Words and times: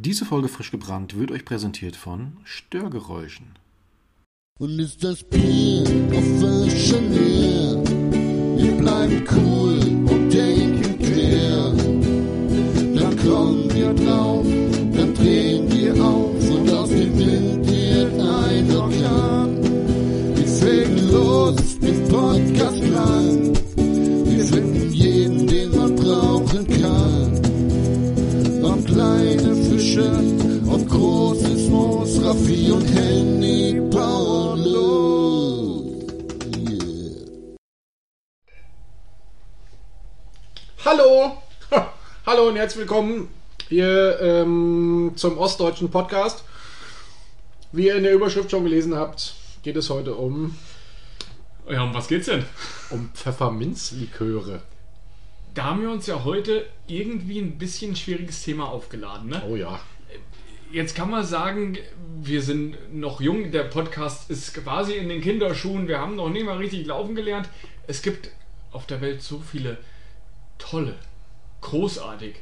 Diese 0.00 0.24
Folge 0.24 0.46
frisch 0.46 0.70
gebrannt 0.70 1.18
wird 1.18 1.32
euch 1.32 1.44
präsentiert 1.44 1.96
von 1.96 2.36
Störgeräuschen. 2.44 3.46
Und 4.60 4.78
ist 4.78 5.02
das 5.02 5.24
Bier 5.24 5.82
auf 6.14 6.38
Flasche 6.38 7.00
leer? 7.00 7.82
Wir 8.58 8.76
bleiben 8.76 9.24
cool 9.32 9.80
und 10.08 10.32
denken 10.32 10.98
quer. 11.00 11.72
Dann 12.94 13.16
kommen 13.26 13.74
wir 13.74 13.92
drauf, 13.92 14.46
dann 14.92 15.14
drehen 15.14 15.68
wir 15.72 15.92
auf 16.00 16.48
und 16.48 16.70
aus 16.70 16.90
dem 16.90 17.18
Wind 17.18 17.66
wird 17.68 18.20
ein 18.20 18.76
Orkan. 18.76 20.36
Wir 20.36 20.46
fegen 20.46 21.10
los, 21.10 21.76
den 21.80 22.08
Podcast 22.08 22.77
Fische, 29.98 30.62
ob 30.70 30.88
großes 30.88 31.68
Moos, 31.68 32.22
Raffi 32.22 32.70
und 32.70 32.86
Henny 32.86 33.72
los. 34.54 35.82
Yeah. 36.56 37.56
Hallo! 40.84 41.42
Hallo 42.26 42.48
und 42.48 42.56
herzlich 42.56 42.78
willkommen 42.78 43.28
hier 43.68 44.20
ähm, 44.20 45.12
zum 45.16 45.36
Ostdeutschen 45.36 45.90
Podcast. 45.90 46.44
Wie 47.72 47.86
ihr 47.86 47.96
in 47.96 48.04
der 48.04 48.12
Überschrift 48.12 48.52
schon 48.52 48.62
gelesen 48.64 48.94
habt, 48.94 49.34
geht 49.64 49.76
es 49.76 49.90
heute 49.90 50.14
um, 50.14 50.56
Ja, 51.68 51.82
um 51.82 51.92
was 51.92 52.06
geht's 52.06 52.26
denn? 52.26 52.44
um 52.90 53.10
Pfefferminzliköre. 53.14 54.62
Da 55.58 55.64
haben 55.64 55.82
wir 55.82 55.90
uns 55.90 56.06
ja 56.06 56.22
heute 56.22 56.68
irgendwie 56.86 57.40
ein 57.40 57.58
bisschen 57.58 57.96
schwieriges 57.96 58.44
Thema 58.44 58.68
aufgeladen. 58.68 59.28
Ne? 59.28 59.42
Oh 59.44 59.56
ja. 59.56 59.80
Jetzt 60.70 60.94
kann 60.94 61.10
man 61.10 61.24
sagen, 61.24 61.76
wir 62.22 62.42
sind 62.42 62.76
noch 62.94 63.20
jung, 63.20 63.50
der 63.50 63.64
Podcast 63.64 64.30
ist 64.30 64.54
quasi 64.54 64.94
in 64.94 65.08
den 65.08 65.20
Kinderschuhen, 65.20 65.88
wir 65.88 65.98
haben 65.98 66.14
noch 66.14 66.28
nicht 66.28 66.46
mal 66.46 66.58
richtig 66.58 66.86
laufen 66.86 67.16
gelernt. 67.16 67.48
Es 67.88 68.02
gibt 68.02 68.30
auf 68.70 68.86
der 68.86 69.00
Welt 69.00 69.20
so 69.20 69.40
viele 69.40 69.78
tolle, 70.58 70.94
großartig, 71.60 72.36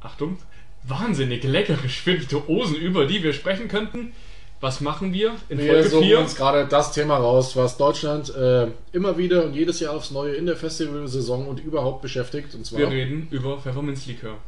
Achtung, 0.00 0.38
wahnsinnig 0.84 1.42
leckere 1.42 1.88
Spirituosen, 1.88 2.76
über 2.76 3.06
die 3.06 3.24
wir 3.24 3.32
sprechen 3.32 3.66
könnten. 3.66 4.12
Was 4.60 4.80
machen 4.80 5.12
wir 5.12 5.34
in 5.50 5.58
Wir 5.58 5.72
Folge 5.72 5.88
suchen 5.90 6.04
4? 6.04 6.18
uns 6.18 6.34
gerade 6.34 6.66
das 6.66 6.92
Thema 6.92 7.18
raus, 7.18 7.56
was 7.56 7.76
Deutschland 7.76 8.34
äh, 8.34 8.68
immer 8.92 9.18
wieder 9.18 9.44
und 9.44 9.54
jedes 9.54 9.80
Jahr 9.80 9.94
aufs 9.94 10.10
Neue 10.10 10.34
in 10.34 10.46
der 10.46 10.56
Festivalsaison 10.56 11.46
und 11.46 11.60
überhaupt 11.60 12.00
beschäftigt. 12.00 12.54
Und 12.54 12.64
zwar 12.64 12.80
Wir 12.80 12.90
reden 12.90 13.28
über 13.30 13.58
Pfefferminzlikör. 13.58 14.38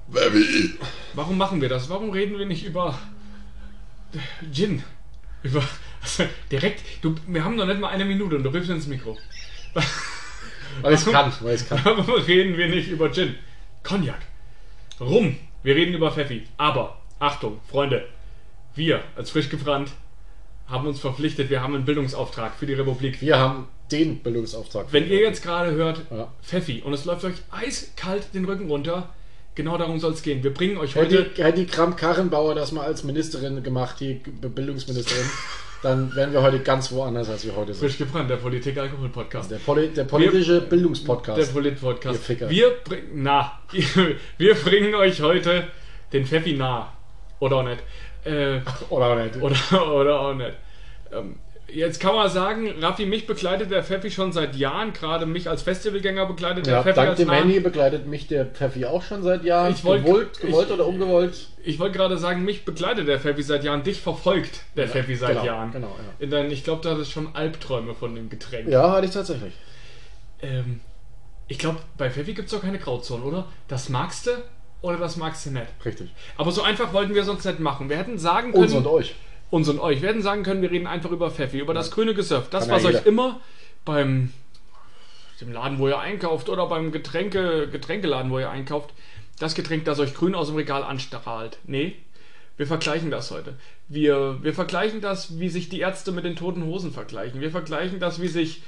Warum 1.12 1.37
machen 1.37 1.61
wir 1.61 1.69
das? 1.69 1.91
Warum 1.91 2.11
reden 2.11 2.39
wir 2.39 2.47
nicht 2.47 2.65
über 2.65 2.98
Gin? 4.50 4.83
Über 5.42 5.62
also 6.03 6.25
direkt. 6.50 6.83
Du, 7.03 7.15
wir 7.27 7.45
haben 7.45 7.56
noch 7.56 7.67
nicht 7.67 7.81
mal 7.81 7.89
eine 7.89 8.05
Minute 8.06 8.37
und 8.37 8.45
du 8.45 8.50
rufst 8.50 8.70
ins 8.70 8.87
Mikro. 8.87 9.19
weil 10.83 10.95
ich 10.95 11.05
kann, 11.05 11.33
weil 11.41 11.55
ich 11.56 11.69
kann. 11.69 11.81
Warum 11.84 12.11
reden 12.11 12.56
wir 12.56 12.69
nicht 12.69 12.89
über 12.89 13.12
Gin? 13.12 13.34
Cognac. 13.83 14.20
Rum. 15.00 15.37
Wir 15.62 15.75
reden 15.75 15.95
über 15.95 16.11
Pfeffi. 16.11 16.45
Aber 16.56 16.98
Achtung, 17.19 17.61
Freunde, 17.69 18.06
wir 18.75 19.03
als 19.17 19.31
frisch 19.31 19.49
gebrannt 19.49 19.91
haben 20.67 20.87
uns 20.87 21.01
verpflichtet. 21.01 21.51
Wir 21.51 21.63
haben 21.63 21.75
einen 21.75 21.85
Bildungsauftrag 21.85 22.55
für 22.55 22.67
die 22.67 22.75
Republik. 22.75 23.23
Wir 23.23 23.39
haben 23.39 23.69
den 23.91 24.19
Bildungsauftrag. 24.19 24.87
Wenn 24.91 25.09
ihr 25.09 25.21
jetzt 25.21 25.43
gerade 25.43 25.73
hört, 25.73 26.03
Ja. 26.11 26.29
Pfeffi, 26.43 26.83
und 26.85 26.93
es 26.93 27.05
läuft 27.05 27.25
euch 27.25 27.37
eiskalt 27.51 28.35
den 28.35 28.45
Rücken 28.45 28.69
runter, 28.69 29.09
genau 29.55 29.79
darum 29.79 29.99
soll 29.99 30.13
es 30.13 30.23
gehen. 30.23 30.43
Wir 30.45 30.53
bringen 30.53 30.77
euch 30.77 30.95
heute. 30.95 31.25
Hätte, 31.25 31.43
hätte 31.43 31.61
die 31.61 31.67
Kramp-Karrenbauer 31.67 32.55
das 32.55 32.73
mal 32.73 32.85
als 32.85 33.03
Ministerin 33.03 33.63
gemacht, 33.63 33.97
die 34.01 34.15
Bildungsministerin, 34.15 35.25
dann 35.83 36.15
wären 36.15 36.35
wir 36.35 36.43
heute 36.43 36.61
ganz 36.61 36.93
woanders, 36.93 37.31
als 37.31 37.47
wir 37.47 37.57
heute 37.57 37.73
sind. 37.73 37.89
Frisch 37.89 37.97
gebrannt, 37.99 38.29
der 38.29 38.37
Politik-Alkohol-Podcast. 38.37 39.51
Der, 39.51 39.57
Poli 39.57 39.89
der 39.89 40.05
politische 40.05 40.61
Bildungspodcast. 40.61 41.39
Der 41.39 41.47
Polit-Podcast. 41.47 42.28
Wir 42.51 42.71
bringen, 42.84 43.09
na, 43.15 43.59
wir 44.39 44.55
bringen 44.55 44.95
euch 44.95 45.23
heute 45.23 45.69
den 46.12 46.27
Pfeffi 46.27 46.53
nah. 46.53 46.93
Oder 47.41 47.57
auch 47.57 47.62
nicht. 47.62 47.78
Äh, 48.25 48.61
Oder 48.91 49.15
nicht? 49.25 49.37
oder, 49.37 49.95
oder 49.95 50.21
auch 50.21 50.34
nicht. 50.34 50.55
Ähm, 51.12 51.37
jetzt 51.69 52.01
kann 52.01 52.15
man 52.15 52.29
sagen, 52.29 52.69
Raffi, 52.81 53.06
mich 53.06 53.27
begleitet 53.27 53.71
der 53.71 53.83
Pfeffi 53.84 54.11
schon 54.11 54.33
seit 54.33 54.56
Jahren, 54.56 54.93
gerade 54.93 55.25
mich 55.27 55.49
als 55.49 55.62
Festivalgänger 55.62 56.27
begleitet 56.27 56.67
der 56.67 56.75
ja, 56.75 56.83
Pfeffi 56.83 56.97
dank 56.97 57.09
als 57.11 57.19
dem. 57.19 57.31
Handy 57.31 57.61
begleitet 57.61 58.07
mich 58.07 58.27
der 58.27 58.47
Pfeffi 58.47 58.84
auch 58.87 59.03
schon 59.03 59.23
seit 59.23 59.45
Jahren. 59.45 59.73
Ich 59.73 59.84
wollt- 59.84 60.05
gewollt, 60.05 60.41
gewollt 60.41 60.67
ich- 60.69 60.75
oder 60.75 60.87
ungewollt. 60.87 61.49
Ich 61.65 61.78
wollte 61.78 61.97
gerade 61.97 62.19
sagen, 62.19 62.45
mich 62.45 62.65
begleitet 62.65 63.07
der 63.09 63.21
Pfeffi 63.21 63.43
seit 63.43 63.65
Jahren, 63.65 63.83
dich 63.83 64.01
verfolgt 64.01 64.62
der 64.77 64.89
Pfeffi 64.89 65.15
seit 65.17 65.31
genau, 65.31 65.45
Jahren. 65.45 65.73
genau, 65.73 65.89
ja. 65.99 66.12
In 66.19 66.31
deinen, 66.31 66.51
ich 66.51 66.65
glaube, 66.65 66.83
da 66.83 66.91
hattest 66.91 67.12
schon 67.12 67.34
Albträume 67.34 67.95
von 67.95 68.15
dem 68.15 68.28
Getränk. 68.31 68.69
Ja, 68.69 68.91
hatte 68.93 69.07
ich 69.07 69.12
tatsächlich. 69.12 69.53
Ähm, 70.41 70.81
ich 71.47 71.59
glaube, 71.59 71.78
bei 71.97 72.11
Pfeffi 72.11 72.34
gibt 72.34 72.49
es 72.49 72.55
doch 72.55 72.62
keine 72.62 72.78
Grauzone, 72.78 73.23
oder? 73.25 73.47
Das 73.69 73.89
magst 73.89 74.27
du 74.27 74.31
oder 74.81 74.97
das 74.97 75.16
magst 75.16 75.47
du 75.47 75.50
nicht. 75.50 75.66
Richtig. 75.84 76.11
Aber 76.37 76.53
so 76.53 76.62
einfach 76.62 76.93
wollten 76.93 77.15
wir 77.15 77.22
es 77.22 77.28
uns 77.28 77.44
nicht 77.44 77.61
machen. 77.61 77.89
Wir 77.89 77.97
hätten 77.97 78.19
sagen 78.19 78.53
können. 78.53 78.65
Uns 78.65 78.75
und 78.75 78.87
euch. 78.87 79.15
uns 79.50 79.69
und 79.69 79.81
euch. 79.81 80.03
Wir 80.03 80.11
hätten 80.11 80.22
sagen 80.22 80.43
können, 80.43 80.62
wir 80.62 80.71
reden 80.71 80.87
einfach 80.87 81.11
über 81.11 81.31
Pfeffi, 81.31 81.59
über 81.59 81.75
das 81.75 81.91
grüne 81.91 82.15
Gesöff. 82.15 82.49
Das, 82.50 82.65
Kann 82.65 82.71
ja 82.71 82.77
was 82.77 82.84
euch 82.84 82.94
jeder. 82.94 83.06
immer 83.06 83.41
beim 83.84 84.33
dem 85.41 85.53
Laden, 85.53 85.78
wo 85.78 85.89
ihr 85.89 85.99
einkauft, 85.99 86.49
oder 86.49 86.66
beim 86.66 86.93
Getränke, 86.93 87.69
Getränkeladen, 87.69 88.31
wo 88.31 88.39
ihr 88.39 88.50
einkauft, 88.50 88.91
das 89.39 89.55
Getränk, 89.55 89.84
das 89.84 90.00
euch 90.00 90.15
grün 90.15 90.34
aus 90.34 90.49
dem 90.49 90.56
Regal 90.56 90.83
anstrahlt. 90.83 91.59
Nee, 91.65 91.95
wir 92.56 92.66
vergleichen 92.66 93.10
das 93.10 93.31
heute. 93.31 93.55
Wir, 93.87 94.39
wir 94.43 94.53
vergleichen 94.53 95.00
das, 95.00 95.39
wie 95.39 95.49
sich 95.49 95.69
die 95.69 95.81
Ärzte 95.81 96.10
mit 96.12 96.25
den 96.25 96.34
toten 96.34 96.65
Hosen 96.65 96.93
vergleichen. 96.93 97.41
Wir 97.41 97.53
vergleichen 97.53 98.00
das, 98.00 98.21
wie 98.21 98.28
sich 98.28 98.62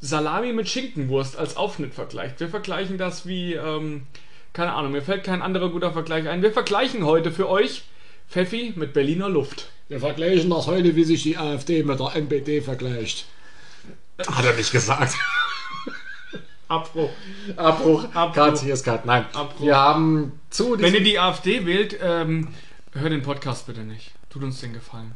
Salami 0.00 0.52
mit 0.52 0.68
Schinkenwurst 0.68 1.36
als 1.36 1.56
Aufschnitt 1.56 1.94
vergleicht. 1.94 2.40
Wir 2.40 2.48
vergleichen 2.48 2.98
das 2.98 3.26
wie, 3.26 3.54
ähm, 3.54 4.06
keine 4.52 4.72
Ahnung, 4.72 4.92
mir 4.92 5.02
fällt 5.02 5.24
kein 5.24 5.42
anderer 5.42 5.70
guter 5.70 5.92
Vergleich 5.92 6.28
ein. 6.28 6.42
Wir 6.42 6.52
vergleichen 6.52 7.04
heute 7.04 7.30
für 7.30 7.48
euch 7.48 7.84
Pfeffi 8.28 8.72
mit 8.76 8.92
Berliner 8.92 9.28
Luft. 9.28 9.68
Wir 9.88 10.00
vergleichen 10.00 10.50
das 10.50 10.66
heute, 10.66 10.96
wie 10.96 11.04
sich 11.04 11.22
die 11.22 11.38
AfD 11.38 11.82
mit 11.82 11.98
der 11.98 12.14
NPD 12.14 12.60
vergleicht. 12.60 13.26
Hat 14.26 14.44
er 14.44 14.54
nicht 14.54 14.72
gesagt. 14.72 15.14
Abbruch. 16.68 17.10
Abbruch. 17.56 18.04
Abbruch. 18.14 18.34
Cut, 18.34 18.60
hier 18.60 18.74
ist 18.74 18.84
Cut. 18.84 19.06
Nein. 19.06 19.24
Abbruch. 19.32 19.64
Wir 19.64 19.76
haben 19.76 20.38
zu 20.50 20.78
Wenn 20.78 20.92
ihr 20.92 21.02
die 21.02 21.18
AfD 21.18 21.64
wählt, 21.64 21.98
ähm, 22.02 22.48
hört 22.92 23.12
den 23.12 23.22
Podcast 23.22 23.66
bitte 23.66 23.80
nicht. 23.80 24.12
Tut 24.28 24.42
uns 24.42 24.60
den 24.60 24.74
Gefallen. 24.74 25.14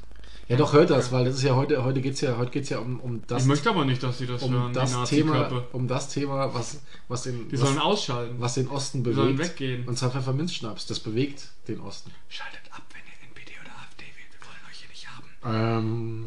Ja, 0.52 0.58
doch, 0.58 0.72
hört 0.72 0.90
das, 0.90 1.10
weil 1.12 1.24
das 1.24 1.36
ist 1.36 1.42
ja 1.42 1.56
heute, 1.56 1.82
heute 1.82 2.00
geht 2.00 2.14
es 2.14 2.20
ja, 2.20 2.36
heute 2.36 2.50
geht's 2.50 2.68
ja 2.68 2.78
um, 2.78 3.00
um 3.00 3.22
das, 3.26 3.42
Ich 3.42 3.48
möchte 3.48 3.70
aber 3.70 3.84
nicht, 3.84 4.02
dass 4.02 4.18
sie 4.18 4.26
das 4.26 4.42
um 4.42 4.52
hören, 4.52 4.68
die 4.72 4.78
das 4.78 5.08
Thema, 5.08 5.64
um 5.72 5.88
das 5.88 6.08
Thema, 6.08 6.52
was, 6.54 6.80
was, 7.08 7.22
den, 7.22 7.48
Die 7.48 7.54
was, 7.60 7.60
sollen 7.68 7.78
ausschalten. 7.78 8.34
was 8.38 8.54
den 8.54 8.68
Osten 8.68 9.02
Die 9.02 9.12
sollen 9.14 9.36
bewegt. 9.36 9.58
weggehen. 9.58 9.88
Und 9.88 9.98
zwar 9.98 10.10
Pfefferminzschnaps, 10.10 10.86
das 10.86 11.00
bewegt 11.00 11.48
den 11.68 11.80
Osten. 11.80 12.10
Schaltet 12.28 12.60
ab, 12.70 12.82
wenn 12.92 13.00
ihr 13.00 13.28
NPD 13.28 13.52
oder 13.62 13.70
AfD 13.80 14.04
wählt. 14.04 14.30
Wir 14.30 14.46
wollen 14.46 14.60
euch 14.70 14.78
hier 14.78 14.88
nicht 14.90 15.08
haben. 15.08 16.26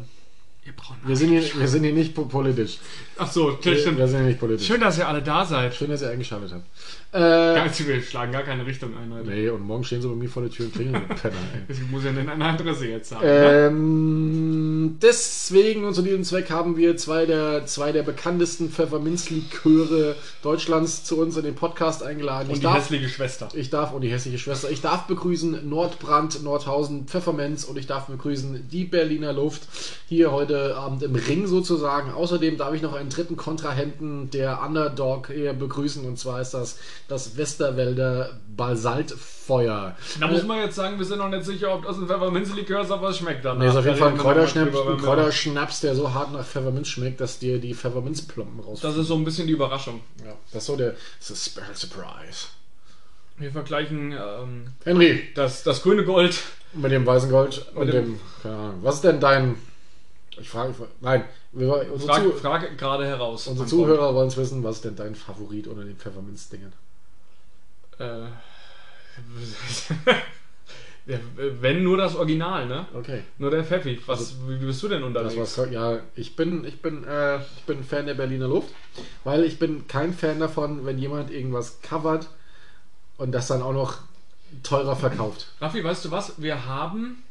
wir, 1.04 1.16
sind 1.16 1.28
hier, 1.30 1.60
wir 1.60 1.68
sind 1.68 1.84
hier 1.84 1.92
nicht 1.92 2.14
po- 2.14 2.24
politisch. 2.24 2.78
Ach 3.18 3.30
so, 3.30 3.56
Wir, 3.62 3.72
das 3.72 3.80
stimmt. 3.82 3.98
wir 3.98 4.08
sind 4.08 4.18
hier 4.18 4.26
nicht 4.28 4.40
politisch. 4.40 4.66
Schön, 4.66 4.80
dass 4.80 4.98
ihr 4.98 5.06
alle 5.06 5.22
da 5.22 5.44
seid. 5.44 5.74
Schön, 5.74 5.90
dass 5.90 6.02
ihr 6.02 6.10
eingeschaltet 6.10 6.52
habt. 6.52 6.64
Äh, 7.12 7.56
Ja, 7.56 7.66
wir 7.86 8.02
schlagen 8.02 8.32
gar 8.32 8.42
keine 8.42 8.66
Richtung 8.66 8.90
ein 8.96 9.12
heute. 9.12 9.28
nee, 9.28 9.48
und 9.48 9.62
morgen 9.62 9.84
stehen 9.84 10.02
sie 10.02 10.08
bei 10.08 10.14
mir 10.14 10.28
vor 10.28 10.42
der 10.42 10.50
Tür 10.50 10.66
und 10.66 10.74
klingeln. 10.74 11.02
Penner, 11.08 11.34
ey. 11.54 11.60
Ich 11.68 11.90
muss 11.90 12.04
ja 12.04 12.12
nicht 12.12 12.28
eine 12.28 12.44
Adresse 12.44 12.86
jetzt 12.88 13.08
sagen. 13.10 13.24
ne? 13.24 13.66
Ähm, 13.68 14.98
deswegen 15.00 15.84
und 15.84 15.94
zu 15.94 16.02
diesem 16.02 16.24
Zweck 16.24 16.50
haben 16.50 16.76
wir 16.76 16.96
zwei 16.96 17.26
der, 17.26 17.66
zwei 17.66 17.92
der 17.92 18.02
bekanntesten 18.02 18.70
Pfefferminzliköre 18.70 20.16
Deutschlands 20.42 21.04
zu 21.04 21.18
uns 21.18 21.36
in 21.36 21.44
den 21.44 21.54
Podcast 21.54 22.02
eingeladen. 22.02 22.48
Und 22.48 22.54
ich 22.54 22.60
die 22.60 22.64
darf, 22.64 22.76
hässliche 22.78 23.08
Schwester. 23.08 23.48
ich 23.54 23.70
darf, 23.70 23.92
und 23.92 24.02
die 24.02 24.10
hässliche 24.10 24.38
Schwester, 24.38 24.70
ich 24.70 24.80
darf 24.80 25.06
begrüßen 25.06 25.68
Nordbrand, 25.68 26.42
Nordhausen, 26.42 27.06
Pfefferminz 27.06 27.64
und 27.64 27.78
ich 27.78 27.86
darf 27.86 28.06
begrüßen 28.06 28.68
die 28.70 28.84
Berliner 28.84 29.32
Luft 29.32 29.62
hier 30.08 30.32
heute 30.32 30.76
Abend 30.76 31.02
im 31.02 31.14
Ring 31.14 31.46
sozusagen. 31.46 32.12
Außerdem 32.12 32.56
darf 32.56 32.74
ich 32.74 32.82
noch 32.82 32.94
einen 32.94 33.08
dritten 33.10 33.36
Kontrahenten 33.36 34.30
der 34.30 34.62
Underdog 34.62 35.28
hier 35.32 35.52
begrüßen 35.52 36.04
und 36.06 36.18
zwar 36.18 36.40
ist 36.40 36.52
das 36.52 36.78
das 37.08 37.36
Westerwälder 37.36 38.38
Basaltfeuer. 38.56 39.96
Da 40.20 40.26
muss 40.28 40.42
man 40.44 40.58
jetzt 40.58 40.76
sagen, 40.76 40.98
wir 40.98 41.04
sind 41.04 41.18
noch 41.18 41.28
nicht 41.28 41.44
sicher, 41.44 41.74
ob 41.74 41.84
das 41.84 41.96
ein 41.96 42.06
Pfefferminzlikör 42.06 42.80
ist, 42.82 42.90
aber 42.90 43.10
es 43.10 43.18
schmeckt 43.18 43.44
dann. 43.44 43.58
Nee, 43.58 43.68
ist 43.68 43.76
auf 43.76 43.84
jeden 43.84 43.96
Fall 43.98 44.08
ein 44.12 44.18
Kräuterschnaps, 44.18 44.76
ein 44.76 44.96
Kräuterschnaps, 44.98 45.80
der 45.80 45.94
so 45.94 46.12
hart 46.12 46.32
nach 46.32 46.44
Pfefferminz 46.44 46.88
schmeckt, 46.88 47.20
dass 47.20 47.38
dir 47.38 47.58
die 47.58 47.74
Pfefferminzplomben 47.74 48.60
raus. 48.60 48.80
Das 48.80 48.96
ist 48.96 49.06
so 49.08 49.14
ein 49.14 49.24
bisschen 49.24 49.46
die 49.46 49.52
Überraschung. 49.52 50.00
ja, 50.24 50.32
das 50.52 50.62
ist 50.62 50.66
so 50.66 50.76
der 50.76 50.94
das 51.18 51.30
ist 51.30 51.46
Special 51.46 51.74
Surprise. 51.74 52.46
Wir 53.38 53.52
vergleichen 53.52 54.12
ähm, 54.12 54.68
Henry, 54.84 55.28
das, 55.34 55.62
das 55.62 55.82
grüne 55.82 56.04
Gold. 56.04 56.38
mit 56.72 56.90
dem 56.90 57.04
weißen 57.04 57.30
Gold 57.30 57.66
und 57.74 57.86
dem, 57.88 57.92
dem- 58.04 58.20
keine 58.42 58.56
Ahnung. 58.56 58.78
Was 58.82 58.96
ist 58.96 59.04
denn 59.04 59.20
dein. 59.20 59.56
Ich 60.38 60.50
frage, 60.50 60.74
nein, 61.00 61.24
wir, 61.52 61.90
unsere, 61.92 62.32
Frage, 62.34 62.76
gerade 62.76 63.06
heraus. 63.06 63.46
unsere 63.46 63.66
Zuhörer 63.66 64.14
wollen 64.14 64.28
es 64.28 64.36
wissen, 64.36 64.62
was 64.62 64.76
ist 64.76 64.84
denn 64.84 64.96
dein 64.96 65.14
Favorit 65.14 65.66
unter 65.66 65.82
den 65.84 65.96
Pfefferminzdingen? 65.96 66.72
Äh, 67.98 68.26
wenn 71.60 71.82
nur 71.84 71.96
das 71.96 72.16
Original, 72.16 72.66
ne? 72.66 72.86
Okay. 72.94 73.22
Nur 73.38 73.50
der 73.50 73.64
Pfeffi. 73.64 74.00
Was, 74.06 74.34
wie 74.48 74.56
bist 74.56 74.82
du 74.82 74.88
denn 74.88 75.00
Das 75.00 75.08
unterwegs? 75.32 75.56
war's. 75.58 75.70
Ja, 75.70 76.00
ich 76.16 76.34
bin, 76.34 76.64
ich 76.64 76.82
bin, 76.82 77.04
äh, 77.04 77.36
ich 77.38 77.62
bin 77.64 77.84
Fan 77.84 78.06
der 78.06 78.14
Berliner 78.14 78.48
Luft, 78.48 78.70
weil 79.24 79.44
ich 79.44 79.58
bin 79.58 79.86
kein 79.86 80.12
Fan 80.12 80.40
davon, 80.40 80.84
wenn 80.84 80.98
jemand 80.98 81.30
irgendwas 81.30 81.80
covert 81.80 82.28
und 83.18 83.32
das 83.32 83.46
dann 83.46 83.62
auch 83.62 83.72
noch 83.72 83.98
teurer 84.62 84.96
verkauft. 84.96 85.46
Raffi, 85.60 85.82
weißt 85.84 86.04
du 86.06 86.10
was? 86.10 86.40
Wir 86.42 86.66
haben, 86.66 87.22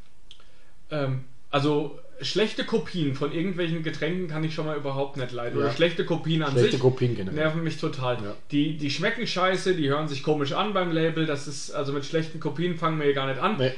ähm, 0.90 1.26
also 1.52 2.00
schlechte 2.22 2.64
Kopien 2.64 3.16
von 3.16 3.32
irgendwelchen 3.32 3.84
Getränken 3.84 4.28
kann 4.28 4.44
ich 4.44 4.54
schon 4.54 4.66
mal 4.66 4.78
überhaupt 4.78 5.18
nicht 5.18 5.32
leiden. 5.32 5.60
Ja. 5.60 5.66
Oder 5.66 5.74
schlechte 5.76 6.06
Kopien 6.06 6.44
an 6.44 6.52
Schlechte 6.52 6.72
sich 6.72 6.80
Kopien 6.80 7.16
generell. 7.16 7.36
nerven 7.38 7.64
mich 7.64 7.78
total. 7.78 8.16
Ja. 8.16 8.34
Die, 8.52 8.78
die 8.78 8.90
schmecken 8.90 9.28
scheiße, 9.28 9.76
die 9.76 9.90
hören 9.90 10.08
sich 10.08 10.24
komisch 10.24 10.54
an 10.54 10.74
beim 10.74 10.92
Label. 10.92 11.26
Das 11.26 11.48
ist, 11.48 11.72
also 11.72 11.94
mit 11.94 12.06
schlechten 12.06 12.40
Kopien 12.40 12.78
fangen 12.78 12.98
wir 13.00 13.06
hier 13.06 13.16
gar 13.16 13.28
nicht 13.28 13.40
an. 13.42 13.58
Nee, 13.58 13.72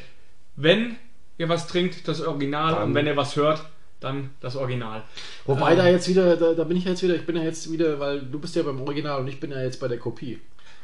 Wenn 0.56 0.96
ihr 1.38 1.50
was 1.50 1.68
trinkt, 1.68 2.08
das 2.08 2.22
Original. 2.22 2.74
Dann- 2.76 2.84
und 2.90 2.96
wenn 2.96 3.08
ihr 3.08 3.18
was 3.18 3.36
hört, 3.36 3.64
dann 4.00 4.30
das 4.42 4.56
Original. 4.56 5.04
Wobei 5.46 5.72
Ähm, 5.72 5.78
da 5.78 5.88
jetzt 5.90 6.08
wieder, 6.08 6.38
da, 6.38 6.54
da 6.54 6.64
bin 6.64 6.78
ich 6.78 6.86
jetzt 6.86 7.02
wieder, 7.02 7.16
ich 7.16 7.26
bin 7.26 7.36
ja 7.36 7.44
jetzt 7.44 7.72
wieder, 7.72 8.00
weil 8.00 8.22
du 8.22 8.40
bist 8.40 8.56
ja 8.56 8.62
beim 8.64 8.80
Original 8.82 9.20
und 9.22 9.28
ich 9.28 9.40
bin 9.40 9.52
ja 9.52 9.62
jetzt 9.62 9.80
bei 9.80 9.88
der 9.88 9.98
Kopie. 9.98 10.40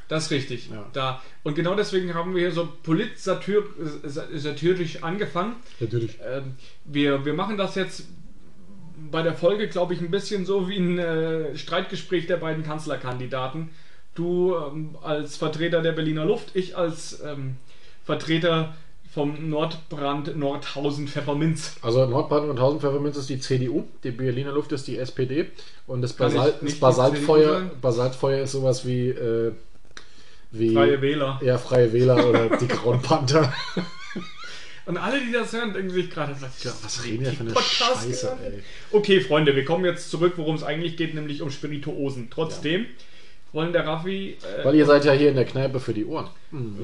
Das 0.07 0.25
ist 0.25 0.31
richtig. 0.31 0.69
Ja. 0.69 0.85
Da. 0.93 1.21
Und 1.43 1.55
genau 1.55 1.75
deswegen 1.75 2.13
haben 2.13 2.35
wir 2.35 2.41
hier 2.41 2.51
so 2.51 2.69
polit-satirisch 2.83 5.03
angefangen. 5.03 5.55
Natürlich. 5.79 6.19
Ähm, 6.25 6.55
wir, 6.85 7.25
wir 7.25 7.33
machen 7.33 7.57
das 7.57 7.75
jetzt 7.75 8.05
bei 9.11 9.21
der 9.21 9.33
Folge, 9.33 9.67
glaube 9.67 9.93
ich, 9.93 9.99
ein 10.01 10.11
bisschen 10.11 10.45
so 10.45 10.69
wie 10.69 10.77
ein 10.77 10.99
äh, 10.99 11.57
Streitgespräch 11.57 12.27
der 12.27 12.37
beiden 12.37 12.63
Kanzlerkandidaten. 12.63 13.71
Du 14.15 14.55
ähm, 14.55 14.95
als 15.01 15.35
Vertreter 15.37 15.81
der 15.81 15.93
Berliner 15.93 16.25
Luft, 16.25 16.55
ich 16.55 16.77
als 16.77 17.19
ähm, 17.23 17.55
Vertreter 18.03 18.75
vom 19.13 19.49
Nordbrand 19.49 20.35
Nordhausen 20.37 21.07
Pfefferminz. 21.07 21.75
Also 21.81 22.05
Nordbrand 22.07 22.49
und 22.49 22.57
Tausend 22.57 22.81
Pfefferminz 22.81 23.15
ist 23.15 23.29
die 23.29 23.39
CDU, 23.39 23.83
die 24.03 24.09
Berliner 24.09 24.51
Luft 24.51 24.71
ist 24.71 24.87
die 24.87 24.97
SPD 24.97 25.51
und 25.85 26.01
das, 26.01 26.13
Basal, 26.13 26.53
das 26.59 26.79
Basaltfeuer? 26.79 27.69
Basaltfeuer 27.79 28.43
ist 28.43 28.53
sowas 28.53 28.87
wie, 28.87 29.09
äh, 29.09 29.51
wie 30.53 30.73
Freie 30.73 31.01
Wähler. 31.01 31.39
eher 31.43 31.59
Freie 31.59 31.91
Wähler 31.91 32.27
oder 32.27 32.57
die 32.57 32.67
Grauen 32.67 33.01
Panther. 33.01 33.51
Und 34.85 34.97
alle, 34.97 35.21
die 35.21 35.31
das 35.31 35.53
hören, 35.53 35.73
denken 35.73 35.91
sich 35.91 36.09
gerade, 36.09 36.35
was, 36.39 36.61
Ja, 36.63 36.71
was 36.81 37.05
reden 37.05 37.23
wir 37.23 37.31
für 37.31 37.41
eine 37.41 37.51
Podcast 37.53 38.05
Scheiße, 38.05 38.37
ey. 38.43 38.63
Okay, 38.91 39.21
Freunde, 39.21 39.55
wir 39.55 39.63
kommen 39.63 39.85
jetzt 39.85 40.11
zurück, 40.11 40.33
worum 40.35 40.55
es 40.55 40.63
eigentlich 40.63 40.97
geht, 40.97 41.13
nämlich 41.13 41.41
um 41.41 41.51
Spirituosen. 41.51 42.27
Trotzdem 42.29 42.87
wollen 43.53 43.71
der 43.71 43.87
Raffi. 43.87 44.37
Äh, 44.59 44.65
Weil 44.65 44.75
ihr 44.75 44.85
seid 44.85 45.05
ja 45.05 45.13
hier 45.13 45.29
in 45.29 45.35
der 45.35 45.45
Kneipe 45.45 45.79
für 45.79 45.93
die 45.93 46.05
Ohren. 46.05 46.27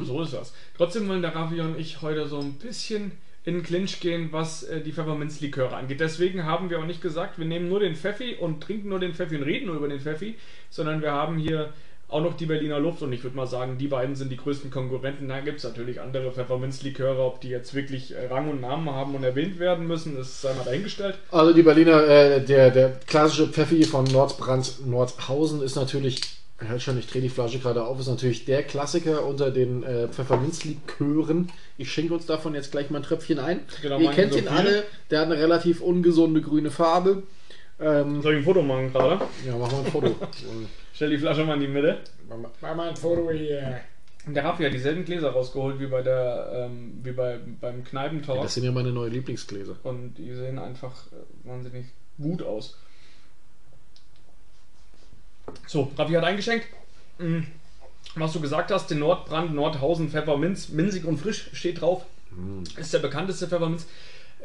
So 0.06 0.22
ist 0.22 0.34
das. 0.34 0.54
Trotzdem 0.78 1.10
wollen 1.10 1.22
der 1.22 1.36
Raffi 1.36 1.60
und 1.60 1.78
ich 1.78 2.02
heute 2.02 2.28
so 2.28 2.40
ein 2.40 2.54
bisschen 2.54 3.12
in 3.44 3.56
den 3.56 3.64
Clinch 3.64 4.00
gehen, 4.00 4.30
was 4.32 4.64
äh, 4.64 4.82
die 4.82 4.94
Pfefferminzliköre 4.94 5.76
angeht. 5.76 6.00
Deswegen 6.00 6.46
haben 6.46 6.70
wir 6.70 6.80
auch 6.80 6.86
nicht 6.86 7.02
gesagt, 7.02 7.38
wir 7.38 7.46
nehmen 7.46 7.68
nur 7.68 7.80
den 7.80 7.96
Pfeffi 7.96 8.36
und 8.40 8.62
trinken 8.62 8.90
nur 8.90 9.00
den 9.00 9.14
Pfeffi 9.14 9.36
und 9.38 9.44
reden 9.44 9.68
nur 9.68 9.76
über 9.76 9.88
den 9.88 10.00
Pfeffi, 10.00 10.36
sondern 10.70 11.02
wir 11.02 11.12
haben 11.12 11.38
hier 11.38 11.74
auch 12.10 12.22
noch 12.22 12.36
die 12.36 12.48
Berliner 12.48 12.80
Luft 12.80 13.04
und 13.04 13.14
ich 13.14 13.24
würde 13.24 13.36
mal 13.38 13.46
sagen, 13.46 13.78
die 13.78 13.88
beiden 13.88 14.16
sind 14.16 14.32
die 14.32 14.38
größten 14.38 14.72
Konkurrenten. 14.72 15.30
Da 15.30 15.40
gibt 15.42 15.60
es 15.60 15.64
natürlich 15.64 16.02
andere 16.02 16.32
Pfefferminzliköre, 16.32 17.22
ob 17.24 17.40
die 17.40 17.50
jetzt 17.50 17.76
wirklich 17.76 18.16
äh, 18.16 18.26
Rang 18.28 18.50
und 18.50 18.62
Namen 18.62 18.90
haben 18.90 19.14
und 19.16 19.24
erwähnt 19.24 19.60
werden 19.60 19.86
müssen, 19.88 20.18
ist 20.20 20.42
sei 20.42 20.54
mal 20.56 20.64
dahingestellt. 20.64 21.16
Also 21.32 21.54
die 21.54 21.62
Berliner, 21.62 22.04
äh, 22.08 22.44
der, 22.44 22.72
der 22.72 22.90
klassische 23.06 23.48
Pfeffi 23.48 23.84
von 23.84 24.06
Nordbrand 24.06 24.88
Nordhausen 24.88 25.62
ist 25.62 25.76
natürlich, 25.76 26.22
hört 26.58 26.82
schon, 26.82 26.98
ich 26.98 27.06
drehe 27.08 27.22
die 27.22 27.30
Flasche 27.30 27.60
gerade 27.60 27.84
auf, 27.84 28.00
ist 28.00 28.08
natürlich 28.08 28.44
der 28.46 28.64
Klassiker 28.64 29.24
unter 29.26 29.52
den 29.52 29.84
äh, 29.84 30.08
Pfefferminzlikören. 30.08 31.52
Ich 31.78 31.92
schenke 31.92 32.16
uns 32.16 32.26
davon 32.26 32.56
jetzt 32.56 32.72
gleich 32.72 32.90
mal 32.90 32.98
ein 33.00 33.04
Tröpfchen 33.04 33.38
ein. 33.38 33.60
Genau, 33.84 34.00
Ihr 34.00 34.10
kennt 34.12 34.34
so 34.34 34.40
ihn 34.40 34.48
viel. 34.48 34.58
alle, 34.58 34.84
der 35.12 35.20
hat 35.20 35.28
eine 35.28 35.38
relativ 35.38 35.80
ungesunde 35.82 36.42
grüne 36.42 36.72
Farbe. 36.72 37.22
Ähm, 37.80 38.22
Soll 38.24 38.34
ich 38.34 38.40
ein 38.40 38.44
Foto 38.46 38.62
machen 38.64 38.92
gerade? 38.92 39.22
ja, 39.46 39.56
machen 39.56 39.72
wir 39.72 39.86
ein 39.86 39.92
Foto. 39.92 40.16
Stell 41.00 41.12
die 41.12 41.18
Flasche 41.18 41.46
mal 41.46 41.54
in 41.54 41.62
die 41.62 41.68
Mitte. 41.70 41.98
Mach 42.28 42.76
mal 42.76 42.90
ein 42.90 42.96
Foto 42.98 43.32
hier. 43.32 43.80
Der 44.28 44.44
Raffi 44.44 44.66
hat 44.66 44.74
dieselben 44.74 45.06
Gläser 45.06 45.30
rausgeholt 45.30 45.80
wie 45.80 45.88
bei 45.88 46.02
der, 46.02 46.52
ähm, 46.54 47.00
wie 47.02 47.14
bei, 47.14 47.40
beim 47.62 47.86
Kneipentalk. 47.86 48.42
Das 48.42 48.56
sind 48.56 48.66
ja 48.66 48.72
meine 48.74 48.92
neuen 48.92 49.14
Lieblingsgläser. 49.14 49.78
Und 49.84 50.16
die 50.16 50.36
sehen 50.36 50.60
einfach 50.60 50.92
äh, 51.14 51.48
wahnsinnig 51.48 51.86
gut 52.22 52.44
aus. 52.44 52.78
So, 55.68 55.90
Raffi 55.98 56.12
hat 56.16 56.26
eingeschenkt. 56.26 56.68
Mm, 57.18 57.44
Was 58.16 58.34
du 58.34 58.42
gesagt 58.42 58.70
hast, 58.70 58.88
den 58.88 59.00
Nordbrand, 59.00 59.56
Nordhausen, 59.56 60.10
Pfefferminz, 60.10 60.68
minzig 60.68 61.06
und 61.06 61.18
frisch 61.18 61.50
steht 61.54 61.80
drauf. 61.80 62.06
Ist 62.76 62.94
der 62.94 63.00
bekannteste 63.00 63.48
Pfefferminz. 63.48 63.88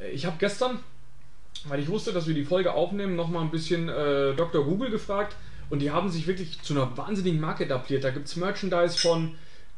Äh, 0.01 0.11
Ich 0.11 0.25
habe 0.25 0.37
gestern, 0.39 0.79
weil 1.65 1.81
ich 1.81 1.89
wusste, 1.89 2.13
dass 2.13 2.29
wir 2.29 2.35
die 2.35 2.45
Folge 2.45 2.75
aufnehmen, 2.75 3.17
nochmal 3.17 3.43
ein 3.43 3.51
bisschen 3.51 3.89
äh, 3.89 4.37
Dr. 4.37 4.65
Google 4.65 4.93
gefragt. 4.93 5.35
Und 5.71 5.81
die 5.81 5.91
haben 5.91 6.11
sich 6.11 6.27
wirklich 6.27 6.61
zu 6.63 6.75
einer 6.75 6.97
wahnsinnigen 6.97 7.41
Marke 7.41 7.65
etabliert. 7.65 8.05
Da 8.05 8.11
gibt 8.11 8.27
es 8.29 8.37
Merchandise 8.37 8.99
von, 8.99 9.35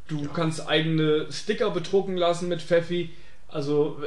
du 0.09 0.27
kannst 0.29 0.69
eigene 0.69 1.27
Sticker 1.31 1.71
bedrucken 1.71 2.17
lassen 2.17 2.49
mit 2.49 2.61
Pfeffi. 2.63 3.11
Also 3.49 3.99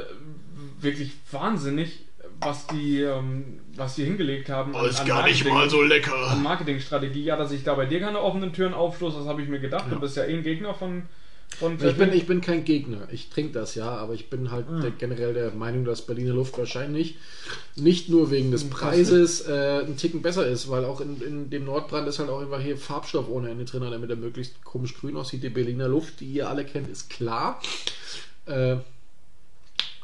wirklich 0.80 1.12
wahnsinnig, 1.30 2.04
was 2.40 2.66
die, 2.68 3.00
ähm, 3.00 3.60
was 3.74 3.94
die 3.96 4.04
hingelegt 4.04 4.48
haben. 4.48 4.74
an- 4.76 4.86
Ist 4.86 5.00
an 5.00 5.06
gar 5.08 5.24
nicht 5.26 5.44
mal 5.46 5.68
so 5.70 5.80
an 5.80 5.88
lecker. 5.88 6.36
Marketingstrategie. 6.36 7.24
Ja, 7.24 7.36
dass 7.36 7.52
ich 7.52 7.64
da 7.64 7.74
bei 7.74 7.86
dir 7.86 8.00
keine 8.00 8.20
offenen 8.20 8.52
Türen 8.52 8.74
aufstoße, 8.74 9.18
das 9.18 9.26
habe 9.26 9.42
ich 9.42 9.48
mir 9.48 9.60
gedacht. 9.60 9.86
Du 9.90 9.98
bist 9.98 10.16
ja 10.16 10.24
eh 10.24 10.34
ein 10.34 10.42
Gegner 10.42 10.74
von, 10.74 11.02
von 11.60 11.78
Ich 11.80 11.96
bin, 11.96 12.12
ich 12.12 12.26
bin 12.26 12.40
kein 12.40 12.64
Gegner. 12.64 13.06
Ich 13.12 13.28
trinke 13.28 13.52
das 13.52 13.74
ja, 13.74 13.88
aber 13.88 14.14
ich 14.14 14.30
bin 14.30 14.50
halt 14.50 14.66
der, 14.82 14.90
generell 14.90 15.34
der 15.34 15.52
Meinung, 15.52 15.84
dass 15.84 16.06
Berliner 16.06 16.32
Luft 16.32 16.56
wahrscheinlich 16.58 17.16
nicht 17.76 18.08
nur 18.08 18.30
wegen 18.30 18.50
des 18.50 18.68
Preises 18.68 19.42
äh, 19.46 19.84
ein 19.86 19.96
Ticken 19.96 20.22
besser 20.22 20.46
ist, 20.46 20.70
weil 20.70 20.84
auch 20.84 21.00
in, 21.00 21.20
in 21.20 21.50
dem 21.50 21.66
Nordbrand 21.66 22.08
ist 22.08 22.18
halt 22.18 22.30
auch 22.30 22.40
einfach 22.40 22.60
hier 22.60 22.76
Farbstoff 22.76 23.28
ohne 23.28 23.50
Ende 23.50 23.66
drin, 23.66 23.82
damit 23.82 24.10
er 24.10 24.16
möglichst 24.16 24.64
komisch 24.64 24.98
grün 24.98 25.16
aussieht. 25.16 25.42
Die 25.42 25.50
Berliner 25.50 25.88
Luft, 25.88 26.20
die 26.20 26.32
ihr 26.32 26.48
alle 26.48 26.64
kennt, 26.64 26.88
ist 26.88 27.10
klar. 27.10 27.60
Äh, 28.46 28.76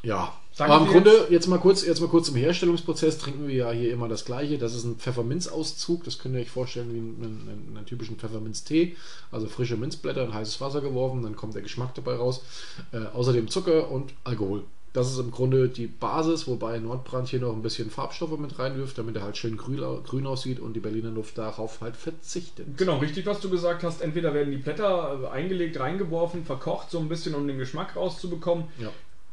ja. 0.03 0.33
Sagen 0.57 0.71
Aber 0.71 0.85
im 0.87 0.91
Grunde, 0.91 1.27
jetzt 1.29 1.45
mal 1.45 1.59
kurz, 1.59 1.85
jetzt 1.85 2.01
mal 2.01 2.09
kurz 2.09 2.29
im 2.29 2.35
Herstellungsprozess 2.35 3.19
trinken 3.19 3.47
wir 3.47 3.53
ja 3.53 3.69
hier 3.69 3.93
immer 3.93 4.07
das 4.07 4.25
gleiche. 4.25 4.57
Das 4.57 4.73
ist 4.73 4.85
ein 4.85 4.95
Pfefferminzauszug. 4.95 6.03
Das 6.03 6.17
könnt 6.17 6.33
ihr 6.33 6.41
euch 6.41 6.49
vorstellen 6.49 6.91
wie 6.91 6.97
einen, 6.97 7.47
einen, 7.47 7.77
einen 7.77 7.85
typischen 7.85 8.17
Pfefferminztee. 8.17 8.95
Also 9.29 9.45
frische 9.45 9.77
Minzblätter 9.77 10.25
in 10.25 10.33
heißes 10.33 10.59
Wasser 10.59 10.81
geworfen, 10.81 11.21
dann 11.21 11.35
kommt 11.35 11.53
der 11.53 11.61
Geschmack 11.61 11.93
dabei 11.93 12.15
raus. 12.15 12.41
Äh, 12.91 13.01
außerdem 13.13 13.49
Zucker 13.49 13.91
und 13.91 14.15
Alkohol. 14.23 14.63
Das 14.93 15.11
ist 15.11 15.19
im 15.19 15.29
Grunde 15.29 15.69
die 15.69 15.85
Basis, 15.85 16.47
wobei 16.47 16.79
Nordbrand 16.79 17.27
hier 17.27 17.39
noch 17.39 17.53
ein 17.53 17.61
bisschen 17.61 17.91
Farbstoffe 17.91 18.39
mit 18.39 18.57
reinwirft, 18.57 18.97
damit 18.97 19.15
er 19.15 19.21
halt 19.21 19.37
schön 19.37 19.57
grün, 19.57 19.77
grün 19.77 20.25
aussieht 20.25 20.59
und 20.59 20.73
die 20.73 20.79
Berliner 20.79 21.11
Luft 21.11 21.37
darauf 21.37 21.81
halt 21.81 21.95
verzichtet. 21.95 22.65
Genau, 22.77 22.97
richtig, 22.97 23.27
was 23.27 23.39
du 23.41 23.51
gesagt 23.51 23.83
hast. 23.83 24.01
Entweder 24.01 24.33
werden 24.33 24.49
die 24.49 24.57
Blätter 24.57 25.19
äh, 25.21 25.27
eingelegt, 25.27 25.79
reingeworfen, 25.79 26.45
verkocht, 26.45 26.89
so 26.89 26.97
ein 26.97 27.09
bisschen, 27.09 27.35
um 27.35 27.47
den 27.47 27.59
Geschmack 27.59 27.95
rauszubekommen. 27.95 28.63
Ja. 28.79 28.89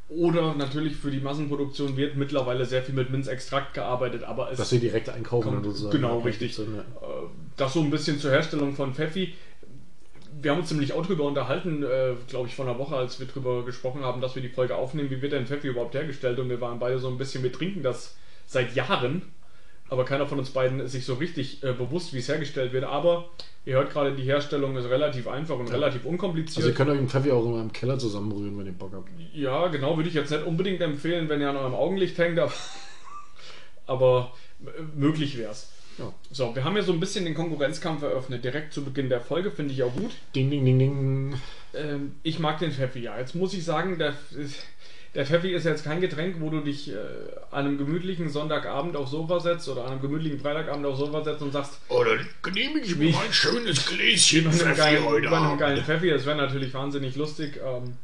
Oder 0.09 0.55
natürlich 0.55 0.97
für 0.97 1.11
die 1.11 1.21
Massenproduktion 1.21 1.97
wird 1.97 2.17
mittlerweile 2.17 2.67
sehr 2.67 2.83
viel 2.83 2.95
mit 2.95 3.11
Minzextrakt 3.11 3.73
gearbeitet, 3.75 4.23
aber 4.23 4.51
es 4.51 4.59
Dass 4.59 4.69
sie 4.71 4.79
direkt 4.79 5.09
einkaufen 5.09 5.45
Kommt- 5.49 5.59
und 5.59 5.65
sozusagen. 5.73 5.93
genau, 5.97 6.19
Ja, 6.19 6.25
richtig. 6.25 6.55
so 6.55 6.63
eine- 6.65 6.79
Äh, 6.81 7.27
das 7.57 7.73
so 7.73 7.81
ein 7.81 7.91
bisschen 7.91 8.19
zur 8.19 8.31
Herstellung 8.31 8.75
von 8.75 8.93
Pfeffi. 8.95 9.33
Wir 10.43 10.51
haben 10.51 10.61
uns 10.61 10.71
nämlich 10.71 10.93
auch 10.93 11.07
drüber 11.07 11.25
unterhalten, 11.25 11.83
äh, 11.83 12.15
glaube 12.29 12.49
ich, 12.49 12.55
vor 12.55 12.67
einer 12.67 12.79
Woche, 12.79 12.97
als 12.97 13.19
wir 13.19 13.27
drüber 13.27 13.65
gesprochen 13.65 14.03
haben, 14.03 14.21
dass 14.21 14.35
wir 14.35 14.43
die 14.43 14.49
Folge 14.51 14.77
aufnehmen, 14.77 15.09
wie 15.11 15.23
wird 15.23 15.33
denn 15.33 15.47
Pfeffi 15.47 15.69
überhaupt 15.69 15.95
hergestellt? 15.95 16.39
Und 16.39 16.51
wir 16.51 16.61
waren 16.61 16.79
beide 16.79 16.99
so 16.99 17.09
ein 17.09 17.17
bisschen, 17.17 17.43
wir 17.43 17.53
trinken 17.53 17.83
das 17.83 18.15
seit 18.47 18.75
Jahren, 18.75 19.23
aber 19.95 20.05
keiner 20.05 20.27
von 20.27 20.39
uns 20.39 20.51
beiden 20.51 20.81
ist 20.81 20.93
sich 20.93 21.05
so 21.05 21.15
richtig 21.15 21.63
äh, 21.63 21.73
bewusst, 21.73 22.13
wie 22.13 22.19
es 22.19 22.29
hergestellt 22.29 22.73
wird. 22.73 22.85
Aber 22.85 23.31
ihr 23.65 23.75
hört 23.75 23.93
gerade, 23.93 24.15
die 24.15 24.25
Herstellung 24.25 24.77
ist 24.77 24.91
relativ 24.91 25.29
einfach 25.29 25.57
und 25.57 25.71
relativ 25.73 26.05
unkompliziert. 26.05 26.59
Also 26.59 26.69
ihr 26.69 26.75
könnt 26.75 26.91
euch 26.91 26.99
den 26.99 27.09
Pfeffi 27.09 27.31
auch 27.31 27.47
in 27.47 27.53
eurem 27.53 27.73
Keller 27.73 27.99
zusammenrühren, 27.99 28.59
wenn 28.59 28.67
ihr 28.67 28.73
Bock 28.73 28.93
habt. 28.93 29.09
Ja, 29.33 29.69
genau, 29.69 29.97
würde 29.97 30.09
ich 30.09 30.15
jetzt 30.15 30.31
nicht 30.31 30.45
unbedingt 30.45 30.81
empfehlen, 30.81 31.29
wenn 31.29 31.41
ihr 31.41 31.49
an 31.49 31.57
eurem 31.57 31.75
Augenlicht 31.75 32.19
hängt, 32.19 32.39
aber, 32.41 32.53
aber 33.87 34.33
äh, 34.67 34.83
möglich 34.97 35.39
wäre 35.39 35.53
es. 35.53 35.71
Ja. 35.99 36.13
So, 36.33 36.57
wir 36.57 36.65
haben 36.65 36.77
ja 36.77 36.83
so 36.83 36.93
ein 36.93 36.99
bisschen 36.99 37.25
den 37.25 37.35
Konkurrenzkampf 37.35 38.03
eröffnet, 38.03 38.45
direkt 38.45 38.73
zu 38.73 38.85
Beginn 38.85 39.09
der 39.09 39.21
Folge, 39.21 39.53
finde 39.53 39.73
ich 39.73 39.83
auch 39.85 39.95
gut. 39.95 40.11
Ding, 40.35 40.51
ding, 40.51 40.65
ding, 40.65 40.79
ding. 40.81 41.35
Ähm, 41.73 42.17
ich 42.25 42.41
mag 42.41 42.59
den 42.59 42.73
Pfeffi, 42.73 42.99
ja. 42.99 43.17
Jetzt 43.17 43.37
muss 43.37 43.55
ich 43.55 43.65
sagen, 43.65 43.97
der, 43.97 44.15
der 45.15 45.25
Pfeffi 45.25 45.53
ist 45.53 45.65
jetzt 45.65 45.85
kein 45.85 46.01
Getränk, 46.01 46.41
wo 46.41 46.51
du 46.51 46.61
dich 46.61 46.91
äh, 46.91 46.95
an 47.51 47.67
einem 47.67 47.79
gemütlichen 47.79 48.29
Sonntagabend 48.29 48.97
aufs 48.97 49.13
Sofa 49.13 49.39
setzt 49.39 49.69
oder 49.69 49.85
an 49.85 49.93
einem 49.93 50.01
gemütlichen 50.01 50.41
Freitagabend 50.41 50.85
aufs 50.87 50.99
Sofa 50.99 51.23
setzt 51.23 51.43
und 51.43 51.53
sagst, 51.53 51.81
Oder 51.89 52.19
genehmige 52.43 52.87
ich 52.87 52.97
mir 52.97 53.09
ein 53.19 53.33
schönes 53.33 53.87
Gläschen 53.87 54.51
Pfeffi 54.51 54.77
geilen, 54.77 55.05
heute 55.05 55.29
bei 55.29 55.39
einem 55.39 55.59
geilen. 55.59 55.85
Pfeffi, 55.85 56.11
das 56.11 56.27
wäre 56.27 56.37
natürlich 56.37 56.75
wahnsinnig 56.75 57.15
lustig. 57.15 57.61
Ähm, 57.65 57.95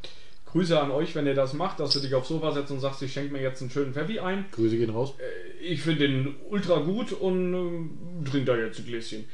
Grüße 0.47 0.81
an 0.81 0.91
euch, 0.91 1.15
wenn 1.15 1.27
ihr 1.27 1.35
das 1.35 1.53
macht, 1.53 1.81
dass 1.81 1.93
du 1.93 2.01
dich 2.01 2.15
aufs 2.15 2.29
Sofa 2.29 2.53
setzt 2.53 2.71
und 2.71 2.81
sagst, 2.81 3.03
ich 3.03 3.13
schenke 3.13 3.33
mir 3.33 3.43
jetzt 3.43 3.61
einen 3.61 3.71
schönen 3.71 3.93
Pfeffi 3.93 4.21
ein. 4.21 4.47
Grüße 4.53 4.77
gehen 4.77 4.91
raus. 4.91 5.15
Ich 5.63 5.83
finde 5.83 6.09
den 6.09 6.37
ultra 6.49 6.79
gut 6.79 7.13
und 7.13 7.55
ähm, 7.55 8.25
trink 8.29 8.47
da 8.47 8.57
jetzt 8.57 8.79
ein 8.79 8.87
Gläschen. 8.87 9.25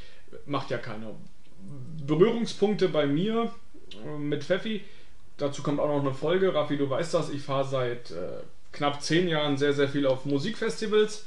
Macht 0.47 0.71
ja 0.71 0.79
keiner. 0.79 1.15
Berührungspunkte 2.07 2.89
bei 2.89 3.07
mir 3.07 3.51
äh, 4.05 4.19
mit 4.19 4.45
Pfeffi. 4.45 4.83
Dazu 5.37 5.63
kommt 5.63 5.81
auch 5.81 5.89
noch 5.89 6.01
eine 6.01 6.15
Folge. 6.15 6.55
Raffi, 6.55 6.77
du 6.77 6.89
weißt 6.89 7.15
das, 7.15 7.31
ich 7.31 7.43
fahre 7.43 7.67
seit 7.67 8.11
äh, 8.11 8.43
knapp 8.73 9.03
zehn 9.03 9.29
Jahren 9.29 9.57
sehr, 9.57 9.73
sehr 9.73 9.89
viel 9.89 10.07
auf 10.07 10.25
Musikfestivals, 10.25 11.25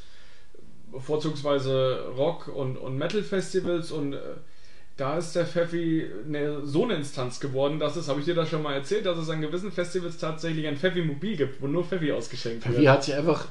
vorzugsweise 0.97 2.05
Rock- 2.17 2.47
und, 2.47 2.77
und 2.77 2.97
Metal-Festivals 2.97 3.91
und 3.91 4.13
äh, 4.13 4.19
da 4.97 5.17
ist 5.17 5.33
der 5.33 5.45
Pfeffi 5.45 6.05
eine, 6.27 6.65
so 6.65 6.83
eine 6.83 6.95
Instanz 6.95 7.39
geworden, 7.39 7.79
dass 7.79 7.95
es, 7.95 8.09
habe 8.09 8.19
ich 8.19 8.25
dir 8.25 8.35
das 8.35 8.49
schon 8.49 8.61
mal 8.61 8.73
erzählt, 8.73 9.05
dass 9.05 9.17
es 9.17 9.29
an 9.29 9.39
gewissen 9.39 9.71
Festivals 9.71 10.17
tatsächlich 10.17 10.67
ein 10.67 10.77
Pfeffi-Mobil 10.77 11.37
gibt, 11.37 11.61
wo 11.61 11.67
nur 11.67 11.85
Pfeffi 11.85 12.11
ausgeschenkt 12.11 12.65
wird. 12.65 12.75
Pfeffi 12.75 12.87
hat 12.87 13.03
sich 13.03 13.15
einfach 13.15 13.47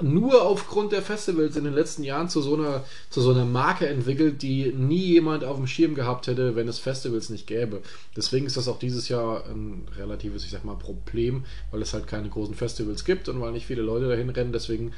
nur 0.00 0.42
aufgrund 0.42 0.92
der 0.92 1.02
Festivals 1.02 1.56
in 1.56 1.64
den 1.64 1.74
letzten 1.74 2.02
Jahren 2.02 2.28
zu 2.28 2.40
so 2.40 2.54
einer, 2.54 2.84
zu 3.10 3.20
so 3.20 3.32
einer 3.32 3.44
Marke 3.44 3.86
entwickelt, 3.86 4.42
die 4.42 4.72
nie 4.72 5.04
jemand 5.04 5.44
auf 5.44 5.56
dem 5.56 5.66
Schirm 5.66 5.94
gehabt 5.94 6.26
hätte, 6.26 6.56
wenn 6.56 6.66
es 6.66 6.78
Festivals 6.78 7.28
nicht 7.28 7.46
gäbe. 7.46 7.82
Deswegen 8.16 8.46
ist 8.46 8.56
das 8.56 8.68
auch 8.68 8.78
dieses 8.78 9.08
Jahr 9.08 9.44
ein 9.46 9.86
relatives, 9.96 10.44
ich 10.44 10.50
sag 10.50 10.64
mal, 10.64 10.76
Problem, 10.76 11.44
weil 11.70 11.82
es 11.82 11.92
halt 11.92 12.06
keine 12.06 12.28
großen 12.28 12.54
Festivals 12.54 13.04
gibt 13.04 13.28
und 13.28 13.40
weil 13.40 13.52
nicht 13.52 13.66
viele 13.66 13.82
Leute 13.82 14.08
dahin 14.08 14.30
rennen. 14.30 14.52
Deswegen 14.52 14.92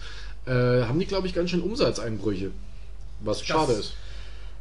äh, 0.46 0.84
haben 0.84 0.98
die, 0.98 1.06
glaube 1.06 1.26
ich, 1.26 1.34
ganz 1.34 1.50
schön 1.50 1.62
Umsatzeinbrüche. 1.62 2.52
Was 3.20 3.44
schade 3.44 3.72
ist. 3.72 3.94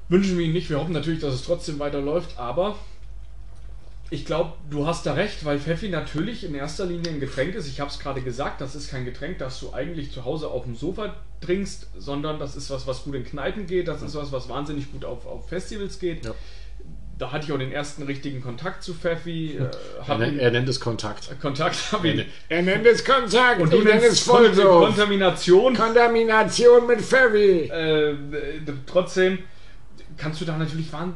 Wünschen 0.10 0.38
wir 0.38 0.46
ihn 0.46 0.54
nicht. 0.54 0.70
Wir 0.70 0.80
hoffen 0.80 0.94
natürlich, 0.94 1.22
dass 1.22 1.34
es 1.34 1.44
trotzdem 1.44 1.80
weiterläuft, 1.80 2.38
aber 2.38 2.76
ich 4.14 4.26
glaube, 4.26 4.54
du 4.70 4.86
hast 4.86 5.06
da 5.06 5.14
recht, 5.14 5.44
weil 5.46 5.60
Pfeffi 5.60 5.90
natürlich 5.90 6.44
in 6.44 6.54
erster 6.56 6.86
Linie 6.86 7.12
ein 7.12 7.20
Getränk 7.20 7.56
ist. 7.56 7.68
Ich 7.68 7.80
habe 7.80 7.90
es 7.90 8.00
gerade 8.00 8.22
gesagt, 8.22 8.62
das 8.62 8.76
ist 8.76 8.90
kein 8.92 9.06
Getränk, 9.06 9.40
das 9.40 9.60
du 9.60 9.74
eigentlich 9.74 10.12
zu 10.12 10.24
Hause 10.26 10.48
auf 10.50 10.64
dem 10.66 10.76
Sofa 10.76 11.16
trinkst, 11.42 11.88
sondern 11.98 12.40
das 12.40 12.56
ist 12.56 12.70
was, 12.70 12.86
was 12.88 13.04
gut 13.04 13.16
in 13.16 13.26
Kneipen 13.26 13.66
geht, 13.68 13.88
das 13.88 14.02
ist 14.02 14.16
was, 14.16 14.32
was 14.32 14.48
wahnsinnig 14.50 14.92
gut 14.92 15.04
auf, 15.04 15.26
auf 15.26 15.50
Festivals 15.50 16.00
geht. 16.00 16.26
Ja. 16.26 16.32
Da 17.18 17.32
hatte 17.32 17.46
ich 17.46 17.52
auch 17.52 17.58
den 17.58 17.72
ersten 17.72 18.04
richtigen 18.04 18.42
Kontakt 18.42 18.84
zu 18.84 18.94
Pfeffi. 18.94 19.58
Äh, 19.58 19.70
Er, 20.08 20.18
nennt- 20.18 20.34
ihn- 20.34 20.40
er 20.40 20.52
nennt 20.52 20.68
es 20.70 20.80
Kontakt. 20.80 21.30
Kontakt 21.42 21.92
habe 21.92 22.08
ihn. 22.10 22.26
Er 22.50 22.62
nennt 22.64 22.86
es 22.86 23.04
Kontakt 23.06 23.62
Und 23.62 23.72
du 23.74 23.80
nennst 23.84 24.28
Kon 24.28 24.46
Kontamination. 24.54 25.76
Kontamination 25.76 26.88
mit 26.88 27.02
Ferry. 27.02 27.66
Äh, 27.70 28.16
trotzdem 28.88 29.40
kannst 30.18 30.42
du 30.42 30.46
da 30.46 30.58
natürlich 30.58 30.92
wahn, 30.92 31.14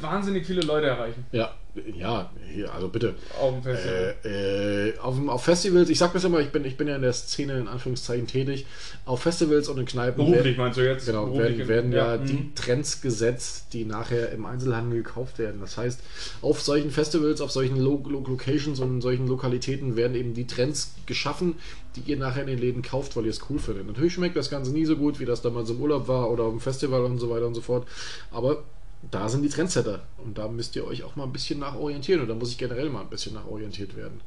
wahnsinnig 0.00 0.46
viele 0.46 0.62
Leute 0.62 0.86
erreichen. 0.86 1.24
Ja, 1.32 1.52
ja, 1.96 2.30
hier, 2.52 2.72
also 2.72 2.88
bitte. 2.88 3.14
Auf 3.40 3.54
dem 3.54 3.62
Festival. 3.62 4.14
Äh, 4.24 4.88
äh, 4.88 4.98
auf, 4.98 5.28
auf 5.28 5.42
Festivals, 5.42 5.90
ich 5.90 5.98
sag 5.98 6.12
das 6.12 6.22
immer, 6.24 6.38
ich 6.40 6.50
bin, 6.50 6.64
ich 6.64 6.76
bin 6.76 6.86
ja 6.86 6.96
in 6.96 7.02
der 7.02 7.12
Szene 7.12 7.58
in 7.58 7.66
Anführungszeichen 7.66 8.26
tätig. 8.26 8.66
Auf 9.04 9.22
Festivals 9.22 9.68
und 9.68 9.78
in 9.78 9.86
Kneipen 9.86 10.16
Beruflich 10.16 10.44
werden, 10.44 10.56
meinst 10.58 10.78
du 10.78 10.86
jetzt? 10.86 11.06
genau, 11.06 11.36
werden, 11.36 11.66
werden 11.66 11.92
ja, 11.92 12.16
mhm. 12.16 12.26
die 12.26 12.54
Trends 12.54 13.00
gesetzt, 13.00 13.66
die 13.72 13.84
nachher 13.84 14.30
im 14.30 14.46
Einzelhandel 14.46 15.02
gekauft 15.02 15.38
werden. 15.38 15.60
Das 15.60 15.76
heißt, 15.76 16.00
auf 16.42 16.60
solchen 16.60 16.90
Festivals, 16.90 17.40
auf 17.40 17.50
solchen 17.50 17.76
Lo 17.76 18.02
Lo 18.08 18.20
Locations 18.20 18.78
und 18.78 18.94
in 18.94 19.00
solchen 19.00 19.26
Lokalitäten 19.26 19.96
werden 19.96 20.14
eben 20.14 20.34
die 20.34 20.46
Trends 20.46 20.94
geschaffen, 21.06 21.56
die 21.96 22.10
ihr 22.10 22.16
nachher 22.16 22.42
in 22.42 22.48
den 22.48 22.58
Läden 22.58 22.82
kauft, 22.82 23.16
weil 23.16 23.24
ihr 23.24 23.30
es 23.30 23.40
cool 23.50 23.58
findet. 23.58 23.86
Natürlich 23.86 24.14
schmeckt 24.14 24.36
das 24.36 24.50
Ganze 24.50 24.72
nie 24.72 24.84
so 24.84 24.96
gut, 24.96 25.18
wie 25.18 25.24
das 25.24 25.42
damals 25.42 25.70
im 25.70 25.80
Urlaub 25.80 26.06
war 26.06 26.30
oder 26.30 26.44
auf 26.44 26.52
dem 26.52 26.60
Festival 26.60 27.04
und 27.04 27.18
so 27.18 27.30
weiter 27.30 27.46
und 27.46 27.54
so 27.54 27.60
fort. 27.60 27.86
Aber 28.30 28.62
da 29.10 29.28
sind 29.28 29.42
die 29.42 29.48
Trendsetter 29.48 30.02
und 30.18 30.38
da 30.38 30.48
müsst 30.48 30.76
ihr 30.76 30.86
euch 30.86 31.02
auch 31.02 31.16
mal 31.16 31.24
ein 31.24 31.32
bisschen 31.32 31.58
nach 31.60 31.76
orientieren 31.76 32.26
da 32.26 32.34
muss 32.34 32.50
ich 32.50 32.58
generell 32.58 32.90
mal 32.90 33.02
ein 33.02 33.10
bisschen 33.10 33.34
nach 33.34 33.46
orientiert 33.46 33.96
werden. 33.96 34.20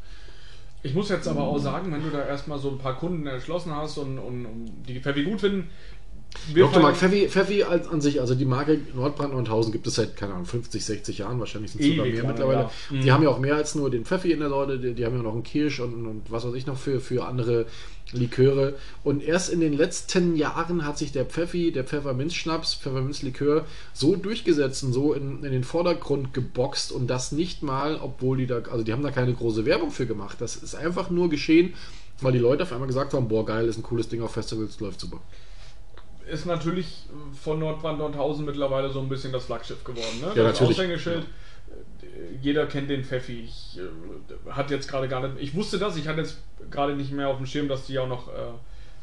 Ich 0.84 0.93
muss 0.93 1.10
jetzt 1.10 1.27
aber 1.27 1.41
auch 1.41 1.57
sagen, 1.57 1.91
wenn 1.91 2.03
du 2.03 2.10
da 2.10 2.25
erstmal 2.25 2.60
so 2.60 2.69
ein 2.69 2.77
paar 2.77 2.98
Kunden 2.98 3.25
erschlossen 3.25 3.75
hast 3.75 3.98
und, 3.98 4.19
und, 4.19 4.46
und 4.46 4.84
die 4.88 5.00
Pfeffi 5.00 5.24
gut 5.24 5.41
finden, 5.41 5.69
wir 6.53 6.63
Dr. 6.63 6.82
Mark 6.82 6.98
Pfeffi, 6.98 7.27
Pfeffi 7.29 7.63
als, 7.63 7.88
an 7.88 8.01
sich, 8.01 8.20
also 8.22 8.36
die 8.36 8.46
Marke 8.46 8.79
Nordbrand 8.94 9.34
9000 9.34 9.74
gibt 9.74 9.88
es 9.88 9.96
seit, 9.96 10.15
keine 10.15 10.34
Ahnung, 10.34 10.46
50, 10.46 10.84
60 10.84 11.17
Jahren, 11.20 11.39
wahrscheinlich 11.39 11.72
sind 11.72 11.82
es 11.82 11.88
sogar 11.88 12.06
mehr 12.06 12.24
mittlerweile. 12.24 12.60
ja. 12.62 12.72
Mhm. 12.89 13.01
Die 13.01 13.12
haben 13.12 13.24
ja 13.24 13.29
auch 13.29 13.39
mehr 13.39 13.56
als 13.56 13.75
nur 13.75 13.89
den 13.89 14.06
Pfeffi 14.06 14.32
in 14.32 14.39
der 14.39 14.50
Sorte, 14.50 14.79
die, 14.79 14.94
die 14.94 15.06
haben 15.06 15.15
ja 15.15 15.24
noch 15.24 15.34
einen 15.34 15.44
Kirsch 15.44 15.79
und, 15.79 16.06
und 16.06 16.24
was 16.29 16.46
weiß 16.46 16.53
ich 16.53 16.65
noch 16.65 16.77
für, 16.77 17.00
für 17.00 17.25
andere 17.25 17.65
Liköre. 18.12 18.75
Und 19.03 19.22
erst 19.22 19.51
in 19.51 19.60
den 19.60 19.74
letzten 19.74 20.36
Jahren 20.36 20.86
hat 20.86 20.98
sich 20.98 21.12
der 21.12 21.25
Pfeffi, 21.25 21.72
der 21.72 21.84
Pfefferminzschnaps, 21.84 22.75
Pfefferminzlikör 22.75 23.65
so 23.94 24.15
durchgesetzt 24.15 24.84
und 24.84 24.94
so 24.94 25.13
in, 25.13 25.44
in 25.44 25.51
den 25.51 25.63
Vordergrund 25.63 26.34
geboxt 26.34 26.91
und 26.91 27.08
das 27.08 27.32
nicht 27.32 27.63
mal, 27.63 28.00
obwohl 28.01 28.38
die 28.38 28.48
da, 28.48 28.62
also 28.72 28.84
die 28.84 28.94
haben 28.94 29.03
da 29.03 29.12
keine 29.12 29.34
große 29.34 29.65
Werbung 29.65 29.91
für 29.91 30.06
gemacht. 30.06 30.38
Das 30.39 30.56
ist 30.56 30.75
einfach 30.75 31.10
nur 31.10 31.29
geschehen, 31.29 31.74
weil 32.22 32.34
die 32.34 32.39
Leute 32.39 32.63
auf 32.63 32.72
einmal 32.72 32.88
gesagt 32.88 33.13
haben, 33.13 33.27
boah 33.27 33.46
geil, 33.46 33.67
ist 33.67 33.77
ein 33.77 33.84
cooles 33.84 34.08
Ding 34.08 34.22
auf 34.22 34.32
Festivals, 34.32 34.79
läuft 34.79 35.00
super. 35.00 35.20
Ist 36.29 36.46
natürlich 36.46 37.03
von 37.41 37.60
Nordbrand 37.60 38.00
Nordhausen 38.00 38.46
mittlerweile 38.46 38.89
so 38.89 39.00
ein 39.00 39.10
bisschen 39.10 39.31
das 39.31 39.46
Flaggschiff 39.46 39.84
geworden. 39.84 40.19
Ne? 40.22 40.27
Ja, 40.36 40.43
das 40.43 40.60
natürlich. 40.60 40.77
Aushängeschild. 40.79 41.24
äh, 41.24 42.38
Jeder 42.41 42.65
kennt 42.67 42.89
den 42.89 43.03
Pfeffi. 43.03 43.41
Ich 43.46 43.79
äh, 43.79 44.51
hat 44.51 44.69
jetzt 44.72 44.88
gerade 44.89 45.07
gar 45.07 45.25
nicht. 45.27 45.41
Ich 45.41 45.55
wusste 45.55 45.77
das, 45.79 45.96
ich 45.98 46.07
hatte 46.07 46.22
jetzt 46.22 46.38
gerade 46.72 46.96
nicht 46.96 47.12
mehr 47.12 47.29
auf 47.29 47.38
dem 47.38 47.46
Schirm, 47.46 47.67
dass 47.67 47.86
die 47.86 47.98
auch 48.00 48.07
noch, 48.07 48.27
äh, 48.27 48.31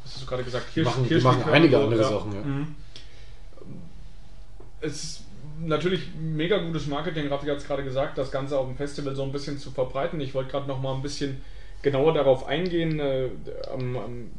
was 0.03 0.15
hast 0.15 0.23
du 0.23 0.27
gerade 0.27 0.45
gesagt, 0.45 0.67
Die 0.77 0.83
machen- 0.83 1.09
die 1.09 1.15
machen 1.21 1.45
einige 1.51 1.79
andere 1.79 2.05
Sachen, 2.05 2.33
ja. 2.33 2.41
Mhm. 2.43 2.75
Es 4.81 5.03
ist 5.03 5.21
natürlich 5.61 6.09
mega 6.21 6.59
gutes 6.59 6.87
Marketing, 6.89 7.29
Raffi 7.29 7.47
hat 7.47 7.59
es 7.59 7.67
gerade 7.67 7.85
gesagt, 7.85 8.19
das 8.19 8.31
Ganze 8.31 8.59
auf 8.59 8.67
dem 8.67 8.77
Festival 8.77 9.15
so 9.15 9.23
ein 9.23 9.33
bisschen 9.33 9.59
zu 9.59 9.71
verbreiten. 9.71 10.21
Ich 10.21 10.35
wollte 10.35 10.51
gerade 10.51 10.67
noch 10.69 10.81
mal 10.81 10.95
ein 10.95 11.03
bisschen 11.03 11.41
genauer 11.83 12.13
darauf 12.13 12.47
eingehen. 12.47 12.99
Äh, 13.01 13.29
am, 13.73 13.97
am 13.97 14.31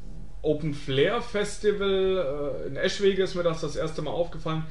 Open 0.45 0.73
Flair 0.73 1.21
Festival 1.21 2.63
äh, 2.63 2.67
in 2.67 2.75
Eschwege 2.75 3.23
ist 3.23 3.35
mir 3.35 3.43
das 3.43 3.61
das 3.61 3.75
erste 3.75 4.01
Mal 4.01 4.11
aufgefallen. 4.11 4.63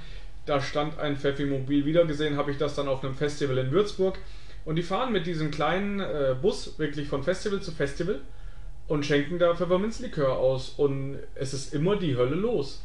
Da 0.47 0.61
stand 0.61 0.99
ein 0.99 1.17
Pfeffi-Mobil. 1.17 1.85
Wieder 1.85 2.05
gesehen 2.05 2.37
habe 2.37 2.51
ich 2.51 2.59
das 2.59 2.75
dann 2.75 2.89
auf 2.89 3.03
einem 3.03 3.15
Festival 3.15 3.59
in 3.59 3.73
Würzburg. 3.73 4.19
Und 4.65 4.77
die 4.77 4.83
fahren 4.83 5.13
mit 5.13 5.27
diesem 5.27 5.51
kleinen 5.51 6.01
äh, 6.01 6.37
Bus 6.41 6.79
wirklich 6.79 7.09
von 7.09 7.23
Festival 7.23 7.61
zu 7.61 7.73
Festival 7.73 8.21
und 8.87 9.05
schenken 9.05 9.39
da 9.39 9.55
Pfefferminzlikör 9.55 10.37
aus. 10.37 10.71
Und 10.77 11.19
es 11.35 11.53
ist 11.53 11.75
immer 11.75 11.97
die 11.97 12.17
Hölle 12.17 12.37
los. 12.37 12.83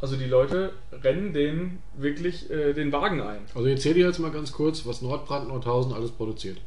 Also 0.00 0.16
die 0.16 0.26
Leute 0.26 0.72
rennen 0.92 1.32
den 1.32 1.78
wirklich 1.96 2.50
äh, 2.50 2.72
den 2.72 2.90
Wagen 2.92 3.20
ein. 3.20 3.40
Also 3.54 3.66
ich 3.66 3.74
erzähle 3.74 3.96
dir 3.96 4.06
jetzt 4.06 4.18
mal 4.18 4.30
ganz 4.30 4.52
kurz, 4.52 4.86
was 4.86 5.02
Nordbrand 5.02 5.48
Nordhausen 5.48 5.92
alles 5.92 6.10
produziert. 6.10 6.58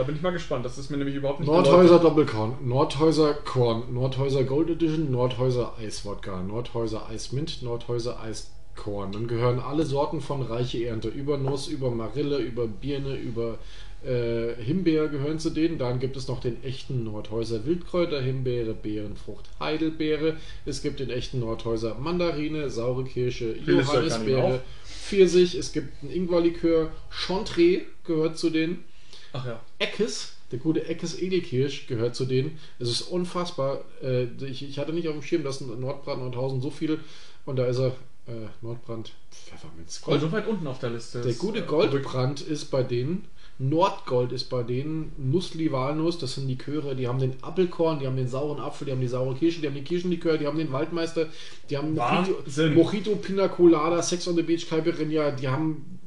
Da 0.00 0.04
bin 0.04 0.16
ich 0.16 0.22
mal 0.22 0.30
gespannt. 0.30 0.64
Das 0.64 0.78
ist 0.78 0.90
mir 0.90 0.96
nämlich 0.96 1.14
überhaupt 1.14 1.40
nicht 1.40 1.46
Nordhäuser. 1.46 1.98
Doppelkorn, 1.98 2.54
Nordhäuser 2.66 3.34
Korn, 3.34 3.82
Nordhäuser 3.92 4.44
Gold 4.44 4.70
Edition, 4.70 5.10
Nordhäuser 5.10 5.74
Eiswodka, 5.78 6.42
Nordhäuser 6.42 7.06
Eismint, 7.10 7.60
Nordhäuser 7.60 8.18
Eiskorn. 8.18 9.12
Dann 9.12 9.28
gehören 9.28 9.60
alle 9.60 9.84
Sorten 9.84 10.22
von 10.22 10.40
reiche 10.40 10.82
Ernte, 10.86 11.08
über 11.08 11.36
Nuss, 11.36 11.68
über 11.68 11.90
Marille, 11.90 12.38
über 12.38 12.66
Birne, 12.66 13.14
über 13.16 13.58
äh, 14.02 14.54
Himbeer 14.54 15.08
gehören 15.08 15.38
zu 15.38 15.50
denen. 15.50 15.76
Dann 15.76 16.00
gibt 16.00 16.16
es 16.16 16.28
noch 16.28 16.40
den 16.40 16.64
echten 16.64 17.04
Nordhäuser 17.04 17.66
Wildkräuter, 17.66 18.22
Himbeere, 18.22 18.72
Beerenfrucht, 18.72 19.50
Heidelbeere. 19.60 20.38
Es 20.64 20.80
gibt 20.80 21.00
den 21.00 21.10
echten 21.10 21.40
Nordhäuser 21.40 21.96
Mandarine, 21.96 22.70
saure 22.70 23.04
Kirsche, 23.04 23.54
Johannisbeere. 23.66 24.62
Pfirsich. 24.86 25.56
Es 25.56 25.72
gibt 25.72 26.02
einen 26.02 26.10
Ingwerlikör, 26.10 26.90
Chantre 27.10 27.82
gehört 28.04 28.38
zu 28.38 28.48
denen. 28.48 28.84
Ach 29.32 29.46
ja. 29.46 29.60
Eckes, 29.78 30.34
der 30.50 30.58
gute 30.58 30.86
Eckes 30.86 31.20
Edelkirsch 31.20 31.86
gehört 31.86 32.14
zu 32.14 32.24
denen. 32.24 32.58
Es 32.78 32.90
ist 32.90 33.02
unfassbar. 33.02 33.84
Äh, 34.02 34.24
ich, 34.44 34.62
ich 34.62 34.78
hatte 34.78 34.92
nicht 34.92 35.08
auf 35.08 35.14
dem 35.14 35.22
Schirm, 35.22 35.44
dass 35.44 35.60
in 35.60 35.80
Nordbrand 35.80 36.22
Nordhausen 36.22 36.60
so 36.60 36.70
viel 36.70 37.00
und 37.46 37.56
da 37.56 37.66
ist 37.66 37.78
er. 37.78 37.92
Äh, 38.26 38.48
Nordbrand 38.60 39.12
Pfefferminz. 39.30 40.02
Gold 40.02 40.20
so 40.20 40.30
weit 40.30 40.46
unten 40.46 40.66
auf 40.66 40.78
der 40.78 40.90
Liste. 40.90 41.22
Der 41.22 41.32
gute 41.32 41.60
äh, 41.60 41.66
Goldbrand 41.66 42.42
ist 42.42 42.66
bei 42.66 42.82
denen. 42.82 43.26
Nordgold 43.60 44.32
ist 44.32 44.44
bei 44.44 44.62
denen 44.62 45.12
Nussli 45.18 45.70
Walnuss, 45.70 46.16
das 46.16 46.34
sind 46.34 46.48
Liköre, 46.48 46.96
die 46.96 47.06
haben 47.06 47.18
den 47.18 47.34
Apfelkorn, 47.42 47.98
die 47.98 48.06
haben 48.06 48.16
den 48.16 48.26
sauren 48.26 48.58
Apfel, 48.58 48.86
die 48.86 48.92
haben 48.92 49.02
die 49.02 49.08
saure 49.08 49.34
Kirsche, 49.34 49.60
die 49.60 49.66
haben 49.66 49.74
den 49.74 49.84
Kirschenlikör, 49.84 50.38
die 50.38 50.46
haben 50.46 50.56
den 50.56 50.72
Waldmeister, 50.72 51.26
die 51.68 51.76
haben 51.76 51.94
Mojito, 51.94 52.38
Wahnsinn. 52.38 52.74
Mojito 52.74 53.16
Pina 53.16 53.48
Colada, 53.48 54.02
Sex 54.02 54.26
on 54.28 54.36
the 54.36 54.42
Beach, 54.42 54.66
Caipirinha, 54.66 55.32
die 55.32 55.48
haben 55.48 56.00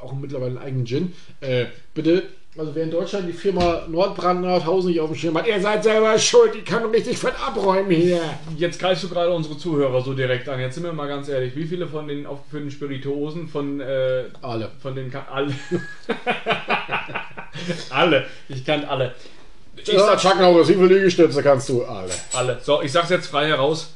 auch 0.00 0.12
mittlerweile 0.14 0.52
einen 0.52 0.58
eigenen 0.58 0.86
Gin. 0.86 1.12
Äh, 1.40 1.66
bitte, 1.92 2.22
also 2.58 2.74
wer 2.74 2.84
in 2.84 2.90
Deutschland 2.90 3.28
die 3.28 3.32
Firma 3.32 3.86
Nordbrand 3.88 4.40
Nordhausen 4.40 4.90
nicht 4.90 5.00
auf 5.00 5.10
dem 5.10 5.16
Schirm 5.16 5.36
hat, 5.36 5.46
ihr 5.46 5.60
seid 5.60 5.84
selber 5.84 6.18
schuld, 6.18 6.54
die 6.54 6.62
kann 6.62 6.84
richtig 6.86 7.18
fett 7.18 7.34
abräumen 7.44 7.90
hier. 7.90 8.20
Jetzt 8.56 8.78
greifst 8.78 9.04
du 9.04 9.08
gerade 9.08 9.30
unsere 9.32 9.58
Zuhörer 9.58 10.02
so 10.02 10.14
direkt 10.14 10.48
an. 10.48 10.58
Jetzt 10.60 10.76
sind 10.76 10.84
wir 10.84 10.92
mal 10.92 11.08
ganz 11.08 11.28
ehrlich. 11.28 11.54
Wie 11.54 11.64
viele 11.64 11.86
von 11.86 12.08
den 12.08 12.26
aufgeführten 12.26 12.70
Spirituosen 12.70 13.48
von, 13.48 13.80
äh, 13.80 14.24
Alle. 14.42 14.70
von 14.80 14.94
den 14.94 15.10
Ka 15.10 15.26
alle. 15.30 15.52
alle. 17.90 18.26
Ich 18.48 18.64
kann 18.64 18.84
alle. 18.84 19.14
Ich 19.76 19.88
Ja, 19.88 20.16
sag 20.16 20.18
Chuck 20.18 20.38
wie 20.40 20.74
viele 20.74 20.86
Liegestütze 20.86 21.42
kannst 21.42 21.68
du? 21.68 21.84
Alle. 21.84 22.10
alle. 22.32 22.58
So, 22.62 22.80
ich 22.82 22.92
sag's 22.92 23.10
jetzt 23.10 23.26
frei 23.26 23.46
heraus. 23.48 23.92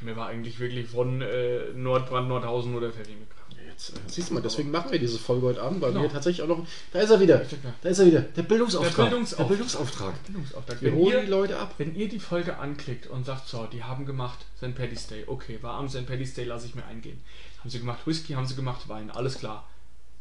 Mir 0.00 0.16
war 0.16 0.28
eigentlich 0.28 0.58
wirklich 0.58 0.88
von 0.88 1.20
äh, 1.20 1.58
Nordbrand, 1.74 2.28
Nordhausen 2.28 2.74
oder 2.74 2.90
Pfeffi 2.90 3.12
mit. 3.12 3.37
Äh, 3.78 3.92
siehst 4.08 4.30
du 4.30 4.34
mal, 4.34 4.40
deswegen 4.42 4.70
machen 4.70 4.90
wir 4.90 4.98
diese 4.98 5.18
Folge 5.18 5.46
heute 5.46 5.62
Abend, 5.62 5.80
weil 5.80 5.90
Genau. 5.92 6.02
wir 6.02 6.10
tatsächlich 6.10 6.42
auch 6.42 6.48
noch. 6.48 6.66
Da 6.92 7.00
ist 7.00 7.10
er 7.10 7.20
wieder. 7.20 7.42
Da 7.82 7.88
ist 7.88 7.98
er 8.00 8.06
wieder. 8.06 8.20
Der 8.22 8.42
Bildungsauftrag. 8.42 8.94
Der 8.96 9.02
Bildungsauftrag. 9.04 9.38
Der 9.38 9.54
Bildungsauftrag. 9.54 10.24
Bildungsauftrag. 10.24 10.82
Wir 10.82 10.92
Wenn 10.92 10.98
holen 10.98 11.12
ihr, 11.14 11.20
die 11.22 11.26
Leute 11.30 11.58
ab. 11.58 11.74
wenn 11.78 11.94
ihr 11.94 12.08
die 12.08 12.18
Folge 12.20 12.58
anklickt 12.58 13.06
und 13.06 13.24
sagt, 13.24 13.48
so, 13.48 13.66
die 13.66 13.84
haben 13.84 14.04
gemacht 14.06 14.38
St. 14.58 14.74
Paddy's 14.74 15.06
Day, 15.06 15.24
okay, 15.26 15.58
war 15.62 15.74
am 15.74 15.88
St. 15.88 16.06
Paddy's 16.06 16.34
Day, 16.34 16.44
lasse 16.44 16.66
ich 16.66 16.74
mir 16.74 16.84
eingehen. 16.86 17.22
Haben 17.60 17.70
sie 17.70 17.78
gemacht 17.78 18.06
Whisky, 18.06 18.32
haben 18.34 18.46
sie 18.46 18.56
gemacht 18.56 18.88
Wein, 18.88 19.10
alles 19.10 19.38
klar. 19.38 19.68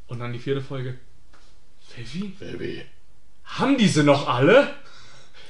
Und 0.08 0.20
dann 0.20 0.34
die 0.34 0.40
vierte 0.40 0.62
Folge. 0.62 0.98
Pfeffi? 1.90 2.34
Baby. 2.40 2.84
haben 3.46 3.78
diese 3.78 4.04
noch 4.04 4.28
alle? 4.28 4.68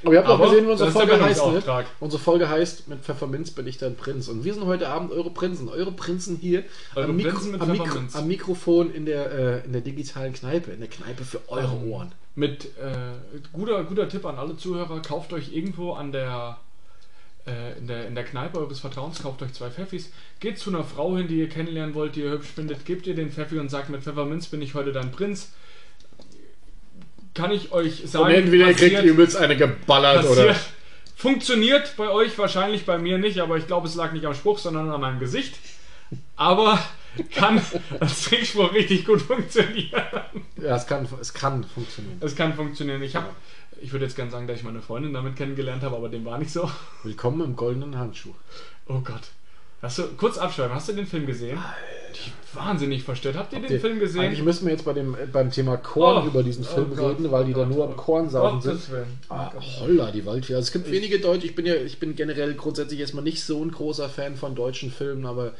Aber 0.04 0.14
ihr 0.14 0.20
habt 0.20 0.30
auch 0.30 0.36
Aber 0.36 0.50
gesehen, 0.50 0.66
wie 0.66 0.72
unsere 0.72 0.92
Folge 0.92 1.22
heißt. 1.22 1.46
Ne? 1.48 1.86
Unsere 2.00 2.22
Folge 2.22 2.50
heißt, 2.50 2.88
mit 2.88 3.00
Pfefferminz 3.00 3.52
bin 3.52 3.68
ich 3.68 3.78
dein 3.78 3.96
Prinz. 3.96 4.28
Und 4.28 4.44
wir 4.44 4.54
sind 4.54 4.66
heute 4.66 4.90
Abend 4.90 5.12
eure 5.12 5.32
Prinzen. 5.32 5.70
Eure 5.70 5.92
Prinzen 5.92 6.38
hier 6.38 6.64
Eure 6.96 7.10
am, 7.10 7.16
Mikro, 7.16 7.32
Prinzen 7.32 7.62
am, 7.62 7.72
Mikro, 7.72 8.00
am 8.14 8.28
Mikrofon 8.28 8.94
in 8.94 9.06
der, 9.06 9.32
äh, 9.32 9.66
in 9.66 9.74
der 9.74 9.82
digitalen 9.82 10.34
Kneipe. 10.34 10.72
In 10.72 10.80
der 10.80 10.90
Kneipe 10.90 11.24
für 11.24 11.42
eure 11.48 11.76
Ähm, 11.76 11.92
Ohren. 11.92 12.12
Mit 12.36 12.66
äh, 12.78 13.48
guter, 13.52 13.84
guter 13.84 14.08
Tipp 14.08 14.26
an 14.26 14.38
alle 14.38 14.56
Zuhörer, 14.58 15.02
kauft 15.02 15.34
euch 15.34 15.52
irgendwo 15.52 15.94
an 15.94 16.12
der, 16.12 16.58
äh, 17.48 17.78
in 17.80 17.88
der 17.88 18.08
in 18.08 18.14
der 18.14 18.24
Kneipe 18.26 18.60
eures 18.60 18.80
Vertrauens, 18.80 19.24
kauft 19.24 19.42
euch 19.42 19.54
zwei 19.54 19.72
Pfeffis, 19.72 20.12
geht 20.40 20.60
zu 20.60 20.70
einer 20.70 20.84
Frau 20.84 21.18
hin, 21.18 21.28
die 21.28 21.40
ihr 21.40 21.50
kennenlernen 21.50 21.96
wollt, 21.96 22.16
die 22.16 22.22
ihr 22.22 22.30
hübsch 22.30 22.50
findet, 22.50 22.86
gebt 22.86 23.08
ihr 23.08 23.16
den 23.16 23.32
Pfeffi 23.32 23.58
und 23.58 23.70
sagt, 23.70 23.90
mit 23.90 24.04
Pfefferminz 24.04 24.48
bin 24.48 24.62
ich 24.62 24.76
heute 24.76 24.92
dein 24.92 25.12
Prinz. 25.12 25.52
Kann 27.38 27.52
ich 27.52 27.72
euch 27.72 28.02
sagen, 28.06 28.26
Und 28.26 28.32
entweder 28.32 28.68
ihr 28.68 28.74
kriegt 28.74 28.96
passiert- 28.96 29.06
übelst 29.14 29.38
eine 29.38 29.56
geballert 29.56 30.26
oder. 30.26 30.48
passiert. 30.48 30.56
Funktioniert 31.16 31.96
bei 31.98 32.10
euch 32.10 32.38
wahrscheinlich, 32.38 32.86
bei 32.86 32.98
mir 32.98 33.18
nicht, 33.18 33.40
aber 33.40 33.58
ich 33.58 33.66
glaube, 33.68 33.88
es 33.88 33.96
lag 33.96 34.12
nicht 34.12 34.26
am 34.26 34.34
Spruch, 34.36 34.60
sondern 34.60 34.90
an 34.92 35.02
meinem 35.02 35.20
Gesicht. 35.20 35.56
Aber 36.36 36.78
kann 37.36 37.62
als 38.00 38.24
Trinkspruch 38.26 38.74
richtig 38.74 39.06
gut 39.06 39.22
funktionieren. 39.22 40.04
Ja, 40.62 40.76
es 40.76 40.86
kann, 40.86 41.08
es 41.20 41.34
kann 41.34 41.64
funktionieren. 41.64 42.18
Es 42.22 42.36
kann 42.36 42.54
funktionieren. 42.54 43.02
Ich 43.02 43.16
habe, 43.16 43.28
ich 43.82 43.92
würde 43.92 44.06
jetzt 44.06 44.16
gerne 44.16 44.30
sagen, 44.32 44.46
dass 44.48 44.58
ich 44.58 44.64
meine 44.64 44.82
Freundin 44.82 45.14
damit 45.14 45.36
kennengelernt 45.36 45.82
habe, 45.84 45.96
aber 45.96 46.10
dem 46.10 46.24
war 46.26 46.38
nicht 46.38 46.52
so. 46.52 46.70
Willkommen 47.04 47.42
im 47.42 47.56
goldenen 47.56 47.98
Handschuh. 47.98 48.34
Oh 48.88 49.00
Gott. 49.00 49.22
Hast 49.82 49.98
du, 50.00 50.04
kurz 50.18 50.38
abschreiben, 50.38 50.76
hast 50.76 50.90
du 50.90 50.94
den 50.94 51.06
Film 51.08 51.26
gesehen? 51.26 51.58
Die 51.58 51.97
wahnsinnig 52.54 53.04
verstört. 53.04 53.36
Habt 53.36 53.54
ihr 53.54 53.60
den 53.60 53.68
Die- 53.70 53.80
Film 53.80 54.00
gesehen? 54.00 54.22
Eigentlich 54.22 54.44
müssen 54.44 54.66
wir 54.66 54.74
jetzt 54.74 54.86
bei 54.86 54.94
dem, 54.94 55.14
äh, 55.16 55.26
beim 55.32 55.52
Thema 55.52 55.78
Korn 55.78 56.24
Oh, 56.24 56.28
über 56.28 56.44
diesen 56.44 56.64
oh 56.64 56.68
Film 56.76 56.96
Gott, 56.96 57.18
reden, 57.18 57.32
weil 57.32 57.46
die 57.46 57.54
oh 57.54 57.60
da 57.60 57.66
nur 57.66 57.84
am 57.86 57.92
oh 57.92 57.96
Kornsaugen 57.96 58.62
sind. 58.62 58.80
Ah, 59.30 59.52
holla, 59.80 60.12
die 60.12 60.26
Waldfee. 60.26 60.56
Also 60.56 60.68
es 60.68 60.72
gibt 60.72 60.90
wenige 60.92 61.20
Deutsche, 61.20 61.46
ich 61.46 61.56
bin 61.56 61.66
ja, 61.66 61.76
ich 61.76 62.00
bin 62.00 62.16
generell 62.16 62.54
grundsätzlich 62.56 63.00
erstmal 63.00 63.24
nicht 63.24 63.44
so 63.44 63.64
ein 63.64 63.72
großer 63.72 64.10
Fan 64.10 64.36
von 64.36 64.56
deutschen 64.56 64.92
Filmen, 64.92 65.26
aber 65.26 65.54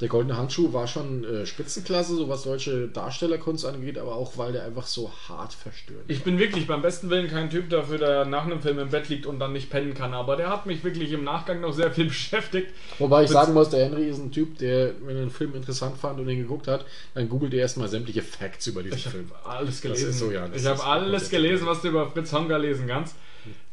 der 0.00 0.08
Goldene 0.08 0.36
Handschuh 0.36 0.72
war 0.72 0.86
schon 0.86 1.24
äh, 1.24 1.46
Spitzenklasse, 1.46 2.14
so 2.14 2.28
was 2.28 2.44
deutsche 2.44 2.88
Darstellerkunst 2.88 3.66
angeht, 3.66 3.98
aber 3.98 4.14
auch 4.14 4.38
weil 4.38 4.52
der 4.52 4.64
einfach 4.64 4.86
so 4.86 5.10
hart 5.28 5.52
verstört. 5.52 6.04
Ich 6.08 6.22
bin 6.22 6.38
wirklich 6.38 6.66
beim 6.66 6.80
besten 6.80 7.10
Willen 7.10 7.28
kein 7.28 7.50
Typ 7.50 7.68
dafür, 7.68 7.98
der 7.98 8.24
nach 8.24 8.44
einem 8.44 8.62
Film 8.62 8.78
im 8.78 8.88
Bett 8.90 9.08
liegt 9.08 9.26
und 9.26 9.38
dann 9.38 9.52
nicht 9.52 9.68
pennen 9.68 9.94
kann, 9.94 10.14
aber 10.14 10.36
der 10.36 10.48
hat 10.48 10.66
mich 10.66 10.82
wirklich 10.84 11.12
im 11.12 11.24
Nachgang 11.24 11.60
noch 11.60 11.72
sehr 11.72 11.90
viel 11.90 12.04
beschäftigt. 12.08 12.68
Wobei 12.98 13.24
ich 13.24 13.30
sagen 13.30 13.52
muss, 13.52 13.68
der 13.68 13.84
Henry 13.84 14.08
ist 14.08 14.18
ein 14.18 14.32
Typ, 14.32 14.58
der, 14.58 14.92
wenn 15.02 15.16
er 15.16 15.22
einen 15.22 15.30
Film 15.30 15.54
interessant 15.54 15.98
fand 15.98 16.18
und 16.18 16.28
ihn 16.28 16.38
geguckt 16.38 16.66
hat, 16.66 16.86
dann 17.14 17.28
googelt 17.28 17.52
er 17.52 17.60
erstmal 17.60 17.88
sämtliche 17.88 18.22
Facts 18.22 18.66
über 18.68 18.82
diesen 18.82 18.96
Ich 18.96 19.06
habe 19.06 19.16
Film. 19.16 19.30
alles 19.44 19.80
gelesen. 19.80 20.12
so, 20.12 20.30
ja, 20.30 20.48
ich 20.54 20.64
habe 20.64 20.82
alles 20.82 21.28
gelesen, 21.30 21.66
was 21.66 21.82
du 21.82 21.88
über 21.88 22.10
Fritz 22.10 22.32
Honga 22.32 22.56
lesen 22.56 22.86
kannst. 22.86 23.16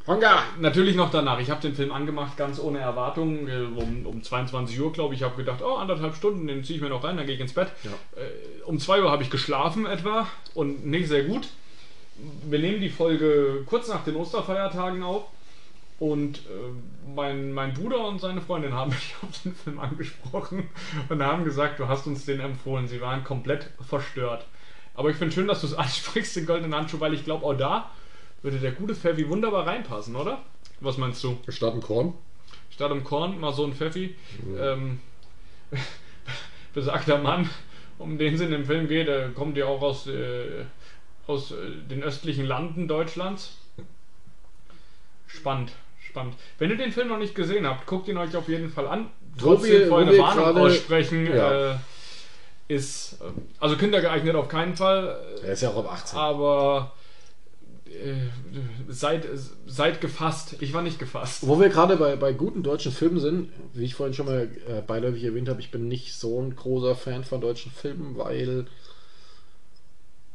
Honga! 0.07 0.41
Natürlich 0.57 0.95
noch 0.95 1.11
danach. 1.11 1.37
Ich 1.39 1.49
habe 1.49 1.61
den 1.61 1.75
Film 1.75 1.91
angemacht, 1.91 2.37
ganz 2.37 2.61
ohne 2.61 2.79
Erwartung, 2.79 3.49
äh, 3.49 3.57
um, 3.57 4.05
um 4.05 4.23
22 4.23 4.79
Uhr, 4.79 4.93
glaube 4.93 5.13
ich. 5.13 5.19
Ich 5.19 5.25
habe 5.25 5.35
gedacht, 5.35 5.61
oh, 5.61 5.75
anderthalb 5.75 6.15
Stunden, 6.15 6.47
den 6.47 6.63
ziehe 6.63 6.77
ich 6.77 6.81
mir 6.81 6.87
noch 6.87 7.03
rein, 7.03 7.17
dann 7.17 7.25
gehe 7.25 7.35
ich 7.35 7.41
ins 7.41 7.53
Bett. 7.53 7.73
Ja. 7.83 7.91
Äh, 8.15 8.63
um 8.63 8.79
2 8.79 9.03
Uhr 9.03 9.11
habe 9.11 9.23
ich 9.23 9.29
geschlafen 9.29 9.85
etwa 9.85 10.25
und 10.53 10.85
nicht 10.85 11.09
sehr 11.09 11.23
gut. 11.23 11.49
Wir 12.49 12.59
nehmen 12.59 12.79
die 12.79 12.89
Folge 12.89 13.63
kurz 13.65 13.89
nach 13.89 14.05
den 14.05 14.15
Osterfeiertagen 14.15 15.03
auf. 15.03 15.25
Und 15.99 16.37
äh, 16.37 17.09
mein, 17.13 17.51
mein 17.51 17.73
Bruder 17.73 18.07
und 18.07 18.21
seine 18.21 18.39
Freundin 18.39 18.73
haben 18.73 18.91
mich 18.91 19.15
auf 19.21 19.41
den 19.43 19.55
Film 19.55 19.77
angesprochen 19.77 20.69
und 21.09 21.21
haben 21.21 21.43
gesagt, 21.43 21.79
du 21.79 21.89
hast 21.89 22.07
uns 22.07 22.23
den 22.23 22.39
empfohlen. 22.39 22.87
Sie 22.87 23.01
waren 23.01 23.25
komplett 23.25 23.71
verstört. 23.85 24.45
Aber 24.95 25.09
ich 25.09 25.17
finde 25.17 25.33
schön, 25.33 25.47
dass 25.47 25.59
du 25.59 25.67
es 25.67 25.73
ansprichst, 25.77 26.37
den 26.37 26.45
goldenen 26.45 26.73
Handschuh, 26.75 27.01
weil 27.01 27.13
ich 27.13 27.25
glaube, 27.25 27.45
auch 27.45 27.55
da 27.55 27.91
würde 28.47 28.59
der 28.59 28.71
gute 28.71 28.95
Pfeffi 28.95 29.27
wunderbar 29.27 29.67
reinpassen, 29.67 30.15
oder? 30.15 30.41
Was 30.79 30.97
meinst 30.97 31.21
du? 31.21 31.37
Wir 31.43 31.53
starten 31.53 31.81
Korn. 31.81 32.13
Statt 32.69 32.91
im 32.91 33.03
Korn 33.03 33.37
mal 33.41 33.51
so 33.51 33.65
ein 33.65 33.73
Pfeffi. 33.73 34.15
Ähm, 34.57 35.01
besagter 36.73 37.17
Mann, 37.17 37.49
um 37.97 38.17
den 38.17 38.35
es 38.35 38.39
in 38.39 38.51
dem 38.51 38.63
Film 38.63 38.87
geht, 38.87 39.09
der 39.09 39.31
kommt 39.31 39.57
ja 39.57 39.65
auch 39.65 39.81
aus, 39.81 40.07
äh, 40.07 40.63
aus 41.27 41.51
äh, 41.51 41.55
den 41.89 42.01
östlichen 42.03 42.45
Landen 42.45 42.87
Deutschlands. 42.87 43.57
Spannend, 45.27 45.73
spannend. 45.99 46.35
Wenn 46.57 46.69
ihr 46.69 46.77
den 46.77 46.93
Film 46.93 47.09
noch 47.09 47.19
nicht 47.19 47.35
gesehen 47.35 47.67
habt, 47.67 47.85
guckt 47.85 48.07
ihn 48.07 48.17
euch 48.17 48.33
auf 48.37 48.47
jeden 48.47 48.69
Fall 48.69 48.87
an. 48.87 49.07
Trotzdem 49.37 49.89
vorher 49.89 50.07
eine 50.07 50.17
Warnung 50.17 50.45
gerade- 50.45 50.61
aussprechen. 50.61 51.25
Ja. 51.35 51.73
Äh, 51.73 51.75
ist 52.69 53.19
äh, 53.19 53.25
also 53.59 53.75
kindergeeignet 53.75 54.35
auf 54.37 54.47
keinen 54.47 54.77
Fall, 54.77 55.19
Er 55.43 55.51
ist 55.51 55.63
ja 55.63 55.69
auch 55.69 55.83
ab 55.85 55.91
18. 55.91 56.17
aber 56.17 56.93
äh, 56.95 56.96
seid, 58.87 59.27
seid 59.65 60.01
gefasst. 60.01 60.55
Ich 60.59 60.73
war 60.73 60.81
nicht 60.81 60.99
gefasst. 60.99 61.47
Wo 61.47 61.59
wir 61.59 61.69
gerade 61.69 61.97
bei, 61.97 62.15
bei 62.15 62.33
guten 62.33 62.63
deutschen 62.63 62.91
Filmen 62.91 63.19
sind, 63.19 63.49
wie 63.73 63.85
ich 63.85 63.95
vorhin 63.95 64.13
schon 64.13 64.25
mal 64.25 64.49
äh, 64.67 64.81
beiläufig 64.81 65.23
erwähnt 65.23 65.49
habe, 65.49 65.61
ich 65.61 65.71
bin 65.71 65.87
nicht 65.87 66.13
so 66.13 66.41
ein 66.41 66.55
großer 66.55 66.95
Fan 66.95 67.23
von 67.23 67.41
deutschen 67.41 67.71
Filmen, 67.71 68.17
weil. 68.17 68.67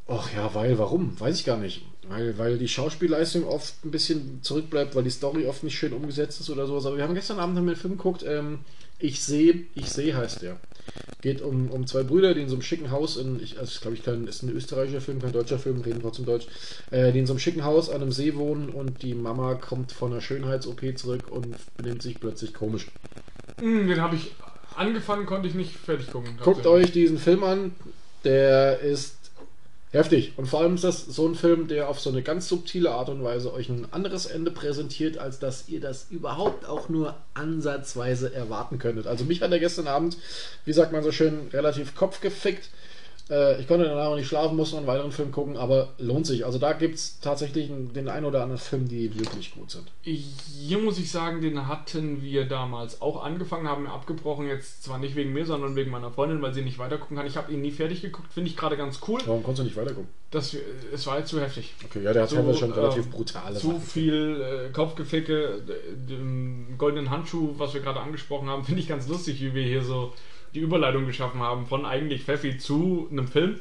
Ach 0.08 0.32
ja, 0.34 0.54
weil, 0.54 0.78
warum? 0.78 1.18
Weiß 1.18 1.38
ich 1.38 1.44
gar 1.44 1.58
nicht. 1.58 1.86
Weil, 2.08 2.36
weil 2.36 2.58
die 2.58 2.68
Schauspielleistung 2.68 3.44
oft 3.44 3.84
ein 3.84 3.90
bisschen 3.90 4.42
zurückbleibt, 4.42 4.94
weil 4.94 5.04
die 5.04 5.10
Story 5.10 5.46
oft 5.46 5.62
nicht 5.62 5.78
schön 5.78 5.92
umgesetzt 5.92 6.40
ist 6.40 6.50
oder 6.50 6.66
sowas. 6.66 6.84
Aber 6.86 6.96
wir 6.96 7.04
haben 7.04 7.14
gestern 7.14 7.38
Abend 7.38 7.56
einen 7.56 7.76
Film 7.76 7.96
geguckt, 7.96 8.24
ähm, 8.26 8.60
Ich 8.98 9.22
sehe, 9.22 9.66
ich 9.74 9.88
sehe 9.88 10.16
heißt 10.16 10.42
der. 10.42 10.58
Geht 11.20 11.40
um, 11.40 11.70
um 11.70 11.86
zwei 11.86 12.02
Brüder, 12.02 12.34
die 12.34 12.40
in 12.42 12.48
so 12.48 12.56
einem 12.56 12.62
schicken 12.62 12.90
Haus 12.90 13.16
in, 13.16 13.40
ich, 13.40 13.58
also 13.58 13.80
glaube 13.80 13.96
ich, 13.96 14.02
kein, 14.02 14.26
ist 14.26 14.42
ein 14.42 14.50
österreichischer 14.50 15.00
Film, 15.00 15.20
kein 15.20 15.32
deutscher 15.32 15.58
Film, 15.58 15.80
reden 15.80 16.00
trotzdem 16.02 16.26
Deutsch, 16.26 16.46
äh, 16.90 17.12
die 17.12 17.20
in 17.20 17.26
so 17.26 17.32
einem 17.32 17.40
schicken 17.40 17.64
Haus 17.64 17.90
an 17.90 18.02
einem 18.02 18.12
See 18.12 18.34
wohnen 18.34 18.68
und 18.68 19.02
die 19.02 19.14
Mama 19.14 19.54
kommt 19.54 19.92
von 19.92 20.12
einer 20.12 20.20
Schönheits-OP 20.20 20.98
zurück 20.98 21.30
und 21.30 21.54
benimmt 21.76 22.02
sich 22.02 22.18
plötzlich 22.18 22.52
komisch. 22.54 22.88
Hm, 23.60 23.86
den 23.86 24.00
habe 24.00 24.16
ich 24.16 24.32
angefangen, 24.74 25.26
konnte 25.26 25.48
ich 25.48 25.54
nicht 25.54 25.76
fertig 25.76 26.10
gucken. 26.10 26.36
Guckt 26.42 26.66
euch 26.66 26.90
diesen 26.90 27.18
Film 27.18 27.44
an, 27.44 27.72
der 28.24 28.80
ist 28.80 29.21
heftig. 29.92 30.32
Und 30.36 30.46
vor 30.46 30.60
allem 30.60 30.74
ist 30.74 30.84
das 30.84 31.04
so 31.04 31.26
ein 31.26 31.34
Film, 31.34 31.68
der 31.68 31.88
auf 31.88 32.00
so 32.00 32.10
eine 32.10 32.22
ganz 32.22 32.48
subtile 32.48 32.90
Art 32.90 33.08
und 33.08 33.22
Weise 33.22 33.52
euch 33.52 33.68
ein 33.68 33.86
anderes 33.92 34.26
Ende 34.26 34.50
präsentiert, 34.50 35.18
als 35.18 35.38
dass 35.38 35.68
ihr 35.68 35.80
das 35.80 36.06
überhaupt 36.10 36.66
auch 36.66 36.88
nur 36.88 37.14
ansatzweise 37.34 38.34
erwarten 38.34 38.78
könntet. 38.78 39.06
Also 39.06 39.24
mich 39.24 39.42
hat 39.42 39.52
er 39.52 39.58
gestern 39.58 39.86
Abend, 39.86 40.16
wie 40.64 40.72
sagt 40.72 40.92
man 40.92 41.02
so 41.02 41.12
schön, 41.12 41.48
relativ 41.52 41.94
kopfgefickt. 41.94 42.70
Äh, 43.30 43.60
Ich 43.60 43.66
konnte 43.68 43.84
danach 43.86 44.06
auch 44.06 44.16
nicht 44.16 44.26
schlafen, 44.28 44.56
musste 44.56 44.74
noch 44.76 44.80
einen 44.82 44.88
weiteren 44.88 45.12
Film 45.12 45.32
gucken, 45.32 45.56
aber 45.56 45.90
lohnt 45.98 46.26
sich. 46.26 46.44
Also 46.44 46.58
da 46.58 46.72
gibt 46.72 46.96
es 46.96 47.20
tatsächlich 47.20 47.70
den 47.94 48.08
einen 48.08 48.26
oder 48.26 48.42
anderen 48.42 48.60
Film, 48.60 48.88
die 48.88 49.18
wirklich 49.18 49.54
gut 49.54 49.70
sind. 49.70 49.90
Hier 50.02 50.78
muss 50.78 50.98
ich 50.98 51.10
sagen, 51.10 51.40
den 51.40 51.66
hatten 51.68 52.20
wir 52.22 52.46
damals 52.46 53.00
auch 53.00 53.22
angefangen, 53.22 53.68
haben 53.68 53.86
abgebrochen, 53.86 54.46
jetzt 54.48 54.82
zwar 54.84 54.98
nicht 54.98 55.14
wegen 55.16 55.32
mir, 55.32 55.46
sondern 55.46 55.76
wegen 55.76 55.90
meiner 55.90 56.10
Freundin, 56.10 56.42
weil 56.42 56.52
sie 56.54 56.62
nicht 56.62 56.78
weitergucken 56.78 57.16
kann. 57.16 57.26
Ich 57.26 57.36
habe 57.36 57.52
ihn 57.52 57.60
nie 57.60 57.70
fertig 57.70 58.02
geguckt, 58.02 58.32
finde 58.32 58.50
ich 58.50 58.56
gerade 58.56 58.76
ganz 58.76 59.00
cool. 59.08 59.20
Warum 59.26 59.42
konntest 59.42 59.60
du 59.60 59.64
nicht 59.64 59.76
weitergucken? 59.76 60.08
Das, 60.30 60.56
es 60.92 61.06
war 61.06 61.18
jetzt 61.18 61.28
zu 61.28 61.40
heftig. 61.40 61.74
Okay, 61.84 62.02
ja, 62.02 62.12
der 62.12 62.22
hat 62.22 62.30
So, 62.30 62.36
teilweise 62.36 62.58
schon 62.58 62.72
relativ 62.72 63.04
ähm, 63.04 63.10
brutale 63.10 63.54
Zu 63.58 63.66
Sachen. 63.68 63.80
viel 63.82 64.68
äh, 64.68 64.72
Kopfgeficke, 64.72 65.60
d- 65.68 66.12
dem 66.14 66.78
goldenen 66.78 67.10
Handschuh, 67.10 67.50
was 67.58 67.74
wir 67.74 67.82
gerade 67.82 68.00
angesprochen 68.00 68.48
haben, 68.48 68.64
finde 68.66 68.80
ich 68.80 68.88
ganz 68.88 69.06
lustig, 69.08 69.40
wie 69.42 69.54
wir 69.54 69.62
hier 69.64 69.82
so 69.82 70.12
die 70.54 70.60
Überleitung 70.60 71.06
geschaffen 71.06 71.40
haben 71.40 71.66
von 71.66 71.86
eigentlich 71.86 72.22
Pfeffi 72.24 72.58
zu 72.58 73.08
einem 73.10 73.26
Film. 73.28 73.60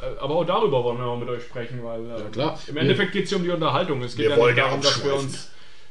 Äh, 0.00 0.18
Aber 0.20 0.34
auch 0.36 0.44
darüber 0.44 0.82
wollen 0.84 0.98
wir 0.98 1.06
mal 1.06 1.18
mit 1.18 1.28
euch 1.28 1.42
sprechen, 1.44 1.82
weil 1.84 2.04
äh, 2.06 2.18
Ja, 2.18 2.28
klar. 2.30 2.60
im 2.66 2.76
Endeffekt 2.76 3.12
geht 3.12 3.24
es 3.24 3.28
hier 3.30 3.38
um 3.38 3.44
die 3.44 3.50
Unterhaltung. 3.50 4.02
Es 4.02 4.16
geht 4.16 4.30
ja 4.30 4.36
nicht 4.36 4.56
ja 4.56 4.64
darum, 4.64 4.80
dass 4.80 5.04
wir 5.04 5.14
uns 5.14 5.50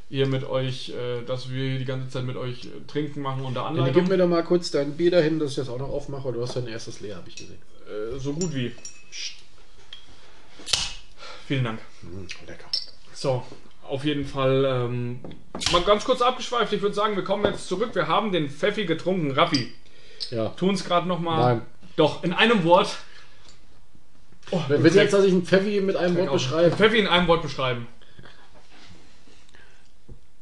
hier 0.10 0.28
mit 0.28 0.44
euch, 0.44 0.90
äh, 0.90 1.22
dass 1.26 1.50
wir 1.50 1.80
die 1.80 1.86
ganze 1.86 2.10
Zeit 2.10 2.26
mit 2.26 2.36
euch 2.36 2.66
äh, 2.66 2.70
trinken 2.88 3.22
machen 3.22 3.46
unter 3.46 3.62
Dann 3.62 3.78
Anleitung. 3.78 3.94
gib 3.94 4.10
mir 4.10 4.18
doch 4.18 4.28
mal 4.28 4.44
kurz 4.44 4.70
dein 4.72 4.98
Bier 4.98 5.12
dahin, 5.12 5.40
dass 5.40 5.52
ich 5.52 5.56
das 5.56 5.70
auch 5.70 5.80
noch 5.80 5.90
aufmache. 5.90 6.34
Du 6.34 6.42
hast 6.42 6.56
dein 6.58 6.68
erstes 6.68 7.00
leer, 7.00 7.16
habe 7.16 7.30
ich 7.30 7.36
gesehen. 7.38 7.62
äh, 7.88 8.20
so 8.20 8.34
gut 8.34 8.54
wie. 8.54 8.74
Vielen 11.48 11.64
Dank. 11.64 11.80
Mm, 12.02 12.26
lecker. 12.48 12.66
So, 13.14 13.44
auf 13.88 14.04
jeden 14.06 14.26
Fall 14.26 14.66
ähm, 14.66 15.20
mal 15.72 15.82
ganz 15.82 16.06
kurz 16.06 16.22
abgeschweift. 16.22 16.72
Ich 16.74 16.82
würde 16.82 16.96
sagen, 16.96 17.16
wir 17.16 17.24
kommen 17.24 17.46
jetzt 17.46 17.68
zurück. 17.68 17.94
Wir 17.94 18.08
haben 18.08 18.32
den 18.32 18.50
Pfeffi 18.50 18.86
getrunken. 18.86 19.32
Raffi, 19.32 19.74
Ja. 20.32 20.50
tu 20.50 20.68
uns 20.70 20.84
gerade 20.84 21.08
nochmal. 21.08 21.56
Nein. 21.56 21.66
Doch, 21.96 22.24
in 22.24 22.34
einem 22.34 22.64
Wort. 22.64 22.98
Oh, 24.50 24.62
Wer 24.68 24.84
will 24.84 24.94
jetzt, 24.94 25.14
dass 25.14 25.26
ich 25.26 25.32
einen 25.32 25.46
Pfeffi 25.46 25.82
mit 25.82 25.96
einem 25.96 26.18
Wort 26.18 26.32
beschreibe? 26.32 26.76
Pfeffi 26.76 27.00
in 27.00 27.08
einem 27.08 27.28
Wort 27.28 27.42
beschreiben. 27.42 27.88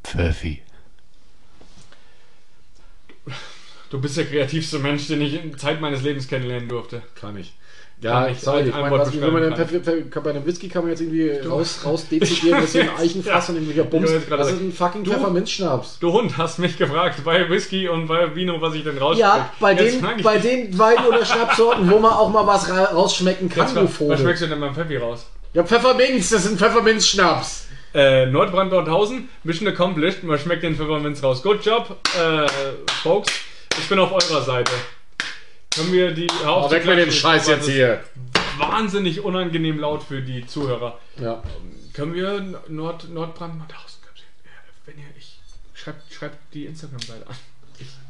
Pfeffi. 0.04 0.62
Du 3.90 4.00
bist 4.00 4.18
der 4.18 4.26
kreativste 4.26 4.80
Mensch, 4.80 5.08
den 5.08 5.22
ich 5.22 5.34
in 5.34 5.58
Zeit 5.58 5.82
meines 5.82 6.02
Lebens 6.04 6.28
kennenlernen 6.28 6.70
durfte. 6.70 7.02
Kann 7.16 7.38
ich. 7.38 7.54
Kann 8.02 8.12
Ja, 8.12 8.28
ich 8.30 8.48
als 8.48 8.68
ich 8.68 8.74
ein 8.74 8.82
meine, 8.82 8.98
was, 8.98 9.22
wenn 9.22 9.34
man 9.34 9.42
den 9.42 9.56
Pfeffi, 9.56 9.80
bei 10.24 10.30
einem 10.30 10.46
Whisky 10.46 10.70
kann 10.70 10.84
man 10.84 10.92
jetzt 10.92 11.02
irgendwie 11.02 11.32
raus, 11.46 11.82
raus 11.84 12.08
dezidieren, 12.10 12.62
dass 12.62 12.72
hier 12.72 12.84
ein 12.84 12.98
Eichenfass 12.98 13.48
Ja. 13.48 13.54
und 13.54 13.60
irgendwelcher 13.60 13.90
Bums. 13.90 14.06
Ich 14.08 14.14
wollte 14.16 14.28
gerade 14.28 14.44
Das 14.44 14.52
ist 14.54 14.62
ein 14.62 14.72
fucking 14.72 15.04
du- 15.04 15.12
Pfefferminzschnaps. 15.12 16.00
Du 16.00 16.14
Hund 16.14 16.38
hast 16.38 16.60
mich 16.60 16.78
gefragt 16.78 17.22
bei 17.26 17.50
Whisky 17.50 17.90
und 17.90 18.08
bei 18.08 18.34
Vino, 18.34 18.62
was 18.62 18.74
ich 18.76 18.84
denn 18.86 18.98
rausspreche. 18.98 19.20
Ja, 19.30 19.52
bei 19.60 19.74
Jetzt 19.74 20.02
den, 20.02 20.24
bei 20.24 20.38
den 20.38 20.78
Wein- 20.80 21.06
oder 21.06 21.26
Schnapssorten, 21.26 21.92
wo 21.92 22.00
man 22.00 22.14
auch 22.14 22.30
mal 22.30 22.48
was 22.48 22.70
ra- 22.70 22.86
rausschmecken 22.86 23.50
kann, 23.50 23.68
du 23.68 23.76
was, 23.82 23.84
was 23.90 23.94
Vogel. 23.98 24.18
schmeckst 24.18 24.44
du 24.44 24.48
denn 24.48 24.62
beim 24.62 24.74
Pfeffi 24.74 24.96
raus? 24.96 25.26
Ja, 25.54 25.64
Pfefferminz, 25.64 26.30
das 26.30 26.44
sind 26.44 26.58
Pfefferminz-Schnaps. 26.58 27.66
Äh, 27.94 28.28
Nordbrand 28.28 28.72
Nordhausen, 28.72 29.28
Mission 29.44 29.68
accomplished. 29.68 30.24
Man 30.24 30.38
schmeckt 30.40 30.64
den 30.64 30.76
Pfefferminz 30.76 31.22
raus. 31.22 31.42
Good 31.44 31.66
job, 31.66 31.98
äh, 32.18 32.48
folks. 33.04 33.34
Ich 33.78 33.90
bin 33.90 34.00
auf 34.00 34.12
eurer 34.14 34.42
Seite. 34.42 34.72
Können 35.76 35.94
wir 35.94 36.12
die 36.12 36.28
Oh, 36.44 36.48
auf 36.48 36.72
weg 36.72 36.84
die 36.84 36.90
mit 36.90 37.00
dem 37.00 37.12
Scheiß 37.12 37.48
jetzt 37.48 37.68
hier. 37.68 38.04
Wahnsinnig 38.58 39.22
unangenehm 39.22 39.80
laut 39.80 40.04
für 40.04 40.22
die 40.22 40.46
Zuhörer. 40.46 41.00
Ja. 41.22 41.44
Können 41.94 42.14
wir 42.14 42.62
Nord, 42.68 43.10
Nordbrand 43.10 43.58
Nordhausen? 43.58 44.00
Wenn 44.86 44.98
ihr, 44.98 45.06
ich 45.18 45.40
schreibt, 45.76 46.12
schreibt 46.12 46.38
die 46.54 46.66
Instagram-Seite 46.66 47.28
an. 47.28 47.36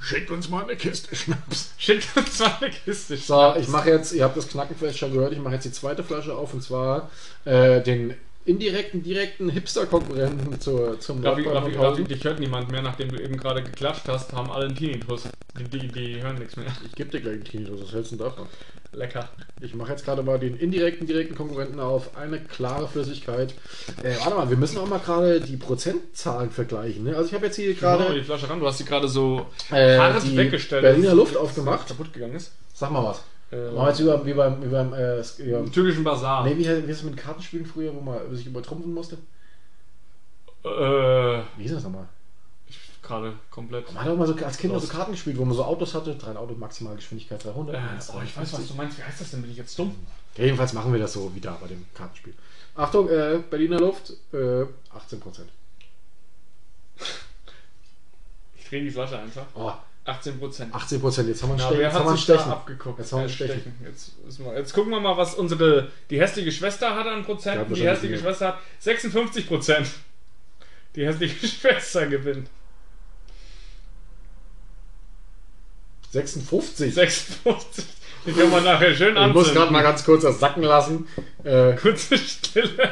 Schickt 0.01 0.31
uns 0.31 0.49
mal 0.49 0.63
eine 0.63 0.75
Kiste 0.77 1.13
Schnaps. 1.15 1.73
Schickt 1.77 2.15
uns 2.15 2.39
mal 2.39 2.57
eine 2.61 2.69
Kiste. 2.71 3.17
So, 3.17 3.53
ich 3.59 3.67
mache 3.67 3.89
jetzt, 3.89 4.13
ihr 4.13 4.23
habt 4.23 4.37
das 4.37 4.47
Knacken 4.47 4.75
vielleicht 4.77 4.97
schon 4.97 5.11
gehört, 5.11 5.33
ich 5.33 5.39
mache 5.39 5.55
jetzt 5.55 5.65
die 5.65 5.71
zweite 5.71 6.03
Flasche 6.03 6.33
auf 6.33 6.53
und 6.53 6.63
zwar 6.63 7.11
äh, 7.43 7.81
den 7.81 8.15
indirekten, 8.45 9.03
direkten 9.03 9.49
Hipster-Konkurrenten 9.49 10.59
zur, 10.59 10.99
zum 10.99 11.23
Raffi, 11.23 11.43
Raffi. 11.43 11.75
Raffi, 11.75 12.03
dich 12.03 12.23
hört 12.23 12.39
niemand 12.39 12.71
mehr, 12.71 12.81
nachdem 12.81 13.09
du 13.09 13.21
eben 13.21 13.37
gerade 13.37 13.63
geklatscht 13.63 14.07
hast, 14.07 14.33
haben 14.33 14.49
alle 14.51 14.65
einen 14.65 14.75
Tinnitus. 14.75 15.23
Die, 15.57 15.63
die, 15.65 15.87
die 15.87 16.21
hören 16.21 16.37
nichts 16.37 16.55
mehr. 16.55 16.67
Ich 16.85 16.93
gebe 16.93 17.09
dir 17.09 17.21
gleich 17.21 17.35
einen 17.35 17.43
Tinnitus, 17.43 17.81
was 17.83 17.93
hältst 17.93 18.11
du 18.11 18.17
denn 18.17 18.25
davon? 18.25 18.47
Lecker. 18.91 19.29
Ich 19.61 19.75
mache 19.75 19.91
jetzt 19.91 20.03
gerade 20.03 20.23
mal 20.23 20.39
den 20.39 20.57
indirekten, 20.57 21.05
direkten 21.05 21.35
Konkurrenten 21.35 21.79
auf 21.79 22.17
eine 22.17 22.39
klare 22.39 22.87
Flüssigkeit. 22.87 23.53
Äh, 24.03 24.15
warte 24.19 24.35
mal, 24.35 24.49
wir 24.49 24.57
müssen 24.57 24.79
auch 24.79 24.87
mal 24.87 24.99
gerade 24.99 25.41
die 25.41 25.57
Prozentzahlen 25.57 26.49
vergleichen. 26.49 27.03
Ne? 27.03 27.15
Also 27.15 27.27
ich 27.27 27.33
habe 27.35 27.45
jetzt 27.45 27.55
hier 27.55 27.73
Gerade 27.75 28.05
gerade 28.05 28.19
die 28.19 28.25
Flasche 28.25 28.49
ran. 28.49 28.59
Du 28.59 28.65
hast 28.65 28.79
sie 28.79 28.85
gerade 28.85 29.07
so 29.07 29.45
äh, 29.71 29.97
hart 29.97 30.35
weggestellt. 30.35 30.81
Berliner 30.81 31.13
Luft 31.13 31.37
aufgemacht. 31.37 31.87
Kaputt 31.87 32.11
gegangen 32.13 32.35
ist. 32.35 32.51
Sag 32.73 32.91
mal 32.91 33.03
was. 33.03 33.21
Äh, 33.51 33.71
Machen 33.71 33.75
wir 33.77 33.87
jetzt 33.89 33.99
über, 33.99 34.25
wie 34.25 34.33
beim, 34.33 34.61
wie 34.63 34.67
beim 34.67 34.93
äh, 34.93 35.17
es- 35.17 35.37
ja. 35.39 35.59
Im 35.59 35.71
türkischen 35.71 36.03
Bazar. 36.03 36.43
Nee, 36.45 36.55
wie, 36.57 36.65
wie 36.65 36.91
ist 36.91 36.97
es 36.99 37.03
mit 37.03 37.17
Kartenspielen 37.17 37.65
früher, 37.65 37.93
wo 37.95 37.99
man 38.01 38.35
sich 38.35 38.45
übertrumpfen 38.45 38.93
musste? 38.93 39.17
Äh, 40.63 40.67
Wie 41.57 41.63
hieß 41.63 41.73
das 41.73 41.83
nochmal? 41.83 42.07
ich 42.67 42.77
gerade 43.01 43.33
komplett. 43.49 43.91
Man 43.93 44.03
hat 44.03 44.11
auch 44.11 44.17
mal 44.17 44.27
so 44.27 44.35
als 44.45 44.57
Kind 44.57 44.73
Los. 44.73 44.83
so 44.87 44.89
Karten 44.89 45.13
gespielt, 45.13 45.37
wo 45.37 45.45
man 45.45 45.55
so 45.55 45.63
Autos 45.63 45.95
hatte, 45.95 46.13
drei 46.15 46.35
Autos, 46.35 46.57
Maximalgeschwindigkeit 46.57 47.43
300. 47.43 47.75
Äh, 47.75 47.79
oh, 48.13 48.21
ich 48.23 48.37
weiß, 48.37 48.53
was 48.53 48.67
du 48.67 48.73
meinst. 48.75 48.97
Wie 48.99 49.03
heißt 49.03 49.21
das 49.21 49.31
denn? 49.31 49.41
Bin 49.41 49.49
ich 49.51 49.57
jetzt 49.57 49.79
dumm? 49.79 49.95
Ja, 50.37 50.43
jedenfalls 50.43 50.73
machen 50.73 50.91
wir 50.93 50.99
das 50.99 51.13
so 51.13 51.33
wieder 51.33 51.57
bei 51.61 51.67
dem 51.67 51.85
Kartenspiel. 51.95 52.33
Achtung, 52.75 53.09
äh, 53.09 53.39
Berliner 53.49 53.79
Luft, 53.79 54.13
äh, 54.31 54.37
18%. 54.93 55.47
Ich 58.57 58.67
drehe 58.69 58.83
die 58.83 58.91
Flasche 58.91 59.17
einfach. 59.17 59.45
Oh, 59.55 59.71
18 60.09 60.39
Prozent. 60.39 60.73
18%, 60.73 61.27
jetzt 61.27 61.43
haben 61.43 61.49
wir 61.49 61.53
einen 61.53 61.57
Na, 61.57 61.65
Stechen. 61.65 61.77
wer 61.79 61.87
Jetzt 61.87 61.93
haben 61.95 62.05
wir 62.05 62.09
einen 62.09 62.17
da 62.17 62.17
Stechen. 62.17 62.51
abgeguckt? 62.51 62.99
Jetzt 62.99 63.11
haben 63.11 63.17
wir 63.19 63.23
einen 63.23 63.29
Äh, 63.29 63.33
Stechen. 63.33 63.75
Jetzt, 63.85 64.11
jetzt 64.55 64.73
gucken 64.73 64.91
wir 64.91 64.99
mal, 64.99 65.17
was 65.17 65.35
unsere 65.35 65.87
die 66.09 66.19
hässliche 66.19 66.51
Schwester 66.51 66.95
hat 66.95 67.07
an 67.07 67.23
hat 67.59 67.69
Die 67.77 67.87
hässliche 67.87 68.13
mehr. 68.13 68.19
Schwester 68.23 68.47
hat 68.49 68.59
56 68.79 69.47
Prozent. 69.47 69.87
Die 70.95 71.05
hässliche 71.05 71.47
Schwester 71.47 72.07
gewinnt. 72.07 72.49
56. 76.11 76.93
56. 76.93 77.85
Die 78.25 78.31
können 78.33 78.51
wir 78.51 78.61
nachher 78.61 78.93
schön 78.95 79.15
Ich 79.15 79.33
muss 79.33 79.53
gerade 79.53 79.71
mal 79.71 79.83
ganz 79.83 80.03
kurz 80.03 80.23
das 80.23 80.39
sacken 80.39 80.63
lassen. 80.63 81.07
Äh, 81.43 81.73
Kurze 81.75 82.17
Stille. 82.17 82.91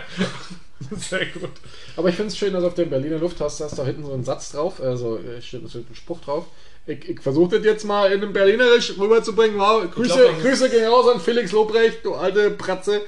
Sehr 0.97 1.25
gut. 1.27 1.51
aber 1.95 2.09
ich 2.09 2.15
finde 2.15 2.29
es 2.29 2.37
schön, 2.37 2.53
dass 2.53 2.63
auf 2.63 2.75
der 2.75 2.85
Berliner 2.85 3.17
Luft 3.17 3.39
hast, 3.41 3.59
hast 3.59 3.77
da 3.77 3.85
hinten 3.85 4.05
so 4.05 4.13
einen 4.13 4.23
Satz 4.23 4.51
drauf, 4.51 4.81
also 4.81 5.17
äh, 5.17 5.41
steht 5.41 5.69
steht 5.69 5.89
ein 5.89 5.95
Spruch 5.95 6.21
drauf. 6.21 6.45
Ich, 6.85 7.09
ich 7.09 7.21
versuche 7.21 7.57
das 7.57 7.65
jetzt 7.65 7.83
mal 7.83 8.11
in 8.11 8.21
einem 8.21 8.31
Berlinerisch 8.31 8.97
rüberzubringen. 8.97 9.59
Wow, 9.59 9.91
Grüße, 9.91 10.13
glaub, 10.13 10.41
Grüße 10.41 10.69
gehen 10.69 10.87
raus 10.87 11.07
an 11.13 11.19
Felix 11.19 11.51
Lobrecht, 11.51 12.05
du 12.05 12.15
alte 12.15 12.49
Pratze. 12.51 13.01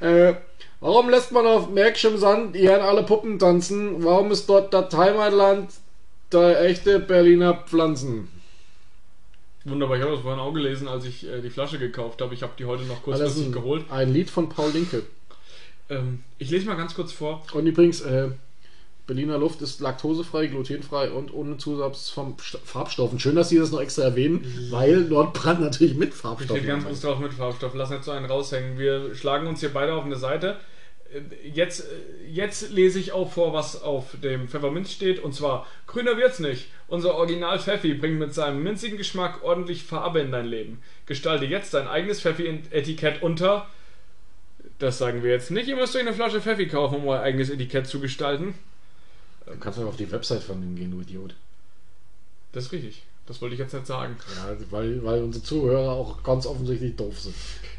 Äh, 0.00 0.34
warum 0.80 1.10
lässt 1.10 1.32
man 1.32 1.46
auf 1.46 1.68
Märkischen 1.68 2.16
Sand 2.16 2.54
die 2.54 2.66
Herren 2.66 2.80
alle 2.82 3.02
Puppen 3.02 3.38
tanzen? 3.38 4.02
Warum 4.02 4.30
ist 4.30 4.48
dort 4.48 4.72
das 4.72 4.94
Heimatland 4.94 5.70
der 6.32 6.62
echte 6.62 6.98
Berliner 6.98 7.54
Pflanzen? 7.54 8.28
Wunderbar, 9.66 9.96
ich 9.96 10.02
habe 10.02 10.12
das 10.12 10.22
vorhin 10.22 10.40
auch 10.40 10.52
gelesen, 10.52 10.88
als 10.88 11.04
ich 11.04 11.28
äh, 11.28 11.40
die 11.42 11.50
Flasche 11.50 11.78
gekauft 11.78 12.22
habe. 12.22 12.32
Ich 12.32 12.42
habe 12.42 12.52
die 12.56 12.64
heute 12.64 12.84
noch 12.84 13.02
kurzfristig 13.02 13.52
geholt. 13.52 13.84
ein 13.90 14.12
Lied 14.12 14.30
von 14.30 14.48
Paul 14.48 14.70
Linke. 14.70 15.02
Ähm, 15.88 16.22
ich 16.38 16.50
lese 16.50 16.66
mal 16.66 16.76
ganz 16.76 16.94
kurz 16.94 17.12
vor. 17.12 17.42
Und 17.52 17.66
übrigens, 17.66 18.00
äh, 18.00 18.28
Berliner 19.06 19.38
Luft 19.38 19.62
ist 19.62 19.80
laktosefrei, 19.80 20.48
glutenfrei 20.48 21.10
und 21.10 21.32
ohne 21.32 21.58
Zusatz 21.58 22.10
von 22.10 22.36
St- 22.38 22.58
Farbstoffen. 22.64 23.20
Schön, 23.20 23.36
dass 23.36 23.50
Sie 23.50 23.58
das 23.58 23.70
noch 23.70 23.80
extra 23.80 24.02
erwähnen, 24.02 24.44
weil 24.70 25.02
Nordbrand 25.02 25.60
natürlich 25.60 25.94
mit 25.94 26.12
Farbstoffen 26.12 26.56
Steht 26.56 26.66
ganz 26.66 26.84
groß 26.84 27.00
drauf 27.02 27.18
mit 27.20 27.32
Farbstoff. 27.32 27.74
Lass 27.74 27.90
nicht 27.90 28.02
so 28.02 28.10
einen 28.10 28.26
raushängen. 28.26 28.78
Wir 28.80 29.14
schlagen 29.14 29.46
uns 29.46 29.60
hier 29.60 29.72
beide 29.72 29.94
auf 29.94 30.04
eine 30.04 30.16
Seite. 30.16 30.56
Äh, 31.14 31.20
Jetzt, 31.48 31.82
äh, 31.82 32.28
jetzt 32.28 32.72
lese 32.72 32.98
ich 32.98 33.12
auch 33.12 33.30
vor, 33.32 33.52
was 33.52 33.80
auf 33.80 34.06
dem 34.24 34.48
Pfefferminz 34.48 34.90
steht. 34.90 35.22
Und 35.22 35.34
zwar, 35.36 35.68
grüner 35.86 36.16
wird's 36.16 36.40
nicht. 36.40 36.66
Unser 36.88 37.14
Original 37.14 37.60
Pfeffi 37.60 37.94
bringt 37.94 38.18
mit 38.18 38.34
seinem 38.34 38.60
minzigen 38.64 38.98
Geschmack 38.98 39.44
ordentlich 39.44 39.84
Farbe 39.84 40.18
in 40.18 40.32
dein 40.32 40.46
Leben. 40.46 40.82
Gestalte 41.06 41.44
jetzt 41.44 41.74
dein 41.74 41.86
eigenes 41.86 42.20
Pfeffi-Etikett 42.22 43.22
unter. 43.22 43.68
Das 44.78 44.98
sagen 44.98 45.22
wir 45.22 45.30
jetzt 45.30 45.50
nicht. 45.50 45.68
Ihr 45.68 45.76
müsst 45.76 45.94
euch 45.96 46.02
eine 46.02 46.12
Flasche 46.12 46.40
Pfeffi 46.40 46.66
kaufen, 46.66 46.96
um 46.96 47.06
euer 47.06 47.20
eigenes 47.20 47.50
Etikett 47.50 47.86
zu 47.86 48.00
gestalten. 48.00 48.54
Du 49.46 49.56
kannst 49.58 49.78
doch 49.78 49.86
auf 49.86 49.96
die 49.96 50.10
Website 50.10 50.42
von 50.42 50.60
denen 50.60 50.76
gehen, 50.76 50.90
du 50.90 51.00
Idiot. 51.00 51.34
Das 52.52 52.64
ist 52.64 52.72
richtig. 52.72 53.04
Das 53.26 53.40
wollte 53.40 53.54
ich 53.54 53.60
jetzt 53.60 53.74
nicht 53.74 53.86
sagen. 53.86 54.16
Ja, 54.36 54.56
weil, 54.70 55.02
weil 55.04 55.22
unsere 55.22 55.42
Zuhörer 55.42 55.92
auch 55.92 56.22
ganz 56.22 56.46
offensichtlich 56.46 56.94
doof 56.96 57.18
sind. 57.18 57.34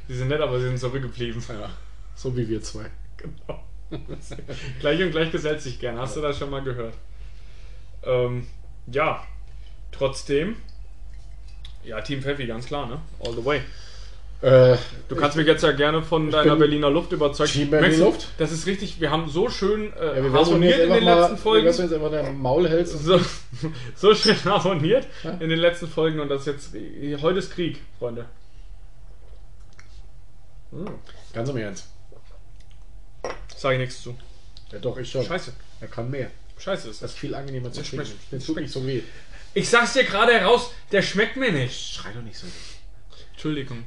Sie 0.07 0.15
sind 0.15 0.27
nett, 0.27 0.41
aber 0.41 0.59
sie 0.59 0.67
sind 0.67 0.79
zurückgeblieben. 0.79 1.41
Ja. 1.49 1.69
So 2.15 2.35
wie 2.35 2.47
wir 2.47 2.61
zwei. 2.61 2.85
Genau. 3.17 3.63
gleich 4.79 5.01
und 5.01 5.11
gleich 5.11 5.31
gesellt 5.31 5.61
sich 5.61 5.79
gern. 5.79 5.97
Hast 5.97 6.17
du 6.17 6.21
das 6.21 6.37
schon 6.37 6.49
mal 6.49 6.63
gehört? 6.63 6.95
Ähm, 8.03 8.47
ja, 8.87 9.25
trotzdem. 9.91 10.57
Ja, 11.83 12.01
Team 12.01 12.21
Pfeffi, 12.21 12.45
ganz 12.47 12.65
klar, 12.65 12.87
ne? 12.87 12.99
All 13.19 13.33
the 13.33 13.45
way. 13.45 13.61
Äh, 14.41 14.77
Du 15.09 15.15
kannst 15.15 15.35
mich 15.37 15.47
jetzt 15.47 15.63
ja 15.63 15.71
gerne 15.71 16.03
von 16.03 16.29
deiner 16.29 16.55
Berliner 16.57 16.89
Luft 16.89 17.11
überzeugen. 17.11 17.69
Berliner 17.71 18.05
Luft? 18.05 18.27
Das 18.37 18.51
ist 18.51 18.67
richtig, 18.67 18.99
wir 19.01 19.09
haben 19.09 19.29
so 19.29 19.49
schön 19.49 19.93
äh, 19.93 20.21
ja, 20.21 20.31
harmoniert 20.33 20.79
in 20.79 20.91
den 20.91 21.03
mal, 21.05 21.19
letzten 21.21 21.37
Folgen. 21.37 21.63
Wie 21.63 21.67
wär's, 21.67 21.77
wenn 21.79 21.85
jetzt 21.85 21.95
einfach 21.95 22.11
deinen 22.11 22.37
Maul 22.39 22.69
hältst? 22.69 23.03
So, 23.03 23.19
so 23.95 24.13
schön 24.13 24.35
harmoniert 24.45 25.07
Ja. 25.23 25.31
in 25.31 25.49
den 25.49 25.59
letzten 25.59 25.87
Folgen 25.87 26.19
und 26.19 26.29
das 26.29 26.45
jetzt. 26.45 26.71
Heute 27.21 27.39
ist 27.39 27.51
Krieg, 27.51 27.81
Freunde. 27.97 28.25
Ganz 31.33 31.49
im 31.49 31.57
Ernst. 31.57 31.87
Sag 33.55 33.73
ich 33.73 33.79
nichts 33.79 34.01
zu. 34.03 34.15
Ja, 34.71 34.79
doch, 34.79 34.97
ich 34.97 35.09
schon. 35.09 35.23
Scheiße. 35.25 35.53
Er 35.81 35.87
kann 35.87 36.11
mehr. 36.11 36.29
Scheiße 36.59 36.89
ist 36.89 37.01
Das 37.01 37.11
ist 37.11 37.17
viel 37.17 37.33
angenehmer 37.33 37.71
zu 37.71 37.83
schmeckt- 37.83 38.11
Das 38.31 38.45
tut 38.45 38.57
nicht 38.57 38.71
so 38.71 38.85
weh. 38.85 39.01
Ich 39.53 39.69
sag's 39.69 39.93
dir 39.93 40.03
gerade 40.03 40.33
heraus, 40.33 40.71
der 40.91 41.01
schmeckt 41.01 41.37
mir 41.37 41.51
nicht. 41.51 41.95
Schrei 41.95 42.11
doch 42.13 42.21
nicht 42.21 42.37
so. 42.37 42.45
Entschuldigung. 43.31 43.83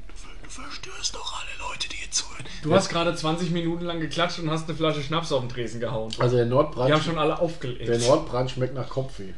Du 0.53 0.63
verstörst 0.63 1.15
doch 1.15 1.33
alle 1.41 1.71
Leute, 1.71 1.89
die 1.89 1.97
hier 1.97 2.11
zuhören. 2.11 2.45
Du 2.65 2.75
hast 2.75 2.89
gerade 2.89 3.15
20 3.15 3.53
Minuten 3.53 3.85
lang 3.85 4.01
geklatscht 4.01 4.41
und 4.41 4.51
hast 4.51 4.69
eine 4.69 4.77
Flasche 4.77 5.01
Schnaps 5.01 5.31
auf 5.31 5.43
den 5.43 5.49
Tresen 5.49 5.79
gehauen. 5.79 6.11
Also 6.19 6.37
der 6.37 6.47
Nordbrand, 6.47 6.89
Die 6.89 6.93
haben 6.93 7.03
schon 7.03 7.19
alle 7.19 7.39
aufgelegt. 7.39 7.89
der 7.89 7.99
Nordbrand 8.01 8.51
schmeckt 8.51 8.75
nach 8.75 8.89
Kopfweh. 8.89 9.33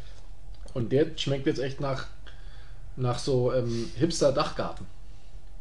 Und 0.72 0.90
der 0.90 1.06
schmeckt 1.16 1.46
jetzt 1.46 1.58
echt 1.58 1.80
nach, 1.80 2.06
nach 2.96 3.18
so 3.18 3.52
ähm, 3.52 3.90
Hipster-Dachgarten. 3.96 4.86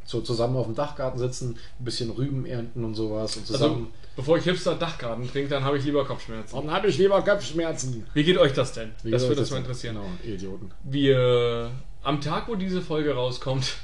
So 0.06 0.22
zusammen 0.22 0.56
auf 0.56 0.68
dem 0.68 0.76
Dachgarten 0.76 1.20
sitzen, 1.20 1.58
ein 1.80 1.84
bisschen 1.86 2.12
Rüben 2.12 2.46
ernten 2.46 2.86
und 2.86 2.96
sowas 2.96 3.36
und 3.36 3.42
also, 3.42 3.54
zusammen. 3.54 3.94
bevor 4.16 4.38
ich 4.38 4.46
Hipster 4.46 4.76
Dachgarten 4.76 5.30
trinke, 5.30 5.50
dann 5.50 5.66
habe 5.66 5.78
ich 5.78 5.84
lieber 5.84 6.06
Kopfschmerzen. 6.06 6.56
Dann 6.56 6.72
habe 6.72 6.88
ich 6.88 6.98
lieber 6.98 7.22
Kopfschmerzen. 7.22 8.08
Wie 8.14 8.24
geht 8.24 8.38
euch 8.38 8.54
das 8.54 8.72
denn? 8.72 8.92
Wie 9.04 9.12
das 9.12 9.28
würde 9.28 9.42
uns 9.42 9.52
mal 9.52 9.58
interessieren. 9.58 9.96
Genau, 9.96 10.34
Idioten. 10.34 10.72
Wir, 10.84 11.72
am 12.04 12.22
Tag, 12.22 12.48
wo 12.48 12.56
diese 12.56 12.82
Folge 12.82 13.14
rauskommt, 13.14 13.76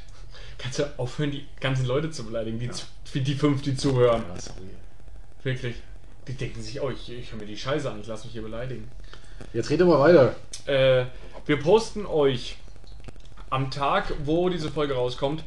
kannst 0.58 0.80
du 0.80 0.84
aufhören, 0.98 1.32
die 1.32 1.46
ganzen 1.60 1.86
Leute 1.86 2.10
zu 2.12 2.26
beleidigen. 2.26 2.60
Die, 2.60 2.70
z- 2.72 2.86
die 3.13 3.36
fünf, 3.36 3.62
die 3.62 3.76
zuhören. 3.76 4.24
Ja, 4.34 4.39
sorry. 4.41 4.60
Wirklich. 5.43 5.76
Die 6.28 6.34
denken 6.34 6.62
sich, 6.62 6.82
oh, 6.82 6.89
ich, 6.89 7.10
ich 7.12 7.32
höre 7.32 7.39
mir 7.39 7.46
die 7.46 7.56
Scheiße 7.58 7.89
an, 7.89 8.02
ich 8.02 8.08
lasse 8.08 8.26
mich 8.26 8.34
hier 8.34 8.41
beleidigen. 8.41 8.89
Jetzt 9.54 9.70
rede 9.70 9.86
mal 9.86 10.00
weiter. 10.00 10.36
Äh, 10.65 11.06
wir 11.46 11.60
posten 11.62 12.06
euch 12.06 12.58
am 13.50 13.72
Tag, 13.72 14.12
wo 14.26 14.50
diese 14.50 14.70
Folge 14.72 14.93
rauskommt, 14.96 15.43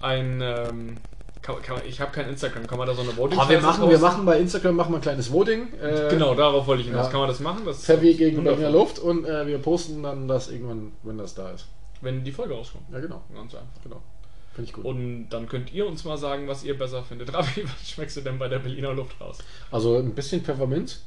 ein. 0.00 0.40
Ähm, 0.40 0.96
kann, 1.42 1.60
kann, 1.60 1.80
ich 1.86 2.00
habe 2.00 2.12
kein 2.12 2.28
Instagram, 2.28 2.68
kann 2.68 2.78
man 2.78 2.86
da 2.86 2.94
so 2.94 3.02
eine 3.02 3.16
voting 3.16 3.36
Oh, 3.36 3.48
wir, 3.48 3.60
machen, 3.60 3.90
wir 3.90 3.98
machen 3.98 4.24
bei 4.24 4.38
Instagram 4.38 4.76
machen 4.76 4.92
wir 4.92 4.98
ein 4.98 5.02
kleines 5.02 5.32
Voting. 5.32 5.72
Äh, 5.74 6.08
Genau, 6.08 6.34
darauf 6.36 6.68
wollte 6.68 6.82
ich 6.82 6.88
hinaus. 6.88 7.06
Ja. 7.06 7.10
Kann 7.10 7.18
man 7.20 7.28
das 7.28 7.40
machen? 7.40 7.62
Das 7.66 7.84
Pfeffi 7.84 8.14
gegen 8.14 8.36
wundervoll. 8.38 8.60
Berliner 8.60 8.78
Luft 8.78 9.00
und 9.00 9.26
äh, 9.26 9.44
wir 9.48 9.58
posten 9.58 10.04
dann 10.04 10.28
das 10.28 10.48
irgendwann, 10.50 10.92
wenn 11.02 11.18
das 11.18 11.34
da 11.34 11.50
ist. 11.50 11.66
Wenn 12.00 12.22
die 12.22 12.30
Folge 12.30 12.54
rauskommt. 12.54 12.84
Ja, 12.92 13.00
genau. 13.00 13.22
Ganz 13.34 13.54
einfach. 13.56 13.66
genau. 13.82 14.00
Finde 14.54 14.68
ich 14.68 14.74
gut. 14.74 14.84
Und 14.84 15.30
dann 15.30 15.48
könnt 15.48 15.72
ihr 15.72 15.86
uns 15.86 16.04
mal 16.04 16.18
sagen, 16.18 16.46
was 16.46 16.64
ihr 16.64 16.76
besser 16.76 17.02
findet. 17.02 17.32
Ravi, 17.34 17.64
was 17.64 17.90
schmeckst 17.90 18.16
du 18.16 18.20
denn 18.20 18.38
bei 18.38 18.48
der 18.48 18.58
Berliner 18.58 18.92
Luft 18.92 19.20
raus? 19.20 19.38
Also 19.70 19.96
ein 19.96 20.14
bisschen 20.14 20.42
Pfefferminz. 20.42 21.04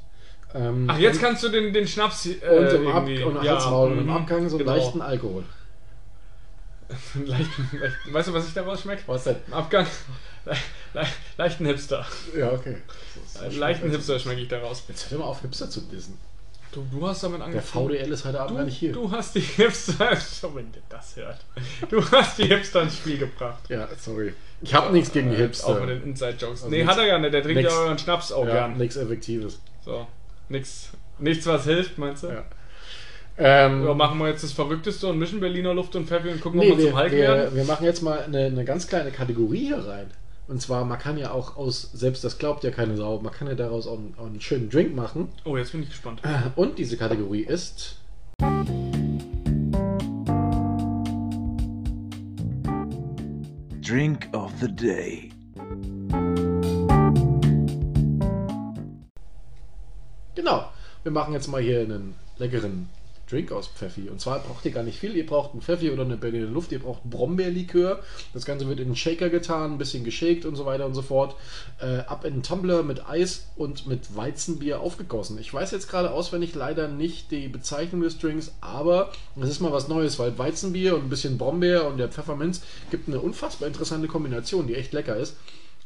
Ähm, 0.54 0.88
Ach, 0.90 0.98
jetzt 0.98 1.20
kannst 1.20 1.44
du 1.44 1.50
den, 1.50 1.74
den 1.74 1.88
Schnaps 1.88 2.28
äh, 2.28 2.40
und 2.50 2.68
im, 2.68 2.88
Ab 2.88 3.04
und 3.04 3.44
ja, 3.44 3.54
Halsmaul 3.54 3.92
und 3.92 3.98
im 4.00 4.06
mhm, 4.06 4.12
Abgang 4.12 4.50
so 4.50 4.58
einen 4.58 4.66
genau. 4.66 4.78
leichten 4.78 5.02
Alkohol. 5.02 5.44
leichten, 7.26 7.70
leichten, 7.78 8.14
weißt 8.14 8.28
du, 8.30 8.34
was 8.34 8.48
ich 8.48 8.54
daraus 8.54 8.82
schmecke? 8.82 9.04
Was 9.08 9.26
denn? 9.26 9.38
Im 9.48 9.54
Abgang. 9.54 9.86
Le 10.46 10.56
le 10.94 11.08
leichten 11.38 11.66
Hipster. 11.66 12.06
Ja, 12.38 12.52
okay. 12.52 12.78
leichten 13.58 13.90
Hipster 13.90 14.20
schmecke 14.20 14.42
ich 14.42 14.48
daraus. 14.48 14.84
Jetzt 14.88 15.10
hör 15.10 15.18
mal 15.18 15.26
auf, 15.26 15.42
Hipster 15.42 15.70
zu 15.70 15.82
dissen. 15.82 16.20
Du, 16.76 16.86
du 16.92 17.08
hast 17.08 17.24
damit 17.24 17.40
Der 17.40 17.46
angefangen. 17.48 17.88
VDL 17.88 18.12
ist 18.12 18.26
heute 18.26 18.40
Abend 18.40 18.52
Du, 18.52 18.56
gar 18.58 18.66
nicht 18.66 18.78
hier. 18.78 18.92
du 18.92 19.10
hast 19.10 19.34
die 19.34 19.40
Hipster. 19.40 20.10
Wenn 20.54 20.72
der 20.74 20.82
das 20.90 21.16
hört. 21.16 21.40
Du 21.90 22.04
hast 22.12 22.38
die 22.38 22.44
Hipster 22.48 22.82
ins 22.84 22.98
Spiel 22.98 23.18
gebracht. 23.18 23.64
Ja, 23.70 23.88
sorry. 23.98 24.34
Ich 24.62 24.74
habe 24.74 24.92
nichts 24.92 25.12
gegen 25.14 25.30
die 25.30 25.36
Auch 25.36 25.40
mit 25.40 25.48
Hipster. 25.56 25.86
den 25.88 26.04
Inside-Jokes. 26.04 26.64
Also 26.64 26.70
nee, 26.70 26.80
nix- 26.84 26.92
hat 26.92 26.98
er 26.98 27.06
ja 27.08 27.18
nicht. 27.18 27.34
Der 27.34 27.44
trinkt 27.44 27.62
nix- 27.62 27.74
ja 27.74 27.80
euren 27.80 27.98
Schnaps 27.98 28.32
auch 28.34 28.46
Ja, 28.46 28.54
gern. 28.68 28.78
nichts 28.78 28.98
Effektives. 28.98 29.60
So. 29.86 30.06
Nix, 30.50 30.90
nichts, 31.18 31.48
was 31.48 31.64
hilft, 31.64 31.98
meinst 31.98 32.24
du? 32.24 32.28
Ja. 32.28 32.44
Ähm, 33.38 33.86
Ja, 33.86 33.94
machen 33.94 34.18
wir 34.20 34.28
jetzt 34.30 34.44
das 34.44 34.52
Verrückteste 34.52 35.08
und 35.08 35.18
mischen 35.20 35.40
Berliner 35.40 35.74
Luft 35.74 35.96
und 35.96 36.08
Pfeffi 36.08 36.30
und 36.30 36.42
gucken, 36.42 36.60
ob 36.60 36.66
nee, 36.66 36.72
wir 36.72 36.78
wir, 36.78 36.90
zum 36.92 37.00
Hulk 37.00 37.12
werden? 37.12 37.52
wir, 37.54 37.56
wir 37.58 37.64
machen 37.66 37.86
jetzt 37.86 38.02
mal 38.02 38.20
eine, 38.24 38.46
eine 38.46 38.66
ganz 38.66 38.88
kleine 38.88 39.12
Kategorie 39.12 39.68
hier 39.68 39.86
rein. 39.86 40.10
Und 40.48 40.62
zwar, 40.62 40.86
man 40.86 41.00
kann 41.00 41.18
ja 41.18 41.32
auch 41.32 41.58
aus, 41.58 41.90
selbst 41.94 42.24
das 42.24 42.38
glaubt 42.38 42.64
ja 42.64 42.70
keine 42.70 42.96
Sau, 42.98 43.20
man 43.20 43.34
kann 43.34 43.48
ja 43.48 43.56
daraus 43.56 43.88
auch 43.88 43.98
einen, 43.98 44.14
auch 44.16 44.28
einen 44.28 44.40
schönen 44.40 44.70
Drink 44.70 44.96
machen. 44.96 45.30
Oh, 45.44 45.58
jetzt 45.58 45.72
bin 45.72 45.82
ich 45.82 45.90
gespannt. 45.90 46.22
Und 46.56 46.78
diese 46.78 46.98
Kategorie 46.98 47.42
ist. 47.42 47.98
Drink 53.82 54.30
of 54.34 54.52
the 54.62 54.68
Day. 54.68 55.32
Genau. 60.36 60.70
Wir 61.02 61.12
machen 61.12 61.34
jetzt 61.34 61.48
mal 61.48 61.62
hier 61.62 61.82
einen 61.82 62.14
leckeren 62.38 62.90
Drink 63.30 63.52
aus 63.52 63.68
Pfeffi. 63.68 64.10
Und 64.10 64.22
zwar 64.22 64.40
braucht 64.40 64.66
ihr 64.66 64.72
gar 64.72 64.84
nicht 64.84 65.00
viel. 65.00 65.16
Ihr 65.16 65.26
braucht 65.26 65.52
einen 65.52 65.62
Pfeffi 65.62 65.90
oder 65.92 66.04
eine 66.04 66.18
Berliner 66.18 66.48
Luft. 66.48 66.72
Ihr 66.72 66.80
braucht 66.80 67.04
Brombeerlikör. 67.04 68.02
Das 68.34 68.46
Ganze 68.46 68.68
wird 68.68 68.80
in 68.80 68.88
einen 68.88 68.96
Shaker 68.96 69.30
getan, 69.30 69.74
ein 69.74 69.78
bisschen 69.78 70.04
geshakt 70.04 70.46
und 70.46 70.56
so 70.56 70.66
weiter 70.66 70.86
und 70.86 70.94
so 70.94 71.02
fort. 71.02 71.36
Äh, 71.80 72.00
ab 72.00 72.26
in 72.26 72.34
einen 72.34 72.44
Tumbler 72.44 72.84
mit 72.84 73.08
Eis 73.08 73.48
und 73.56 73.88
mit 73.88 74.16
Weizenbier 74.16 74.80
aufgegossen. 74.80 75.40
Ich 75.40 75.54
weiß 75.54 75.72
jetzt 75.72 75.90
gerade 75.90 76.12
auswendig 76.12 76.54
leider 76.56 76.88
nicht 76.88 77.32
die 77.32 77.48
Bezeichnung 77.48 78.02
des 78.02 78.20
Drinks, 78.20 78.54
aber 78.62 79.12
es 79.42 79.50
ist 79.50 79.60
mal 79.60 79.72
was 79.72 79.88
Neues, 79.88 80.20
weil 80.20 80.38
Weizenbier 80.38 80.96
und 80.96 81.04
ein 81.06 81.10
bisschen 81.10 81.38
Brombeer 81.38 81.88
und 81.88 81.98
der 81.98 82.10
Pfefferminz 82.10 82.62
gibt 82.92 83.08
eine 83.08 83.20
unfassbar 83.20 83.68
interessante 83.68 84.08
Kombination, 84.08 84.68
die 84.68 84.76
echt 84.76 84.94
lecker 84.94 85.16
ist. 85.16 85.36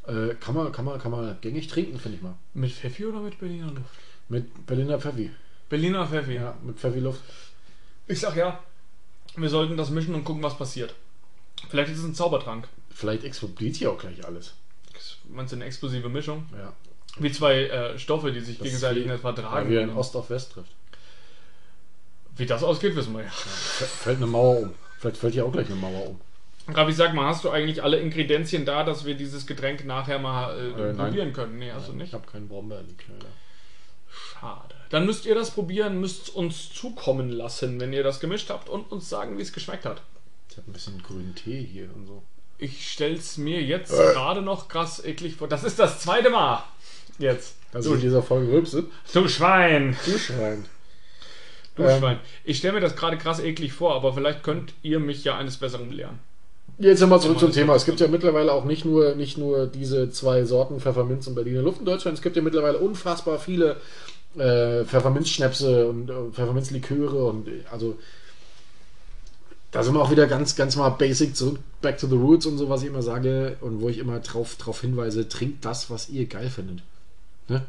Äh, 0.08 0.36
kann, 0.40 0.56
man, 0.56 0.72
kann, 0.72 0.86
man, 0.86 1.00
kann 1.00 1.12
man 1.12 1.38
gängig 1.42 1.68
trinken, 1.68 2.00
finde 2.00 2.18
ich 2.18 2.24
mal. 2.24 2.36
Mit 2.54 2.72
Pfeffi 2.72 3.06
oder 3.06 3.20
mit 3.20 3.40
Berliner 3.40 3.68
Luft? 3.68 3.94
Mit 4.28 4.66
Berliner 4.66 5.00
Pfeffi. 5.00 5.32
Berliner 5.70 6.08
Pfeffi. 6.08 6.34
Ja, 6.36 6.56
mit 6.64 6.78
Pfeffi-Luft. 6.80 7.22
Ich 8.08 8.20
sag 8.20 8.36
ja, 8.36 8.60
wir 9.36 9.50
sollten 9.50 9.78
das 9.78 9.90
mischen 9.92 10.16
und 10.16 10.24
gucken, 10.24 10.42
was 10.44 10.58
passiert. 10.58 10.94
Vielleicht 11.70 11.92
ist 11.92 12.00
es 12.00 12.06
ein 12.06 12.16
Zaubertrank. 12.16 12.68
Vielleicht 12.94 13.24
explodiert 13.24 13.76
hier 13.76 13.92
auch 13.92 13.98
gleich 14.00 14.26
alles. 14.26 14.54
Meinst 15.30 15.52
du 15.54 15.58
eine 15.58 15.66
explosive 15.66 16.10
Mischung? 16.10 16.46
Ja. 16.58 16.74
Wie 17.20 17.32
zwei 17.32 17.64
äh, 17.66 18.00
Stoffe, 18.00 18.32
die 18.32 18.40
sich 18.40 18.58
Das 18.58 18.66
gegenseitig 18.66 19.06
nicht 19.06 19.22
vertragen. 19.22 19.72
Ja, 19.72 19.80
wie 19.80 19.84
ein 19.84 19.96
Ost 19.96 20.16
auf 20.16 20.30
West 20.30 20.54
trifft. 20.54 20.72
Wie 22.36 22.46
das 22.46 22.64
ausgeht, 22.64 22.96
wissen 22.96 23.14
wir 23.14 23.22
ja. 23.24 23.28
F- 23.28 24.00
Fällt 24.04 24.18
eine 24.18 24.28
Mauer 24.28 24.60
um. 24.60 24.74
Vielleicht 24.98 25.18
fällt 25.18 25.34
hier 25.34 25.46
auch 25.46 25.52
gleich 25.52 25.68
eine 25.68 25.76
Mauer 25.76 26.08
um. 26.10 26.22
Ravi, 26.74 26.94
sag 26.94 27.14
mal, 27.14 27.26
hast 27.28 27.44
du 27.44 27.50
eigentlich 27.50 27.84
alle 27.84 28.00
Ingredienzien 28.00 28.64
da, 28.66 28.84
dass 28.84 29.04
wir 29.06 29.16
dieses 29.16 29.46
Getränk 29.48 29.86
nachher 29.86 30.20
mal 30.20 30.58
äh, 30.58 30.70
Äh, 30.70 30.94
nein. 30.94 30.98
probieren 30.98 31.34
können? 31.34 31.58
Nee, 31.60 31.72
hast 31.72 31.88
du 31.88 31.92
Ich 31.94 31.98
nicht? 31.98 32.14
habe 32.14 32.26
keinen 32.28 32.48
Brombeerlikör. 32.48 33.16
Schade. 34.10 34.76
Dann 34.90 35.06
müsst 35.06 35.26
ihr 35.26 35.36
das 35.36 35.52
probieren, 35.52 36.00
müsst 36.00 36.34
uns 36.36 36.74
zukommen 36.74 37.30
lassen, 37.30 37.80
wenn 37.80 37.94
ihr 37.94 38.04
das 38.04 38.20
gemischt 38.20 38.50
habt 38.50 38.70
und 38.70 38.92
uns 38.92 39.08
sagen, 39.10 39.38
wie 39.38 39.42
es 39.44 39.54
geschmeckt 39.54 39.86
hat. 39.86 40.02
Ich 40.50 40.58
habe 40.58 40.70
ein 40.70 40.74
bisschen 40.74 41.02
grünen 41.04 41.36
Tee 41.36 41.62
hier 41.64 41.90
und 41.96 42.08
so. 42.08 42.24
Ich 42.58 42.92
stell's 42.92 43.38
mir 43.38 43.62
jetzt 43.62 43.92
Äh. 43.94 44.14
gerade 44.14 44.42
noch 44.42 44.68
krass 44.68 45.04
eklig 45.06 45.36
vor. 45.36 45.48
Das 45.48 45.64
ist 45.64 45.78
das 45.80 46.00
zweite 46.02 46.30
Mal. 46.30 46.64
Jetzt. 47.20 47.56
Also 47.72 47.94
in 47.94 48.02
dieser 48.02 48.24
Folge 48.24 48.52
rülpse. 48.52 48.86
Du 49.14 49.28
Schwein. 49.28 49.96
Du 50.06 50.18
Schwein. 50.18 50.66
Du 51.76 51.84
Ähm. 51.84 52.00
Schwein. 52.00 52.20
Ich 52.44 52.58
stelle 52.58 52.74
mir 52.74 52.80
das 52.82 52.96
gerade 52.96 53.18
krass 53.18 53.40
eklig 53.40 53.72
vor, 53.74 53.96
aber 53.96 54.14
vielleicht 54.14 54.44
könnt 54.44 54.74
ihr 54.82 55.00
mich 55.00 55.24
ja 55.24 55.38
eines 55.38 55.58
Besseren 55.58 55.92
lehren. 55.92 56.20
Jetzt 56.80 57.02
nochmal 57.02 57.22
zurück 57.22 57.40
zum 57.40 57.52
Thema. 57.52 57.76
Es 57.76 57.86
gibt 57.86 58.00
ja 58.00 58.08
mittlerweile 58.08 58.54
auch 58.54 58.64
nicht 58.66 58.86
nur, 58.86 59.14
nicht 59.16 59.38
nur 59.38 59.68
diese 59.68 60.10
zwei 60.12 60.46
Sorten 60.46 60.80
Pfefferminz 60.80 61.28
und 61.28 61.36
Berliner 61.36 61.62
Luft 61.62 61.80
in 61.80 61.86
Deutschland. 61.86 62.18
Es 62.18 62.22
gibt 62.24 62.36
ja 62.38 62.42
mittlerweile 62.42 62.78
unfassbar 62.78 63.38
viele 63.38 63.78
äh, 64.38 64.86
Pfefferminzschnäpse 64.86 65.88
und 65.88 66.10
äh, 66.10 66.32
Pfefferminzliköre 66.32 67.26
und 67.26 67.48
äh, 67.48 67.64
also 67.72 67.98
da 69.72 69.84
sind 69.84 69.94
wir 69.94 70.02
auch 70.02 70.12
wieder 70.12 70.28
ganz, 70.28 70.56
ganz 70.56 70.76
mal 70.76 70.90
basic 70.90 71.36
zurück, 71.36 71.60
back 71.82 71.98
to 72.00 72.08
the 72.08 72.16
roots 72.16 72.46
und 72.46 72.58
so, 72.58 72.70
was 72.70 72.82
ich 72.82 72.88
immer 72.88 73.04
sage 73.04 73.58
und 73.62 73.82
wo 73.82 73.90
ich 73.90 74.00
immer 74.00 74.20
drauf, 74.20 74.56
drauf 74.56 74.82
hinweise, 74.82 75.28
trinkt 75.30 75.64
das, 75.64 75.92
was 75.92 76.10
ihr 76.10 76.26
geil 76.26 76.50
findet. 76.50 76.82
Ne? 77.48 77.64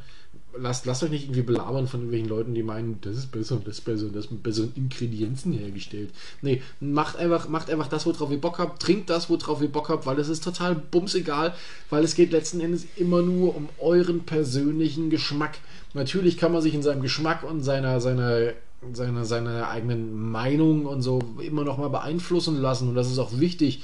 Lasst, 0.59 0.87
lasst 0.87 1.03
euch 1.03 1.11
nicht 1.11 1.25
irgendwie 1.25 1.43
belabern 1.43 1.87
von 1.87 2.01
irgendwelchen 2.01 2.29
Leuten, 2.29 2.55
die 2.55 2.63
meinen, 2.63 3.01
das 3.03 3.17
ist 3.17 3.33
besser 3.33 3.57
und 3.57 3.67
das 3.67 3.79
ist 3.79 3.85
besser 3.85 4.07
und 4.07 4.17
das 4.17 4.27
ist 4.27 4.31
mit 4.31 4.43
besseren 4.43 4.73
Ingredienzen 4.75 5.53
hergestellt. 5.53 6.11
Nee, 6.43 6.63
macht 6.81 7.17
einfach, 7.17 7.49
macht 7.49 7.71
einfach 7.71 7.87
das, 7.87 8.07
worauf 8.07 8.31
ihr 8.31 8.41
Bock 8.41 8.59
habt, 8.59 8.83
trinkt 8.83 9.11
das, 9.11 9.31
worauf 9.31 9.63
ihr 9.63 9.71
Bock 9.71 9.89
habt, 9.89 10.07
weil 10.07 10.19
es 10.19 10.29
ist 10.29 10.43
total 10.43 10.75
bumsegal, 10.75 11.55
weil 11.89 12.05
es 12.05 12.15
geht 12.15 12.33
letzten 12.33 12.61
Endes 12.61 12.87
immer 12.97 13.23
nur 13.23 13.55
um 13.57 13.69
euren 13.79 14.21
persönlichen 14.21 15.11
Geschmack. 15.11 15.59
Natürlich 15.95 16.37
kann 16.37 16.53
man 16.53 16.63
sich 16.63 16.75
in 16.75 16.83
seinem 16.83 17.03
Geschmack 17.03 17.43
und 17.43 17.63
seiner, 17.63 18.01
seiner, 18.01 18.53
seiner, 18.93 19.25
seiner 19.25 19.69
eigenen 19.69 20.31
Meinung 20.31 20.87
und 20.87 21.03
so 21.03 21.21
immer 21.41 21.65
noch 21.65 21.79
mal 21.79 21.89
beeinflussen 21.89 22.57
lassen 22.61 22.89
und 22.89 22.95
das 22.95 23.11
ist 23.11 23.19
auch 23.19 23.39
wichtig 23.39 23.83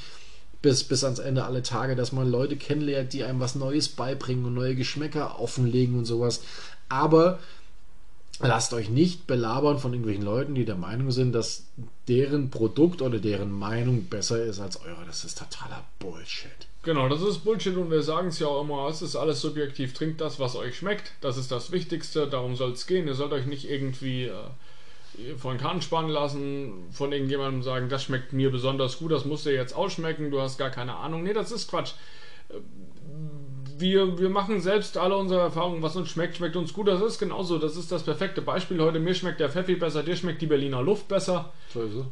bis, 0.62 0.84
bis 0.84 1.04
ans 1.04 1.18
Ende 1.18 1.44
alle 1.44 1.62
Tage, 1.62 1.96
dass 1.96 2.12
man 2.12 2.30
Leute 2.30 2.56
kennenlernt, 2.56 3.12
die 3.12 3.24
einem 3.24 3.40
was 3.40 3.54
Neues 3.54 3.88
beibringen 3.88 4.44
und 4.44 4.54
neue 4.54 4.74
Geschmäcker 4.74 5.38
offenlegen 5.40 5.98
und 5.98 6.04
sowas. 6.04 6.42
Aber 6.88 7.38
lasst 8.40 8.72
euch 8.72 8.88
nicht 8.88 9.26
belabern 9.26 9.78
von 9.78 9.92
irgendwelchen 9.92 10.24
Leuten, 10.24 10.54
die 10.54 10.64
der 10.64 10.76
Meinung 10.76 11.10
sind, 11.10 11.32
dass 11.32 11.64
deren 12.08 12.50
Produkt 12.50 13.02
oder 13.02 13.18
deren 13.18 13.50
Meinung 13.50 14.04
besser 14.04 14.44
ist 14.44 14.60
als 14.60 14.80
eure. 14.80 15.04
Das 15.06 15.24
ist 15.24 15.38
totaler 15.38 15.84
Bullshit. 15.98 16.50
Genau, 16.82 17.08
das 17.08 17.20
ist 17.22 17.38
Bullshit 17.38 17.76
und 17.76 17.90
wir 17.90 18.02
sagen 18.02 18.28
es 18.28 18.38
ja 18.38 18.46
auch 18.46 18.62
immer, 18.62 18.88
es 18.88 19.02
ist 19.02 19.16
alles 19.16 19.40
subjektiv. 19.40 19.92
Trinkt 19.92 20.20
das, 20.20 20.38
was 20.38 20.54
euch 20.54 20.76
schmeckt. 20.76 21.12
Das 21.20 21.36
ist 21.36 21.50
das 21.50 21.72
Wichtigste, 21.72 22.28
darum 22.28 22.54
soll 22.54 22.72
es 22.72 22.86
gehen. 22.86 23.08
Ihr 23.08 23.14
sollt 23.14 23.32
euch 23.32 23.46
nicht 23.46 23.68
irgendwie 23.68 24.26
äh, 24.26 24.32
von 25.38 25.58
Kahn 25.58 25.82
spannen 25.82 26.10
lassen, 26.10 26.84
von 26.90 27.12
irgendjemandem 27.12 27.62
sagen, 27.62 27.88
das 27.88 28.04
schmeckt 28.04 28.32
mir 28.32 28.50
besonders 28.50 28.98
gut, 28.98 29.12
das 29.12 29.24
muss 29.24 29.44
dir 29.44 29.52
jetzt 29.52 29.74
ausschmecken, 29.74 30.30
du 30.30 30.40
hast 30.40 30.58
gar 30.58 30.70
keine 30.70 30.96
Ahnung. 30.96 31.22
Nee, 31.22 31.32
das 31.32 31.52
ist 31.52 31.70
Quatsch. 31.70 31.92
Äh, 32.48 32.54
Wir, 33.78 34.18
wir 34.18 34.30
machen 34.30 34.62
selbst 34.62 34.96
alle 34.96 35.16
unsere 35.18 35.40
Erfahrungen, 35.40 35.82
was 35.82 35.96
uns 35.96 36.08
schmeckt, 36.08 36.36
schmeckt 36.36 36.56
uns 36.56 36.72
gut. 36.72 36.88
Das 36.88 37.02
ist 37.02 37.18
genauso, 37.18 37.58
das 37.58 37.76
ist 37.76 37.92
das 37.92 38.04
perfekte 38.04 38.40
Beispiel 38.40 38.80
heute. 38.80 38.98
Mir 38.98 39.12
schmeckt 39.14 39.38
der 39.38 39.50
Pfeffi 39.50 39.74
besser, 39.76 40.02
dir 40.02 40.16
schmeckt 40.16 40.40
die 40.40 40.46
Berliner 40.46 40.82
Luft 40.82 41.08
besser. 41.08 41.52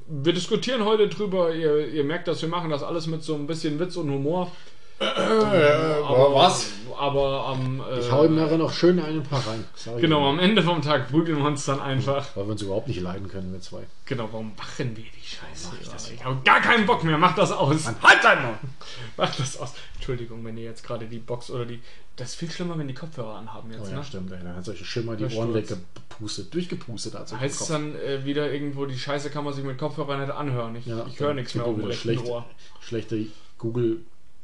Wir 0.07 0.35
diskutieren 0.35 0.85
heute 0.85 1.09
drüber. 1.09 1.55
Ihr, 1.55 1.89
ihr 1.89 2.05
merkt, 2.05 2.29
dass 2.29 2.43
wir 2.43 2.51
machen 2.51 2.69
das 2.69 2.83
alles 2.83 3.07
mit 3.07 3.23
so 3.23 3.35
ein 3.35 3.47
bisschen 3.47 3.79
Witz 3.81 3.97
und 3.97 4.11
Humor. 4.11 4.53
Aber, 4.99 6.35
was? 6.35 6.71
Aber 6.97 7.47
am. 7.47 7.81
Äh, 7.81 7.99
Ich 7.99 8.11
hau 8.11 8.25
ihm 8.25 8.37
nachher 8.37 8.57
noch 8.59 8.73
schön 8.73 9.01
einen 9.01 9.23
paar 9.25 9.43
rein. 9.47 9.65
Genau, 10.01 10.29
am 10.29 10.39
Ende 10.39 10.63
vom 10.63 10.81
Tag 10.81 11.11
prügeln 11.11 11.39
wir 11.39 11.47
uns 11.47 11.65
dann 11.65 11.81
einfach. 11.81 12.25
Weil 12.37 12.47
wir 12.47 12.53
uns 12.53 12.63
überhaupt 12.63 12.89
nicht 12.89 13.01
leiden 13.01 13.29
können, 13.29 13.53
wir 13.53 13.61
zwei. 13.61 13.83
Genau, 14.07 14.29
warum 14.31 14.53
machen 14.57 14.97
wir 14.97 15.05
die 15.05 15.27
Scheiße? 15.27 15.69
mach 15.73 15.81
ich 15.81 15.89
das 15.89 16.11
ich 16.11 16.25
habe 16.25 16.39
gar 16.45 16.61
keinen 16.61 16.87
Bock 16.87 17.03
mehr. 17.03 17.19
Mach 17.19 17.35
das 17.35 17.51
aus. 17.51 17.87
Halt 18.03 18.25
einmal! 18.25 18.59
Mach 19.17 19.35
das 19.35 19.59
aus. 19.59 19.75
Entschuldigung, 19.97 20.45
wenn 20.45 20.57
ihr 20.57 20.65
jetzt 20.65 20.85
gerade 20.85 21.07
die 21.07 21.19
Box 21.19 21.51
oder 21.51 21.65
die. 21.67 21.81
Das 22.17 22.31
ist 22.31 22.35
viel 22.37 22.51
schlimmer, 22.51 22.79
wenn 22.79 22.87
die 22.87 22.95
Kopfhörer 22.95 23.35
anhaben 23.35 23.73
jetzt, 23.73 23.87
Oh 23.87 23.91
ja, 23.91 23.97
ne? 23.97 24.05
stimmt. 24.05 24.31
Ey. 24.31 24.39
Dann 24.45 24.55
hat 24.55 24.65
solche 24.65 24.85
Schimmer 24.85 25.17
die 25.17 25.25
Ohren 25.35 25.53
weggepustet. 25.53 26.55
Durchgepustet 26.55 27.15
hat 27.15 27.33
Heißt 27.41 27.61
es 27.63 27.67
dann 27.67 27.97
äh, 27.97 28.25
wieder 28.25 28.53
irgendwo, 28.53 28.87
die 28.87 28.97
Scheiße 28.97 29.31
kann 29.31 29.43
man 29.45 29.53
sich 29.53 29.65
mit 29.65 29.79
Kopfhörern 29.79 30.21
nicht 30.21 30.31
anhören. 30.31 30.77
Ich, 30.77 30.87
ich 30.87 31.19
höre 31.21 31.35
nichts 31.35 31.57
mehr 31.57 31.65
auf 31.65 31.75
dem 31.75 31.79
wieder 31.79 31.89
rechten 31.89 32.03
schlechte, 32.03 32.31
Ohr. 32.31 32.45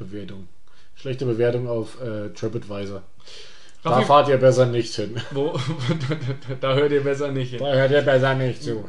Schlechte 0.00 0.04
Google-Bewertung. 0.04 0.48
Schlechte 0.94 1.24
Bewertung 1.26 1.68
auf 1.68 2.00
äh, 2.00 2.28
TripAdvisor. 2.30 3.02
Da 3.82 3.90
Raffi, 3.90 4.04
fahrt 4.04 4.28
ihr 4.28 4.36
besser 4.36 4.66
nicht 4.66 4.94
hin. 4.94 5.16
wo, 5.30 5.58
da 6.60 6.74
hört 6.74 6.92
ihr 6.92 7.02
besser 7.02 7.32
nicht 7.32 7.50
hin. 7.50 7.60
Da 7.60 7.72
hört 7.72 7.90
ihr 7.90 8.02
besser 8.02 8.34
nicht 8.34 8.62
zu. 8.62 8.86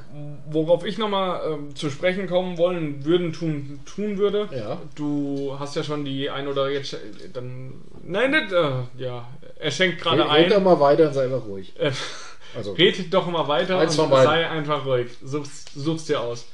Worauf 0.49 0.85
ich 0.85 0.97
nochmal 0.97 1.41
ähm, 1.49 1.75
zu 1.75 1.89
sprechen 1.89 2.27
kommen 2.27 2.57
wollen 2.57 3.05
würden, 3.05 3.31
tun, 3.31 3.79
tun 3.85 4.17
würde. 4.17 4.49
Ja. 4.53 4.81
Du 4.95 5.55
hast 5.57 5.77
ja 5.77 5.83
schon 5.83 6.03
die 6.03 6.29
ein 6.29 6.47
oder 6.49 6.69
jetzt 6.69 6.97
dann. 7.33 7.73
Nein, 8.03 8.31
nicht, 8.31 8.51
äh, 8.51 8.71
ja. 8.97 9.29
Er 9.59 9.71
schenkt 9.71 10.01
gerade 10.01 10.23
Red, 10.23 10.31
red 10.31 10.51
doch 10.51 10.57
ein. 10.57 10.63
mal 10.63 10.79
weiter 10.81 11.07
und 11.07 11.13
sei 11.13 11.23
einfach 11.25 11.45
ruhig. 11.45 11.73
Äh, 11.79 11.91
Also, 12.53 12.73
red 12.73 13.13
doch 13.13 13.27
mal 13.27 13.47
weiter 13.47 13.79
und 13.79 13.89
sei 13.91 14.49
einfach 14.49 14.85
ruhig. 14.85 15.07
Such's, 15.23 15.65
such's 15.73 16.05
dir 16.05 16.19
aus. 16.19 16.45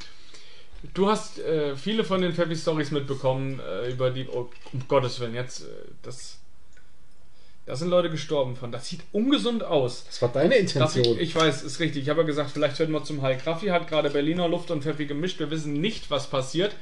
Du 0.93 1.07
hast 1.09 1.39
äh, 1.39 1.75
viele 1.75 2.03
von 2.03 2.21
den 2.21 2.33
Peppi 2.33 2.55
Stories 2.55 2.91
mitbekommen, 2.91 3.59
äh, 3.59 3.91
über 3.91 4.11
die. 4.11 4.27
Oh, 4.27 4.49
um 4.73 4.87
Gottes 4.87 5.19
Willen, 5.19 5.33
jetzt. 5.33 5.61
Äh, 5.61 5.65
das. 6.03 6.37
Da 7.65 7.75
sind 7.75 7.89
Leute 7.89 8.09
gestorben 8.09 8.55
von. 8.55 8.71
Das 8.71 8.87
sieht 8.87 9.01
ungesund 9.11 9.63
aus. 9.63 10.05
das 10.05 10.21
war 10.21 10.29
deine 10.29 10.49
Darf 10.51 10.61
ich, 10.63 10.75
Intention. 10.75 11.19
ich 11.19 11.35
weiß, 11.35 11.63
ist 11.63 11.79
richtig. 11.79 12.03
Ich 12.03 12.09
habe 12.09 12.21
ja 12.21 12.25
gesagt, 12.27 12.51
vielleicht 12.51 12.79
hören 12.79 12.91
wir 12.91 13.03
zum 13.03 13.21
Hulk. 13.21 13.45
Raffi 13.45 13.67
hat 13.67 13.87
gerade 13.89 14.09
Berliner 14.09 14.47
Luft 14.47 14.71
und 14.71 14.83
Pfeffi 14.83 15.05
gemischt. 15.05 15.39
Wir 15.39 15.51
wissen 15.51 15.73
nicht, 15.73 16.09
was 16.09 16.27
passiert. 16.27 16.73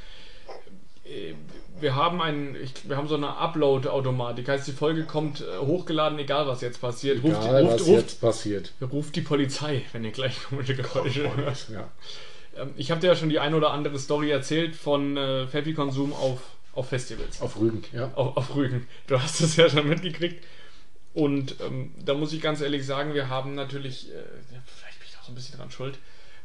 äh, 1.06 1.34
wir 1.82 1.96
haben 1.96 2.22
einen, 2.22 2.56
ich, 2.56 2.72
wir 2.88 2.96
haben 2.98 3.08
so 3.10 3.16
eine 3.16 3.36
Upload-Automatik. 3.38 4.48
Heißt, 4.48 4.66
die 4.68 4.72
Folge 4.72 5.04
kommt 5.06 5.42
äh, 5.42 5.58
hochgeladen, 5.60 6.18
egal 6.20 6.48
was 6.48 6.62
jetzt 6.62 6.80
passiert. 6.80 7.22
Ruft, 7.24 7.42
Egal, 7.42 7.64
ruft, 7.64 7.74
was 7.74 7.88
ruft, 7.88 8.00
jetzt 8.02 8.22
passiert. 8.22 8.74
ruft 8.82 9.16
die 9.16 9.22
Polizei, 9.22 9.84
wenn 9.92 10.04
ihr 10.06 10.12
gleich 10.12 10.42
komische 10.44 10.76
Geräusche 10.76 11.36
hört. 11.36 11.68
Ja. 11.70 11.90
Ähm, 12.58 12.72
Ich 12.78 12.92
habe 12.92 13.02
dir 13.02 13.08
ja 13.08 13.16
schon 13.16 13.30
die 13.30 13.40
ein 13.40 13.54
oder 13.54 13.72
andere 13.72 13.98
Story 14.00 14.30
erzählt 14.32 14.76
von 14.76 15.18
äh, 15.18 15.48
Pfeffi-Konsum 15.48 16.14
auf, 16.14 16.40
auf 16.74 16.90
Festivals. 16.90 17.42
Auf 17.42 17.60
Rügen, 17.60 17.84
ja. 17.94 18.12
auf, 18.16 18.38
auf 18.38 18.56
Rügen. 18.56 18.88
Du 19.08 19.20
hast 19.22 19.42
es 19.42 19.56
ja 19.56 19.70
schon 19.70 19.88
mitgekriegt. 19.88 20.44
Und 21.14 21.56
ähm, 21.62 21.94
da 22.04 22.14
muss 22.14 22.34
ich 22.34 22.42
ganz 22.42 22.60
ehrlich 22.62 22.86
sagen, 22.86 23.14
wir 23.14 23.30
haben 23.30 23.56
natürlich, 23.56 24.10
äh, 24.10 24.16
ja, 24.54 24.60
vielleicht 24.66 25.00
bin 25.00 25.08
ich 25.10 25.18
auch 25.18 25.24
so 25.24 25.32
ein 25.32 25.36
bisschen 25.36 25.58
dran 25.58 25.72
schuld, 25.72 25.98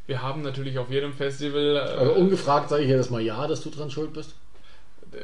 wir 0.07 0.23
haben 0.23 0.43
natürlich 0.43 0.79
auf 0.79 0.91
jedem 0.91 1.13
Festival, 1.13 1.77
äh, 1.77 1.81
Also 1.81 2.13
ungefragt 2.15 2.69
sage 2.71 2.83
ich 2.85 2.89
jedes 2.89 3.11
Mal 3.11 3.21
ja, 3.21 3.47
dass 3.49 3.63
du 3.63 3.71
dran 3.71 3.91
schuld 3.91 4.13
bist. 4.13 4.35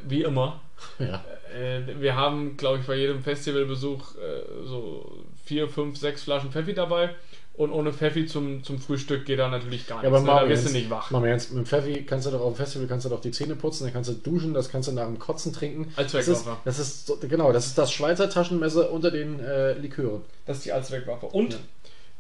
wie 0.03 0.23
immer, 0.25 0.61
Ja. 0.99 1.25
äh, 1.57 1.81
wir 2.01 2.17
haben, 2.17 2.57
glaube 2.57 2.79
ich, 2.81 2.87
bei 2.87 2.97
jedem 2.97 3.23
Festivalbesuch 3.23 4.17
äh, 4.17 4.65
so 4.65 5.25
vier, 5.45 5.69
fünf, 5.69 5.97
sechs 5.97 6.25
Flaschen 6.25 6.51
Pfeffi 6.51 6.75
dabei. 6.75 7.15
Und 7.57 7.73
ohne 7.73 7.91
Pfeffi 7.93 8.27
zum, 8.27 8.63
zum 8.65 8.79
Frühstück 8.79 9.25
geht 9.25 9.39
da 9.39 9.49
natürlich 9.49 9.87
gar 9.87 10.03
Ja, 10.05 10.11
nichts. 10.11 10.27
aber 10.29 10.35
ne? 10.35 10.41
Da 10.43 10.47
bist 10.47 10.69
du 10.69 10.73
nicht 10.73 10.91
wach. 10.91 11.11
Mal 11.11 11.27
Ernst, 11.27 11.55
mit 11.55 11.67
Pfeffi 11.67 12.05
kannst 12.05 12.27
du 12.27 12.31
doch 12.31 12.41
auf 12.43 12.53
dem 12.53 12.57
Festival 12.57 12.87
kannst 12.87 13.07
du 13.07 13.09
doch 13.09 13.21
die 13.23 13.31
Zähne 13.31 13.57
putzen, 13.57 13.85
dann 13.85 13.95
kannst 13.95 14.11
du 14.11 14.15
duschen, 14.15 14.53
das 14.53 14.69
kannst 14.69 14.89
du 14.89 14.93
nach 14.93 15.07
dem 15.07 15.19
Kotzen 15.19 15.55
trinken. 15.55 15.91
Das 15.97 16.07
ist, 16.13 16.15
Allzweckwaffe. 16.29 16.61
das 16.67 16.79
ist 16.79 17.07
so- 17.07 17.17
genau, 17.21 17.53
das 17.53 17.67
ist 17.67 17.79
das 17.79 17.91
Schweizer 17.93 18.29
Taschenmesser 18.29 18.91
unter 18.93 19.11
den 19.11 19.41
äh, 19.41 19.73
Likören. 19.73 20.21
Das 20.45 20.59
ist 20.59 20.67
die 20.67 20.73
Allzweckwaffe. 20.73 21.27
Und 21.27 21.55
Ja. 21.55 21.59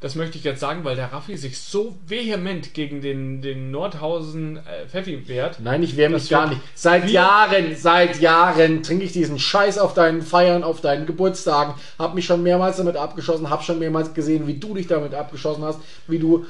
Das 0.00 0.14
möchte 0.14 0.36
ich 0.36 0.44
jetzt 0.44 0.60
sagen, 0.60 0.84
weil 0.84 0.94
der 0.94 1.12
Raffi 1.12 1.38
sich 1.38 1.58
so 1.58 1.96
vehement 2.06 2.74
gegen 2.74 3.00
den, 3.00 3.40
den 3.40 3.70
Nordhausen 3.70 4.58
äh, 4.58 4.86
Pfeffi 4.86 5.26
wehrt. 5.26 5.58
Nein, 5.60 5.82
ich 5.82 5.96
wehre 5.96 6.10
mich 6.10 6.28
gar 6.28 6.50
nicht. 6.50 6.60
Seit 6.74 7.08
Jahren, 7.08 7.74
seit 7.74 8.20
Jahren 8.20 8.82
trinke 8.82 9.04
ich 9.06 9.12
diesen 9.12 9.38
Scheiß 9.38 9.78
auf 9.78 9.94
deinen 9.94 10.20
Feiern, 10.20 10.64
auf 10.64 10.82
deinen 10.82 11.06
Geburtstagen. 11.06 11.74
Hab 11.98 12.14
mich 12.14 12.26
schon 12.26 12.42
mehrmals 12.42 12.76
damit 12.76 12.96
abgeschossen, 12.96 13.48
hab 13.48 13.64
schon 13.64 13.78
mehrmals 13.78 14.12
gesehen, 14.12 14.46
wie 14.46 14.58
du 14.58 14.74
dich 14.74 14.86
damit 14.86 15.14
abgeschossen 15.14 15.64
hast, 15.64 15.80
wie 16.06 16.18
du. 16.18 16.44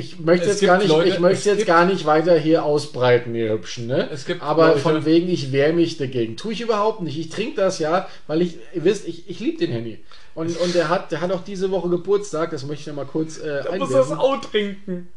Ich 0.00 0.20
möchte 0.20 0.46
Es 0.48 0.60
jetzt 0.60 0.66
gar 0.68 0.78
nicht, 0.78 0.86
Leute- 0.90 1.08
ich 1.08 1.18
möchte 1.18 1.50
jetzt 1.50 1.66
gar 1.66 1.84
nicht 1.84 2.04
weiter 2.06 2.38
hier 2.38 2.62
ausbreiten, 2.64 3.34
ihr 3.34 3.50
Hübschen, 3.50 3.88
ne? 3.88 4.08
Es 4.12 4.26
gibt 4.26 4.42
Aber 4.42 4.68
Leute- 4.68 4.78
von 4.78 5.04
wegen, 5.04 5.28
ich 5.28 5.50
wehre 5.50 5.72
mich 5.72 5.96
dagegen. 5.96 6.36
Tue 6.36 6.52
ich 6.52 6.60
überhaupt 6.60 7.02
nicht. 7.02 7.18
Ich 7.18 7.30
trinke 7.30 7.56
das 7.56 7.80
ja, 7.80 8.08
weil 8.28 8.40
ich, 8.42 8.58
ihr 8.72 8.84
wisst, 8.84 9.08
ich, 9.08 9.28
ich 9.28 9.40
liebe 9.40 9.58
den 9.58 9.72
Henny. 9.72 9.98
Und, 10.36 10.56
und 10.58 10.72
der 10.76 10.88
hat, 10.88 11.10
der 11.10 11.20
hat 11.20 11.32
auch 11.32 11.42
diese 11.42 11.72
Woche 11.72 11.88
Geburtstag, 11.88 12.52
das 12.52 12.64
möchte 12.64 12.82
ich 12.82 12.86
noch 12.86 12.94
mal 12.94 13.06
kurz 13.06 13.38
äh, 13.38 13.64
Du 13.64 13.74
musst 13.76 13.92
das 13.92 14.12
auch 14.12 14.40
trinken. 14.40 15.08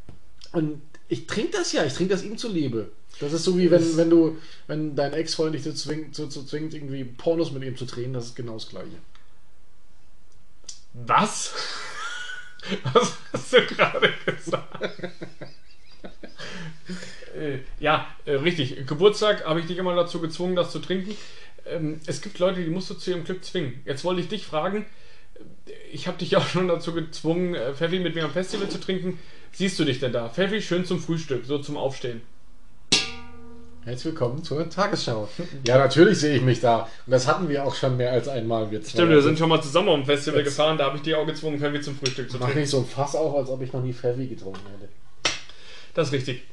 Und 0.52 0.82
ich 1.10 1.28
trinke 1.28 1.52
das 1.60 1.72
ja, 1.74 1.86
ich 1.86 1.94
trinke 1.94 2.16
das 2.16 2.24
ihm 2.24 2.40
zuliebe. 2.40 2.90
Das 3.20 3.34
ist 3.34 3.44
so 3.44 3.56
wie 3.60 3.70
wenn, 3.70 3.98
wenn 3.98 4.10
du, 4.10 4.38
wenn 4.66 4.96
dein 4.96 5.14
Ex-Freund 5.14 5.54
dich 5.54 5.62
dazu 5.64 5.90
zwingt, 5.90 6.16
zu, 6.16 6.26
zu 6.28 6.44
zwingt, 6.44 6.74
irgendwie 6.74 7.04
Pornos 7.04 7.52
mit 7.52 7.62
ihm 7.64 7.78
zu 7.78 7.86
drehen, 7.86 8.14
das 8.14 8.26
ist 8.26 8.36
genau 8.36 8.54
das 8.56 8.68
gleiche. 8.68 8.88
Was? 10.94 11.52
Was 12.94 13.18
hast 13.34 13.54
du 13.54 13.66
gerade 13.68 14.14
gesagt? 14.26 15.12
Äh, 17.36 17.60
ja, 17.80 18.08
äh, 18.26 18.34
richtig. 18.34 18.86
Geburtstag 18.88 19.46
habe 19.46 19.60
ich 19.60 19.68
dich 19.68 19.78
immer 19.78 19.96
dazu 19.96 20.20
gezwungen, 20.20 20.56
das 20.56 20.72
zu 20.72 20.80
trinken. 20.80 21.16
Ähm, 21.66 22.00
es 22.06 22.22
gibt 22.22 22.40
Leute, 22.40 22.64
die 22.64 22.70
musst 22.70 22.90
du 22.90 22.94
zu 22.96 23.12
ihrem 23.12 23.24
Glück 23.24 23.44
zwingen. 23.46 23.82
Jetzt 23.86 24.04
wollte 24.04 24.22
ich 24.22 24.28
dich 24.28 24.46
fragen. 24.46 24.86
äh, 25.68 25.72
Ich 25.94 26.08
habe 26.08 26.18
dich 26.18 26.36
auch 26.38 26.48
schon 26.48 26.68
dazu 26.68 26.94
gezwungen, 26.94 27.56
Pfeffi 27.76 28.00
mit 28.00 28.16
mir 28.16 28.26
am 28.26 28.32
Festival 28.34 28.70
zu 28.70 28.80
trinken. 28.80 29.20
Siehst 29.54 29.80
du 29.80 29.86
dich 29.86 30.00
denn 30.00 30.14
da? 30.14 30.30
Pfeffi 30.30 30.62
schön 30.62 30.86
zum 30.86 31.00
Frühstück, 31.02 31.46
so 31.46 31.60
zum 31.60 31.78
Aufstehen. 31.78 32.22
Herzlich 33.84 34.06
willkommen 34.14 34.44
zur 34.44 34.70
Tagesschau. 34.70 35.28
Ja, 35.66 35.78
natürlich 35.80 36.20
sehe 36.20 36.36
ich 36.36 36.44
mich 36.44 36.60
da. 36.60 36.82
Und 37.06 37.12
das 37.12 37.26
hatten 37.28 37.50
wir 37.50 37.66
auch 37.66 37.74
schon 37.74 37.98
mehr 37.98 38.12
als 38.12 38.28
einmal. 38.28 38.70
Wir 38.70 38.82
zwei. 38.84 38.90
Stimmt, 38.92 39.10
wir 39.10 39.22
sind 39.24 39.40
schon 39.40 39.50
mal 39.50 39.62
zusammen 39.62 39.90
auf 39.90 39.96
dem 39.96 40.06
Festival 40.06 40.40
Jetzt- 40.42 40.50
gefahren, 40.50 40.78
da 40.78 40.86
habe 40.86 40.98
ich 40.98 41.04
dich 41.04 41.16
auch 41.16 41.26
gezwungen, 41.26 41.58
Pfeffi 41.60 41.82
zum 41.82 41.96
Frühstück 41.98 42.30
zu 42.30 42.38
Mach 42.38 42.46
trinken. 42.46 42.62
nicht 42.62 42.70
so 42.70 42.78
ein 42.80 42.86
Fass 42.86 43.16
auf, 43.16 43.36
als 43.36 43.50
ob 43.50 43.62
ich 43.64 43.74
noch 43.74 43.82
nie 43.82 43.94
Pfeffi 43.94 44.28
getrunken 44.28 44.62
hätte. 44.80 44.90
Das 45.96 46.08
ist 46.10 46.14
richtig. 46.14 46.44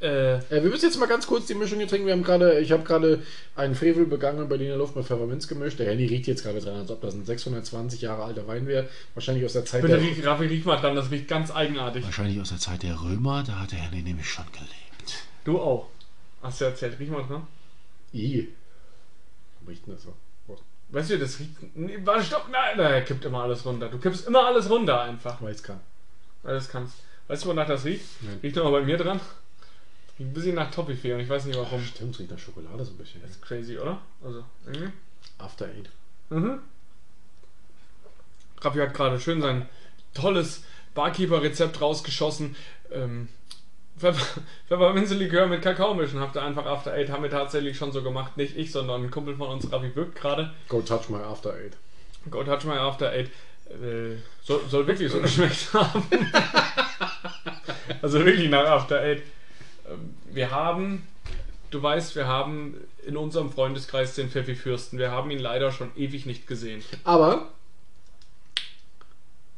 Äh, 0.00 0.34
Äh, 0.36 0.40
wir 0.50 0.62
müssen 0.70 0.84
jetzt 0.86 0.98
mal 1.00 1.06
ganz 1.06 1.26
kurz 1.26 1.46
die 1.46 1.54
Mischung 1.54 1.78
hier 1.78 1.88
trinken. 1.88 2.06
Wir 2.06 2.12
haben 2.12 2.22
gerade, 2.22 2.60
ich 2.60 2.70
habe 2.70 2.84
gerade 2.84 3.22
einen 3.56 3.74
Frevel 3.74 4.04
begangen 4.06 4.48
Berliner 4.48 4.76
Luft 4.76 4.94
mit 4.94 5.04
Pfefferminz 5.04 5.48
gemischt. 5.48 5.80
Der 5.80 5.88
Handy 5.90 6.06
riecht 6.06 6.26
jetzt 6.28 6.44
gerade 6.44 6.60
dran, 6.60 6.76
als 6.76 6.90
ob 6.90 7.00
das 7.00 7.14
ein 7.14 7.24
620 7.24 8.00
Jahre 8.02 8.22
alter 8.24 8.46
Wein 8.46 8.66
wäre. 8.68 8.88
Wahrscheinlich 9.14 9.44
aus 9.44 9.52
der 9.54 9.64
Zeit 9.64 9.82
bitte 9.82 9.94
der, 9.98 10.02
riech, 10.02 10.24
Raffi, 10.24 10.46
riech 10.46 10.64
mal 10.64 10.76
dran, 10.76 10.94
das 10.94 11.10
riecht 11.10 11.26
ganz 11.28 11.50
eigenartig. 11.50 12.04
Wahrscheinlich 12.04 12.40
aus 12.40 12.50
der 12.50 12.58
Zeit 12.58 12.84
der 12.84 13.00
Römer, 13.02 13.42
da 13.46 13.60
hat 13.60 13.72
der 13.72 13.78
Henny 13.80 14.02
nämlich 14.02 14.28
schon 14.28 14.44
gelebt. 14.52 15.24
Du 15.44 15.58
auch. 15.60 15.88
Hast 16.42 16.60
du 16.60 16.64
erzählt, 16.64 16.98
riech 16.98 17.10
mal 17.10 17.22
dran. 17.24 17.46
I. 18.12 18.48
Riecht 19.66 19.86
denn 19.86 19.94
das 19.94 20.02
so? 20.02 20.14
Weißt 20.90 21.08
du, 21.10 21.18
das 21.18 21.38
riecht. 21.38 21.50
Nee, 21.74 21.98
warte, 22.04 22.24
stopp, 22.24 22.48
nein, 22.50 22.76
nein, 22.76 22.92
er 22.92 23.02
kippt 23.02 23.24
immer 23.24 23.44
alles 23.44 23.64
runter. 23.64 23.88
Du 23.88 23.98
kippst 23.98 24.26
immer 24.26 24.44
alles 24.44 24.68
runter 24.68 25.00
einfach, 25.00 25.40
Weil 25.40 25.54
es 25.54 25.62
kann. 25.62 25.80
weil 26.42 26.56
es 26.56 26.68
kannst. 26.68 26.96
Weißt 27.28 27.44
du, 27.44 27.48
wonach 27.48 27.66
das 27.66 27.84
riecht? 27.86 28.04
Nein. 28.20 28.38
Riecht 28.42 28.56
noch 28.56 28.64
mal 28.64 28.72
bei 28.72 28.82
mir 28.82 28.98
dran. 28.98 29.18
Riecht 30.18 30.30
ein 30.30 30.34
bisschen 30.34 30.54
nach 30.54 30.70
Toffifee 30.70 31.14
und 31.14 31.20
ich 31.20 31.28
weiß 31.30 31.46
nicht 31.46 31.56
warum. 31.58 31.82
Stimmt, 31.82 32.14
es 32.14 32.20
riecht 32.20 32.30
nach 32.30 32.38
Schokolade 32.38 32.84
so 32.84 32.90
ein 32.90 32.98
bisschen. 32.98 33.22
Das 33.22 33.30
ist 33.30 33.40
crazy, 33.40 33.78
oder? 33.78 34.02
Also, 34.22 34.44
irgendwie. 34.66 34.92
After 35.38 35.64
Eight. 35.66 35.88
Mhm. 36.28 36.60
Raffi 38.60 38.78
hat 38.78 38.94
gerade 38.94 39.18
schön 39.18 39.40
sein 39.40 39.68
tolles 40.14 40.64
Barkeeper-Rezept 40.94 41.80
rausgeschossen. 41.80 42.54
Ähm, 42.90 43.28
Pfefferminzlikör 44.68 45.46
mit 45.46 45.62
Kakao 45.62 45.94
mischen. 45.94 46.20
Habt 46.20 46.36
ihr 46.36 46.42
einfach 46.42 46.66
After 46.66 46.92
Eight, 46.92 47.10
haben 47.10 47.22
wir 47.22 47.30
tatsächlich 47.30 47.76
schon 47.76 47.92
so 47.92 48.02
gemacht. 48.02 48.36
Nicht 48.36 48.56
ich, 48.56 48.72
sondern 48.72 49.04
ein 49.04 49.10
Kumpel 49.10 49.36
von 49.36 49.48
uns, 49.48 49.70
Raffi 49.70 49.94
wirkt 49.94 50.16
gerade. 50.16 50.52
Go 50.68 50.80
touch 50.80 51.08
my 51.08 51.18
After 51.18 51.54
Eight. 51.54 51.76
Go 52.30 52.42
touch 52.42 52.64
my 52.64 52.76
After 52.76 53.10
Eight. 53.10 53.30
Äh, 53.70 54.16
soll, 54.42 54.60
soll 54.68 54.86
wirklich 54.86 55.10
so 55.12 55.20
geschmeckt 55.20 55.68
haben. 55.72 56.02
also 58.02 58.24
wirklich 58.24 58.48
nach 58.50 58.66
After 58.66 59.00
Eight. 59.00 59.22
Ähm, 59.88 60.14
Wir 60.30 60.50
haben, 60.50 61.06
du 61.70 61.82
weißt, 61.82 62.16
wir 62.16 62.26
haben 62.26 62.76
in 63.06 63.16
unserem 63.16 63.50
Freundeskreis 63.50 64.14
den 64.14 64.30
Pfeffi 64.30 64.54
Fürsten. 64.54 64.98
Wir 64.98 65.10
haben 65.10 65.30
ihn 65.30 65.38
leider 65.38 65.70
schon 65.72 65.90
ewig 65.96 66.26
nicht 66.26 66.46
gesehen. 66.46 66.82
Aber 67.04 67.50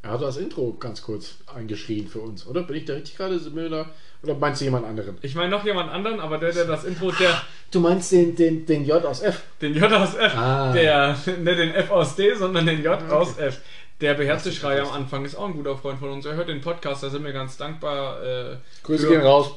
er 0.04 0.10
hat 0.12 0.22
das 0.22 0.36
Intro 0.36 0.74
ganz 0.78 1.02
kurz 1.02 1.36
eingeschrien 1.54 2.06
für 2.08 2.20
uns, 2.20 2.46
oder? 2.46 2.62
Bin 2.62 2.76
ich 2.76 2.84
da 2.84 2.92
richtig 2.94 3.16
gerade? 3.16 3.38
Da- 3.38 3.86
Oder 4.22 4.34
meinst 4.34 4.60
du 4.60 4.64
jemand 4.66 4.86
anderen? 4.86 5.16
Ich 5.22 5.34
meine 5.34 5.50
noch 5.50 5.64
jemand 5.64 5.90
anderen, 5.90 6.20
aber 6.20 6.38
der, 6.38 6.52
der 6.52 6.64
das 6.66 6.84
Intro, 6.84 7.10
der, 7.12 7.40
Du 7.70 7.80
meinst 7.80 8.12
den, 8.12 8.36
den, 8.36 8.64
den 8.66 8.84
J 8.84 9.04
aus 9.04 9.20
F? 9.22 9.42
den 9.60 9.74
J 9.74 9.90
aus 9.92 10.14
F, 10.14 10.36
Ah. 10.36 10.72
der, 10.72 11.16
nicht 11.26 11.58
den 11.58 11.74
F 11.74 11.90
aus 11.90 12.14
D, 12.16 12.34
sondern 12.34 12.66
den 12.66 12.82
J 12.84 13.02
aus 13.10 13.36
F. 13.38 13.60
Der 14.00 14.14
beherzte 14.14 14.52
Schrei 14.52 14.80
am 14.82 14.90
Anfang 14.90 15.24
ist 15.24 15.34
auch 15.36 15.46
ein 15.46 15.54
guter 15.54 15.76
Freund 15.76 15.98
von 15.98 16.10
uns. 16.10 16.24
Er 16.26 16.34
hört 16.34 16.48
den 16.48 16.60
Podcast, 16.60 17.02
da 17.02 17.10
sind 17.10 17.24
wir 17.24 17.32
ganz 17.32 17.56
dankbar. 17.56 18.22
Äh, 18.22 18.56
Grüße 18.82 19.06
für- 19.06 19.12
gehen 19.14 19.22
raus. 19.22 19.50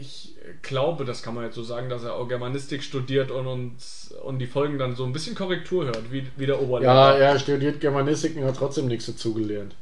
Ich 0.00 0.34
glaube, 0.62 1.04
das 1.04 1.22
kann 1.22 1.34
man 1.34 1.44
jetzt 1.44 1.54
so 1.54 1.62
sagen, 1.62 1.88
dass 1.88 2.02
er 2.04 2.14
auch 2.14 2.26
Germanistik 2.28 2.82
studiert 2.82 3.30
und 3.30 3.46
uns 3.46 4.14
und 4.22 4.38
die 4.38 4.46
Folgen 4.46 4.78
dann 4.78 4.96
so 4.96 5.04
ein 5.04 5.12
bisschen 5.12 5.34
Korrektur 5.34 5.84
hört, 5.86 6.10
wie, 6.10 6.26
wie 6.36 6.46
der 6.46 6.60
Oberlehrer. 6.60 6.92
Ja, 7.18 7.32
er 7.32 7.38
studiert 7.38 7.80
Germanistik 7.80 8.36
und 8.36 8.44
hat 8.44 8.56
trotzdem 8.56 8.86
nichts 8.86 9.06
dazugelernt. 9.06 9.74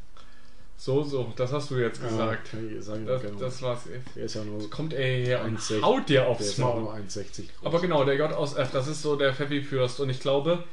So, 0.82 1.02
so, 1.02 1.30
das 1.36 1.52
hast 1.52 1.70
du 1.70 1.76
jetzt 1.76 2.02
gesagt. 2.02 2.48
Ja, 2.74 2.80
sagen, 2.80 3.04
Das, 3.04 3.20
genau. 3.20 3.38
das 3.38 3.60
war's. 3.60 3.80
der 4.16 4.24
ist 4.24 4.34
ja 4.34 4.42
nur, 4.44 4.70
Kommt 4.70 4.94
er 4.94 5.04
her 5.04 5.44
und 5.44 5.58
1,60. 5.58 5.82
haut 5.82 6.08
dir 6.08 6.26
aufs 6.26 6.56
Maul. 6.56 6.84
1,60 6.84 7.18
groß. 7.18 7.44
Aber 7.64 7.80
genau, 7.82 8.02
der 8.04 8.16
J 8.16 8.32
aus 8.32 8.56
F, 8.56 8.70
das 8.72 8.88
ist 8.88 9.02
so 9.02 9.14
der 9.14 9.34
Pfeffi-Fürst. 9.34 10.00
Und 10.00 10.08
ich 10.08 10.20
glaube, 10.20 10.64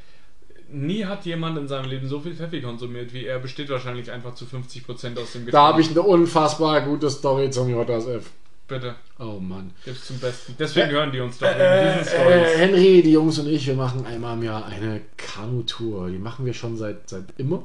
nie 0.70 1.04
hat 1.04 1.26
jemand 1.26 1.58
in 1.58 1.68
seinem 1.68 1.90
Leben 1.90 2.08
so 2.08 2.22
viel 2.22 2.34
Pfeffi 2.36 2.62
konsumiert 2.62 3.12
wie 3.12 3.26
er. 3.26 3.40
Besteht 3.40 3.68
wahrscheinlich 3.70 4.10
einfach 4.10 4.34
zu 4.34 4.46
50% 4.46 4.86
aus 5.20 5.34
dem 5.34 5.46
Getränk. 5.46 5.52
Da 5.52 5.68
habe 5.68 5.82
ich 5.82 5.90
eine 5.90 6.02
unfassbar 6.02 6.80
gute 6.86 7.10
Story 7.10 7.50
zum 7.50 7.70
J 7.70 7.90
aus 7.90 8.08
F. 8.08 8.30
Bitte, 8.70 8.96
Oh 9.20 9.40
Mann. 9.42 9.72
gib's 9.84 10.06
zum 10.08 10.20
Besten. 10.20 10.56
Deswegen 10.58 10.90
hören 10.92 11.12
die 11.12 11.20
uns 11.20 11.38
doch 11.38 11.48
Äh, 11.48 12.00
äh, 12.00 12.06
Stories. 12.06 12.58
Henry, 12.58 13.02
die 13.02 13.12
Jungs 13.12 13.40
und 13.40 13.48
ich, 13.48 13.68
wir 13.68 13.76
machen 13.76 14.06
einmal 14.06 14.38
im 14.38 14.44
Jahr 14.44 14.66
eine 14.68 15.02
Kanutour. 15.18 16.10
Die 16.10 16.18
machen 16.18 16.46
wir 16.46 16.54
schon 16.54 16.78
seit, 16.78 17.10
seit 17.10 17.26
immer. 17.38 17.64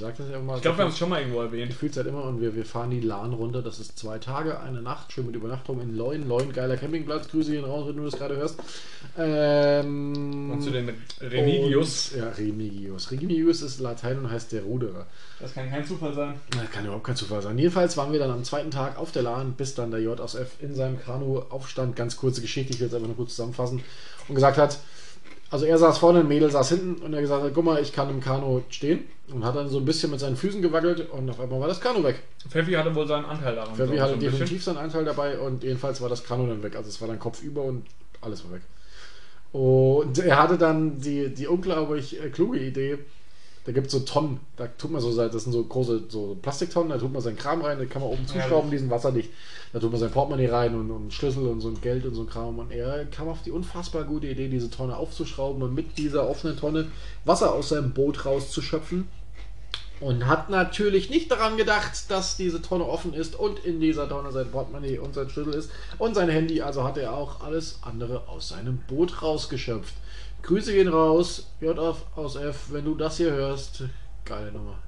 Ich 0.00 0.06
sag 0.06 0.16
das 0.16 0.30
ja 0.30 0.38
immer. 0.38 0.56
Ich 0.56 0.62
glaube, 0.62 0.78
wir 0.78 0.84
haben 0.84 0.92
es 0.92 0.96
schon 0.96 1.10
mal 1.10 1.20
irgendwo 1.20 1.42
erwähnt. 1.42 1.72
gefühlt 1.72 1.92
seit 1.92 2.06
immer 2.06 2.24
und 2.24 2.40
wir, 2.40 2.56
wir 2.56 2.64
fahren 2.64 2.90
die 2.90 3.00
Lahn 3.00 3.34
runter. 3.34 3.60
Das 3.60 3.78
ist 3.80 3.98
zwei 3.98 4.18
Tage, 4.18 4.58
eine 4.58 4.80
Nacht, 4.80 5.12
schön 5.12 5.26
mit 5.26 5.36
Übernachtung 5.36 5.78
in 5.82 5.94
Leuen. 5.94 6.26
Leuen, 6.26 6.54
geiler 6.54 6.78
Campingplatz. 6.78 7.28
Grüße 7.28 7.50
gehen 7.50 7.66
raus, 7.66 7.86
wenn 7.86 7.98
du 7.98 8.04
das 8.06 8.14
gerade 8.14 8.34
hörst. 8.34 8.58
Ähm, 9.18 10.52
Und 10.52 10.62
zu 10.62 10.70
den 10.70 10.90
Remigius. 11.20 12.12
Und, 12.12 12.18
ja, 12.18 12.30
Remigius. 12.30 13.10
Remigius 13.10 13.60
ist 13.60 13.78
Latein 13.80 14.16
und 14.20 14.30
heißt 14.30 14.52
der 14.52 14.62
Ruderer. 14.62 15.06
Das 15.38 15.52
kann 15.52 15.68
kein 15.68 15.84
Zufall 15.84 16.14
sein. 16.14 16.40
Na, 16.56 16.64
Kann 16.64 16.86
überhaupt 16.86 17.04
kein 17.04 17.16
Zufall 17.16 17.42
sein. 17.42 17.58
Jedenfalls 17.58 17.98
waren 17.98 18.10
wir 18.10 18.20
dann 18.20 18.30
am 18.30 18.42
zweiten 18.42 18.70
Tag 18.70 18.96
auf 18.98 19.12
der 19.12 19.22
Lahn, 19.22 19.52
bis 19.52 19.74
dann 19.74 19.90
der 19.90 20.00
J 20.00 20.18
aus 20.18 20.34
F 20.34 20.52
in 20.60 20.74
seinem 20.74 20.98
Kanu 20.98 21.40
aufstand. 21.50 21.94
Ganz 21.94 22.16
kurze 22.16 22.40
Geschichte, 22.40 22.72
ich 22.72 22.80
will 22.80 22.86
es 22.86 22.94
einfach 22.94 23.08
nur 23.08 23.16
kurz 23.16 23.36
zusammenfassen. 23.36 23.82
Und 24.28 24.34
gesagt 24.34 24.56
hat, 24.56 24.78
also 25.50 25.64
er 25.66 25.78
saß 25.78 25.98
vorne, 25.98 26.20
ein 26.20 26.28
Mädel 26.28 26.50
saß 26.50 26.68
hinten 26.70 27.02
und 27.02 27.12
er 27.12 27.20
gesagt 27.20 27.42
hat, 27.42 27.52
guck 27.54 27.64
mal, 27.64 27.82
ich 27.82 27.92
kann 27.92 28.08
im 28.10 28.20
Kanu 28.20 28.62
stehen. 28.70 29.04
Und 29.32 29.44
hat 29.44 29.54
dann 29.54 29.68
so 29.68 29.78
ein 29.78 29.84
bisschen 29.84 30.10
mit 30.10 30.18
seinen 30.18 30.36
Füßen 30.36 30.60
gewackelt 30.60 31.08
und 31.10 31.30
auf 31.30 31.38
einmal 31.38 31.60
war 31.60 31.68
das 31.68 31.80
Kanu 31.80 32.02
weg. 32.02 32.20
Pfeffi 32.48 32.72
hatte 32.72 32.92
wohl 32.94 33.06
seinen 33.06 33.24
Anteil 33.26 33.54
daran. 33.54 33.76
So- 33.76 33.84
mich 33.86 33.96
so 33.96 34.02
hatte 34.02 34.12
ein 34.14 34.18
bisschen. 34.18 34.32
definitiv 34.32 34.64
seinen 34.64 34.78
Anteil 34.78 35.04
dabei 35.04 35.38
und 35.38 35.62
jedenfalls 35.62 36.00
war 36.00 36.08
das 36.08 36.24
Kanu 36.24 36.46
dann 36.48 36.62
weg. 36.64 36.74
Also 36.76 36.88
es 36.88 37.00
war 37.00 37.06
dann 37.08 37.18
Kopf 37.20 37.42
über 37.42 37.62
und 37.62 37.84
alles 38.20 38.44
war 38.44 38.52
weg. 38.52 38.62
Und 39.52 40.18
er 40.18 40.40
hatte 40.42 40.58
dann 40.58 41.00
die, 41.00 41.28
die 41.34 41.46
unglaublich 41.46 42.20
äh, 42.22 42.28
kluge 42.30 42.58
Idee, 42.58 42.98
da 43.64 43.72
gibt 43.72 43.88
es 43.88 43.92
so 43.92 44.00
Tonnen, 44.00 44.40
da 44.56 44.66
tut 44.66 44.90
man 44.90 45.00
so, 45.00 45.14
das 45.14 45.44
sind 45.44 45.52
so 45.52 45.62
große 45.62 46.04
so 46.08 46.36
Plastiktonnen, 46.40 46.90
da 46.90 46.98
tut 46.98 47.12
man 47.12 47.20
seinen 47.20 47.36
Kram 47.36 47.60
rein, 47.60 47.78
da 47.78 47.84
kann 47.84 48.00
man 48.00 48.10
oben 48.10 48.26
zuschrauben, 48.26 48.70
die 48.70 48.78
sind 48.78 48.90
wasserdicht. 48.90 49.30
Da 49.72 49.78
tut 49.78 49.90
man 49.92 50.00
sein 50.00 50.10
Portemonnaie 50.10 50.48
rein 50.48 50.74
und, 50.74 50.90
und 50.90 51.12
Schlüssel 51.12 51.46
und 51.46 51.60
so 51.60 51.68
ein 51.68 51.80
Geld 51.80 52.04
und 52.04 52.14
so 52.14 52.22
ein 52.22 52.28
Kram. 52.28 52.58
Und 52.58 52.72
er 52.72 53.04
kam 53.04 53.28
auf 53.28 53.42
die 53.42 53.50
unfassbar 53.50 54.04
gute 54.04 54.26
Idee, 54.26 54.48
diese 54.48 54.70
Tonne 54.70 54.96
aufzuschrauben 54.96 55.62
und 55.62 55.74
mit 55.74 55.98
dieser 55.98 56.28
offenen 56.28 56.56
Tonne 56.56 56.88
Wasser 57.24 57.54
aus 57.54 57.68
seinem 57.68 57.92
Boot 57.92 58.24
rauszuschöpfen. 58.24 59.08
Und 60.00 60.26
hat 60.26 60.48
natürlich 60.48 61.10
nicht 61.10 61.30
daran 61.30 61.58
gedacht, 61.58 62.10
dass 62.10 62.38
diese 62.38 62.62
Tonne 62.62 62.86
offen 62.86 63.12
ist 63.12 63.38
und 63.38 63.58
in 63.58 63.80
dieser 63.80 64.08
Tonne 64.08 64.32
sein 64.32 64.50
Portemonnaie 64.50 64.98
und 64.98 65.14
sein 65.14 65.28
Schlüssel 65.28 65.52
ist 65.52 65.70
und 65.98 66.14
sein 66.14 66.30
Handy. 66.30 66.62
Also 66.62 66.82
hat 66.82 66.96
er 66.96 67.12
auch 67.14 67.42
alles 67.42 67.80
andere 67.82 68.26
aus 68.26 68.48
seinem 68.48 68.78
Boot 68.88 69.22
rausgeschöpft. 69.22 69.94
Grüße 70.42 70.72
gehen 70.72 70.88
raus, 70.88 71.50
J 71.60 71.78
auf- 71.78 72.06
aus 72.16 72.36
F, 72.36 72.66
wenn 72.70 72.84
du 72.84 72.94
das 72.94 73.16
hier 73.18 73.30
hörst. 73.32 73.84
Geile 74.24 74.52
Nummer. 74.52 74.78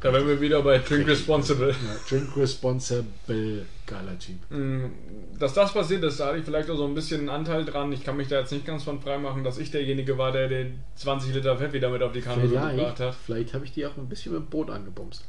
Da 0.00 0.12
wären 0.12 0.26
wir 0.26 0.40
wieder 0.40 0.62
bei 0.62 0.78
Drink 0.78 1.06
Responsible. 1.08 1.68
Ja, 1.70 1.96
drink 2.08 2.34
responsible, 2.34 3.66
geiler 3.86 4.18
Typ. 4.18 4.38
Dass 5.38 5.52
das 5.52 5.74
passiert 5.74 6.02
ist, 6.04 6.18
da 6.20 6.28
hatte 6.28 6.38
ich 6.38 6.44
vielleicht 6.46 6.70
auch 6.70 6.76
so 6.76 6.86
ein 6.86 6.94
bisschen 6.94 7.20
einen 7.20 7.28
Anteil 7.28 7.66
dran. 7.66 7.92
Ich 7.92 8.02
kann 8.02 8.16
mich 8.16 8.28
da 8.28 8.40
jetzt 8.40 8.50
nicht 8.50 8.64
ganz 8.64 8.82
von 8.82 9.00
frei 9.02 9.18
machen, 9.18 9.44
dass 9.44 9.58
ich 9.58 9.70
derjenige 9.70 10.16
war, 10.16 10.32
der 10.32 10.48
den 10.48 10.80
20 10.96 11.34
Liter 11.34 11.56
Pfeffi 11.58 11.80
damit 11.80 12.02
auf 12.02 12.12
die 12.12 12.22
Kanne 12.22 12.48
gebracht 12.48 12.98
hat. 13.00 13.14
vielleicht 13.26 13.52
habe 13.52 13.64
ich 13.66 13.72
die 13.72 13.84
auch 13.84 13.96
ein 13.98 14.08
bisschen 14.08 14.32
mit 14.32 14.40
dem 14.42 14.46
Boot 14.46 14.70
angebumst. 14.70 15.24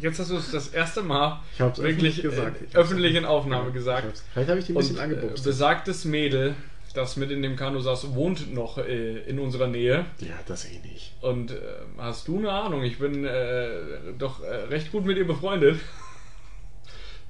Jetzt 0.00 0.18
hast 0.20 0.30
du 0.30 0.36
es 0.36 0.50
das 0.52 0.68
erste 0.68 1.02
Mal 1.02 1.40
wirklich 1.58 1.84
öffentlich 1.84 2.22
gesagt. 2.22 2.62
äh, 2.62 2.64
Ich 2.64 2.74
hab's- 2.76 2.86
öffentlich 2.86 3.14
in 3.16 3.24
Aufnahme 3.24 3.72
gesagt. 3.72 4.22
Vielleicht 4.32 4.48
habe 4.48 4.60
ich 4.60 4.66
die 4.66 4.72
ein 4.72 4.76
bisschen 4.76 4.94
Und 4.96 5.00
äh, 5.00 5.04
angebumst. 5.04 5.44
besagtes 5.44 6.04
Mädel, 6.04 6.54
das 6.92 7.16
mit 7.16 7.30
in 7.30 7.42
dem 7.42 7.56
Kanu 7.56 7.80
saß, 7.80 8.14
wohnt 8.14 8.52
noch 8.54 8.78
äh, 8.78 9.18
in 9.20 9.38
unserer 9.38 9.66
Nähe. 9.66 10.04
ja, 10.18 10.34
das 10.46 10.64
eh 10.66 10.78
nicht. 10.80 11.12
Und 11.20 11.50
äh, 11.52 11.56
hast 11.98 12.28
du 12.28 12.38
eine 12.38 12.50
Ahnung? 12.52 12.82
Ich 12.82 12.98
bin 12.98 13.24
äh, 13.24 14.12
doch 14.18 14.42
äh, 14.42 14.46
recht 14.46 14.92
gut 14.92 15.04
mit 15.04 15.16
ihr 15.16 15.26
befreundet. 15.26 15.80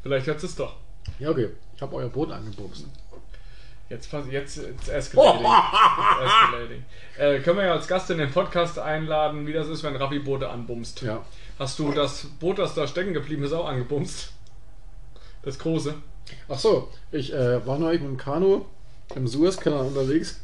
Vielleicht 0.02 0.26
hört 0.26 0.42
es 0.42 0.56
doch. 0.56 0.74
Ja, 1.18 1.30
okay. 1.30 1.50
Ich 1.76 1.82
habe 1.82 1.94
euer 1.96 2.08
Boot 2.08 2.30
angebumst. 2.32 2.86
Jetzt, 3.88 4.10
pass- 4.10 4.24
jetzt, 4.30 4.56
jetzt 4.56 4.88
escalating. 4.88 5.42
Jetzt 5.44 6.24
escalating. 6.24 6.84
Äh, 7.18 7.38
können 7.40 7.58
wir 7.58 7.66
ja 7.66 7.72
als 7.72 7.86
Gast 7.86 8.10
in 8.10 8.18
den 8.18 8.30
Podcast 8.30 8.78
einladen, 8.78 9.46
wie 9.46 9.52
das 9.52 9.68
ist, 9.68 9.82
wenn 9.82 9.94
Raffi 9.96 10.18
Boote 10.20 10.48
anbumst. 10.48 11.02
Ja. 11.02 11.24
Hast 11.58 11.78
du 11.78 11.92
das 11.92 12.24
Boot, 12.40 12.58
das 12.58 12.74
da 12.74 12.86
stecken 12.86 13.12
geblieben 13.12 13.42
ist, 13.44 13.52
auch 13.52 13.66
angebumst? 13.68 14.32
Das 15.42 15.58
große. 15.58 15.94
Ach 16.48 16.58
so, 16.58 16.88
ich 17.10 17.32
äh, 17.34 17.64
war 17.66 17.78
neulich 17.78 18.00
mit 18.00 18.10
dem 18.10 18.16
Kanu 18.16 18.64
im 19.16 19.26
Suezkanal 19.26 19.86
unterwegs 19.86 20.40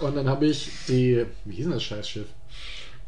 und 0.00 0.16
dann 0.16 0.28
habe 0.28 0.46
ich 0.46 0.70
die, 0.88 1.24
wie 1.44 1.54
hieß 1.54 1.64
denn 1.66 1.74
das 1.74 1.82
Scheißschiff? 1.84 2.26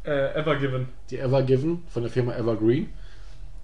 Äh, 0.04 0.34
Ever 0.38 0.56
Given. 0.56 0.88
Die 1.10 1.18
Ever 1.18 1.42
Given 1.42 1.82
von 1.88 2.02
der 2.02 2.10
Firma 2.10 2.34
Evergreen. 2.36 2.88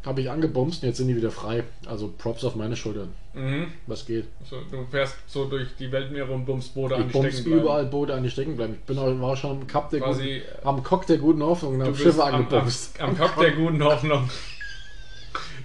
Habe 0.07 0.21
ich 0.21 0.31
angebumst 0.31 0.83
und 0.83 0.89
jetzt 0.89 0.99
sind 0.99 1.09
die 1.09 1.17
wieder 1.17 1.33
frei. 1.33 1.65
Also 1.85 2.15
Props 2.17 2.45
auf 2.45 2.55
meine 2.55 2.77
Schultern. 2.77 3.13
Mhm. 3.35 3.67
Was 3.89 4.07
geht? 4.07 4.27
So, 4.49 4.61
du 4.71 4.87
fährst 4.91 5.17
so 5.27 5.47
durch 5.47 5.69
die 5.79 5.91
Weltmeere 5.91 6.33
und 6.33 6.47
bummst 6.47 6.73
Boote 6.75 6.95
an, 6.95 7.01
Ich 7.03 7.07
die 7.09 7.13
bums 7.15 7.27
stecken 7.35 7.45
bleiben. 7.45 7.61
überall 7.63 7.85
Boote 7.87 8.15
an, 8.15 8.23
die 8.23 8.31
stecken 8.31 8.57
bleiben. 8.57 8.75
Ich 8.75 8.87
bin 8.87 8.97
auch, 8.99 9.21
war 9.21 9.37
schon 9.37 9.51
am 9.51 9.67
Kap 9.67 9.91
der 9.91 9.99
Quasi, 10.01 10.41
guten, 10.55 10.67
am 10.69 10.83
Cock 10.85 11.07
der 11.09 11.19
guten 11.19 11.43
Hoffnung 11.43 11.81
und 11.81 11.87
bist 11.89 12.01
Schiffe 12.01 12.23
am, 12.23 12.29
am, 12.29 12.35
angebumst. 12.43 13.01
am 13.01 13.19
Kopf 13.19 13.37
der 13.39 13.51
guten 13.57 13.83
Hoffnung. 13.83 14.31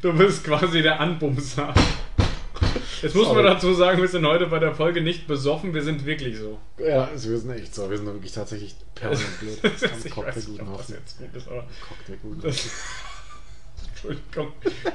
Du 0.02 0.12
bist 0.14 0.44
quasi 0.44 0.82
der 0.82 1.00
Anbumser. 1.00 1.74
Jetzt 3.04 3.16
muss 3.16 3.34
man 3.34 3.44
dazu 3.44 3.74
sagen, 3.74 4.02
wir 4.02 4.08
sind 4.08 4.26
heute 4.26 4.48
bei 4.48 4.60
der 4.60 4.74
Folge 4.74 5.02
nicht 5.02 5.28
besoffen, 5.28 5.74
wir 5.74 5.84
sind 5.84 6.06
wirklich 6.06 6.38
so. 6.38 6.58
Ja, 6.80 7.06
also 7.06 7.30
wir 7.30 7.38
sind 7.38 7.52
echt 7.52 7.76
so. 7.76 7.90
Wir 7.90 7.98
sind 7.98 8.06
wirklich 8.08 8.32
tatsächlich 8.32 8.76
permanent 8.96 9.40
blöd. 9.40 9.60
Am 9.64 9.72
ich 10.04 10.12
Cock 10.12 10.26
der 10.26 10.36
weiß 10.36 10.48
nicht, 10.48 10.62
ob 10.62 10.78
das 10.78 10.90
jetzt 10.90 11.18
gut 11.20 11.36
ist, 11.36 11.48
aber 11.48 11.66
Cock 11.88 11.98
der 12.08 12.18
guten 12.18 12.42
das. 12.42 12.70
Entschuldigung. 13.94 14.52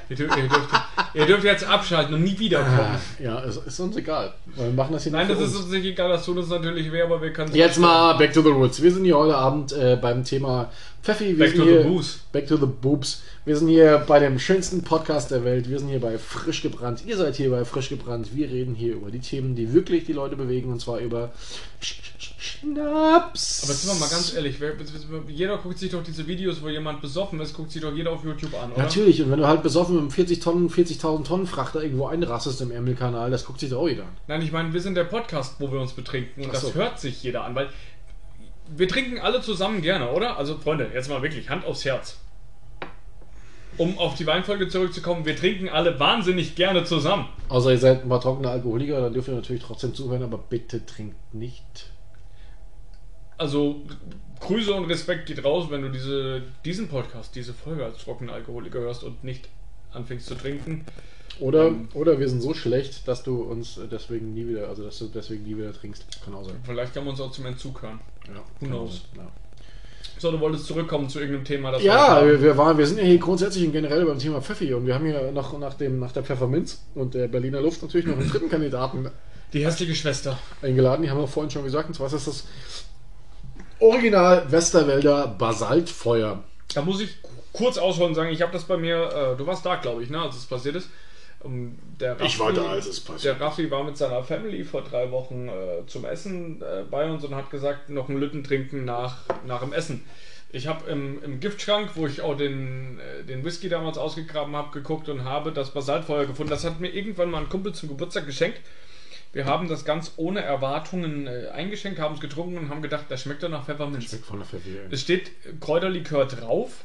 Ihr 0.08 0.16
dürft, 0.16 0.36
ihr, 0.36 0.48
dürft, 0.48 0.68
ihr 1.14 1.26
dürft 1.26 1.44
jetzt 1.44 1.64
abschalten 1.64 2.14
und 2.14 2.24
nie 2.24 2.38
wiederkommen. 2.38 2.78
Ah, 2.78 3.00
Ja, 3.22 3.42
es 3.42 3.56
ist 3.56 3.80
uns 3.80 3.96
egal. 3.96 4.34
Wir 4.54 4.70
machen 4.70 4.92
das 4.92 5.04
hier 5.04 5.12
Nein, 5.12 5.28
das 5.28 5.40
ist 5.40 5.56
uns 5.56 5.68
nicht 5.68 5.84
egal, 5.84 6.10
das 6.10 6.24
tut 6.24 6.36
uns 6.36 6.48
natürlich 6.48 6.90
weh, 6.92 7.00
aber 7.02 7.20
wir 7.20 7.32
können 7.32 7.50
es 7.50 7.56
Jetzt 7.56 7.78
mal 7.78 8.14
back 8.14 8.32
to 8.32 8.42
the 8.42 8.50
roots. 8.50 8.82
Wir 8.82 8.92
sind 8.92 9.04
hier 9.04 9.16
heute 9.16 9.36
Abend 9.36 9.72
äh, 9.72 9.96
beim 10.00 10.24
Thema 10.24 10.70
Pfeffi. 11.02 11.38
Wir 11.38 11.46
Back 11.46 11.56
to 11.56 11.64
the 11.64 11.70
hier, 11.70 11.82
booze. 11.84 12.18
Back 12.32 12.46
to 12.46 12.56
the 12.56 12.66
boobs. 12.66 13.22
Wir 13.48 13.56
sind 13.56 13.68
hier 13.68 14.04
bei 14.06 14.18
dem 14.18 14.38
schönsten 14.38 14.84
Podcast 14.84 15.30
der 15.30 15.42
Welt. 15.42 15.70
Wir 15.70 15.78
sind 15.78 15.88
hier 15.88 16.02
bei 16.02 16.18
Frisch 16.18 16.60
gebrannt. 16.60 17.04
Ihr 17.06 17.16
seid 17.16 17.34
hier 17.36 17.48
bei 17.48 17.64
Frisch 17.64 17.88
gebrannt. 17.88 18.28
Wir 18.34 18.50
reden 18.50 18.74
hier 18.74 18.92
über 18.92 19.10
die 19.10 19.20
Themen, 19.20 19.56
die 19.56 19.72
wirklich 19.72 20.04
die 20.04 20.12
Leute 20.12 20.36
bewegen 20.36 20.70
und 20.70 20.82
zwar 20.82 20.98
über 20.98 21.32
Sch 21.80 21.94
Sch 22.18 22.34
Schnaps. 22.38 23.62
Aber 23.62 23.72
jetzt 23.72 23.84
sind 23.84 23.94
wir 23.94 24.00
mal 24.00 24.10
ganz 24.10 24.34
ehrlich, 24.34 24.58
jeder 25.28 25.56
guckt 25.56 25.78
sich 25.78 25.90
doch 25.90 26.02
diese 26.02 26.26
Videos, 26.26 26.60
wo 26.60 26.68
jemand 26.68 27.00
besoffen 27.00 27.40
ist, 27.40 27.54
guckt 27.54 27.72
sich 27.72 27.80
doch 27.80 27.94
jeder 27.94 28.10
auf 28.10 28.22
YouTube 28.22 28.52
an, 28.52 28.70
oder? 28.72 28.82
Natürlich, 28.82 29.22
und 29.22 29.30
wenn 29.30 29.38
du 29.38 29.46
halt 29.46 29.62
besoffen 29.62 29.94
mit 29.94 30.02
einem 30.02 30.10
40 30.10 30.40
Tonnen, 30.40 30.68
40.000 30.68 31.24
Tonnen 31.24 31.46
Frachter 31.46 31.82
irgendwo 31.82 32.06
einrastest 32.06 32.60
im 32.60 32.70
Ärmelkanal, 32.70 33.30
das 33.30 33.46
guckt 33.46 33.60
sich 33.60 33.70
doch 33.70 33.80
auch 33.80 33.88
jeder 33.88 34.02
an. 34.02 34.16
Nein, 34.26 34.42
ich 34.42 34.52
meine, 34.52 34.74
wir 34.74 34.80
sind 34.82 34.94
der 34.94 35.04
Podcast, 35.04 35.54
wo 35.58 35.72
wir 35.72 35.80
uns 35.80 35.94
betrinken 35.94 36.42
und 36.42 36.50
Ach 36.50 36.52
das 36.52 36.60
so. 36.60 36.74
hört 36.74 37.00
sich 37.00 37.22
jeder 37.22 37.44
an, 37.44 37.54
weil 37.54 37.70
wir 38.76 38.88
trinken 38.88 39.18
alle 39.18 39.40
zusammen 39.40 39.80
gerne, 39.80 40.10
oder? 40.10 40.36
Also 40.36 40.58
Freunde, 40.58 40.90
jetzt 40.92 41.08
mal 41.08 41.22
wirklich 41.22 41.48
Hand 41.48 41.64
aufs 41.64 41.86
Herz. 41.86 42.18
Um 43.78 43.98
auf 43.98 44.16
die 44.16 44.26
Weinfolge 44.26 44.68
zurückzukommen, 44.68 45.24
wir 45.24 45.36
trinken 45.36 45.68
alle 45.68 45.98
wahnsinnig 46.00 46.54
gerne 46.56 46.84
zusammen. 46.84 47.26
Außer 47.48 47.70
ihr 47.70 47.78
seid 47.78 48.02
ein 48.02 48.08
paar 48.08 48.20
trockene 48.20 48.50
Alkoholiker, 48.50 49.00
dann 49.00 49.14
dürft 49.14 49.28
ihr 49.28 49.34
natürlich 49.34 49.62
trotzdem 49.62 49.94
zuhören, 49.94 50.22
aber 50.24 50.38
bitte 50.38 50.84
trinkt 50.84 51.32
nicht. 51.32 51.90
Also 53.36 53.82
Grüße 54.40 54.72
und 54.74 54.86
Respekt 54.86 55.26
geht 55.26 55.44
raus, 55.44 55.66
wenn 55.70 55.82
du 55.82 55.90
diese, 55.90 56.42
diesen 56.64 56.88
Podcast, 56.88 57.34
diese 57.36 57.54
Folge 57.54 57.84
als 57.84 57.98
trockener 57.98 58.32
Alkoholiker 58.32 58.80
hörst 58.80 59.04
und 59.04 59.22
nicht 59.24 59.48
anfängst 59.92 60.26
zu 60.26 60.34
trinken. 60.34 60.84
Oder, 61.40 61.68
Ähm. 61.68 61.88
oder 61.94 62.18
wir 62.18 62.28
sind 62.28 62.40
so 62.40 62.52
schlecht, 62.54 63.06
dass 63.06 63.22
du 63.22 63.42
uns 63.42 63.78
deswegen 63.90 64.34
nie 64.34 64.48
wieder, 64.48 64.68
also 64.68 64.84
dass 64.84 64.98
du 64.98 65.06
deswegen 65.06 65.44
nie 65.44 65.56
wieder 65.56 65.72
trinkst. 65.72 66.20
Kann 66.24 66.34
auch 66.34 66.44
sein. 66.44 66.56
Vielleicht 66.64 66.94
kann 66.94 67.04
man 67.04 67.12
uns 67.12 67.20
auch 67.20 67.30
zum 67.30 67.46
Entzug 67.46 67.80
hören. 67.82 68.00
Ja, 68.26 68.42
Who 68.60 68.66
knows? 68.66 69.02
Ja, 69.16 69.28
So, 70.18 70.32
du 70.32 70.40
wolltest 70.40 70.66
zurückkommen 70.66 71.08
zu 71.08 71.20
irgendeinem 71.20 71.44
Thema, 71.44 71.70
das 71.70 71.82
ja 71.82 72.24
wir 72.24 72.42
wir, 72.42 72.56
waren, 72.56 72.76
wir 72.76 72.86
sind 72.86 72.98
ja 72.98 73.04
hier 73.04 73.18
grundsätzlich 73.18 73.64
und 73.64 73.72
generell 73.72 74.04
beim 74.04 74.18
Thema 74.18 74.40
Pfeffi 74.42 74.74
und 74.74 74.86
wir 74.86 74.94
haben 74.94 75.06
hier 75.06 75.30
noch 75.32 75.56
nach, 75.58 75.74
dem, 75.74 76.00
nach 76.00 76.12
der 76.12 76.24
Pfefferminz 76.24 76.82
und 76.94 77.14
der 77.14 77.28
Berliner 77.28 77.60
Luft 77.60 77.82
natürlich 77.82 78.06
noch 78.06 78.18
einen 78.18 78.28
dritten 78.30 78.48
Kandidaten 78.48 79.10
Die 79.52 79.64
hässliche 79.64 79.94
Schwester. 79.94 80.38
eingeladen. 80.60 81.02
Die 81.02 81.10
haben 81.10 81.20
wir 81.20 81.28
vorhin 81.28 81.50
schon 81.50 81.64
gesagt, 81.64 81.88
und 81.88 81.94
zwar 81.94 82.06
ist 82.08 82.14
das 82.14 82.24
das 82.24 82.44
Original 83.80 84.50
Westerwälder 84.50 85.28
Basaltfeuer. 85.38 86.42
Da 86.74 86.82
muss 86.82 87.00
ich 87.00 87.10
kurz 87.52 87.78
ausholen 87.78 88.10
und 88.10 88.14
sagen, 88.14 88.30
ich 88.30 88.42
habe 88.42 88.52
das 88.52 88.64
bei 88.64 88.76
mir, 88.76 88.96
äh, 89.12 89.36
du 89.36 89.46
warst 89.46 89.64
da, 89.64 89.76
glaube 89.76 90.02
ich, 90.02 90.10
ne, 90.10 90.20
als 90.20 90.36
es 90.36 90.46
passiert 90.46 90.76
ist. 90.76 90.88
Der 91.44 92.20
Ich 92.20 92.38
war 92.38 92.52
da, 92.52 92.70
als 92.70 92.86
es 92.86 93.00
passiert 93.00 93.38
Der 93.38 93.46
Raffi 93.46 93.70
war 93.70 93.84
mit 93.84 93.96
seiner 93.96 94.22
Family 94.24 94.64
vor 94.64 94.82
drei 94.82 95.10
Wochen 95.12 95.48
äh, 95.48 95.86
zum 95.86 96.04
Essen 96.04 96.60
äh, 96.62 96.82
bei 96.90 97.08
uns 97.08 97.24
und 97.24 97.34
hat 97.34 97.50
gesagt, 97.50 97.90
noch 97.90 98.08
einen 98.08 98.18
Lütten 98.18 98.42
trinken 98.42 98.84
nach, 98.84 99.18
nach 99.46 99.60
dem 99.60 99.72
Essen. 99.72 100.04
Ich 100.50 100.66
habe 100.66 100.90
im, 100.90 101.22
im 101.22 101.40
Giftschrank, 101.40 101.90
wo 101.94 102.06
ich 102.06 102.22
auch 102.22 102.36
den, 102.36 102.98
äh, 102.98 103.22
den 103.24 103.44
Whisky 103.44 103.68
damals 103.68 103.98
ausgegraben 103.98 104.56
habe, 104.56 104.72
geguckt 104.72 105.08
und 105.08 105.24
habe 105.24 105.52
das 105.52 105.70
Basaltfeuer 105.72 106.26
gefunden. 106.26 106.50
Das 106.50 106.64
hat 106.64 106.80
mir 106.80 106.88
irgendwann 106.88 107.30
mal 107.30 107.42
ein 107.42 107.48
Kumpel 107.48 107.72
zum 107.72 107.88
Geburtstag 107.88 108.26
geschenkt. 108.26 108.60
Wir 109.32 109.44
haben 109.44 109.68
das 109.68 109.84
ganz 109.84 110.12
ohne 110.16 110.40
Erwartungen 110.40 111.26
äh, 111.26 111.48
eingeschenkt, 111.48 112.00
haben 112.00 112.14
es 112.14 112.20
getrunken 112.20 112.56
und 112.56 112.70
haben 112.70 112.80
gedacht, 112.82 113.04
das 113.10 113.22
schmeckt 113.22 113.42
doch 113.42 113.50
nach 113.50 113.66
Pfefferminz. 113.66 114.12
Weg 114.12 114.24
von 114.24 114.38
der 114.38 114.46
Pfeffi. 114.46 114.70
ey. 114.70 114.86
Es 114.90 115.02
steht 115.02 115.30
Kräuterlikör 115.60 116.24
drauf, 116.24 116.84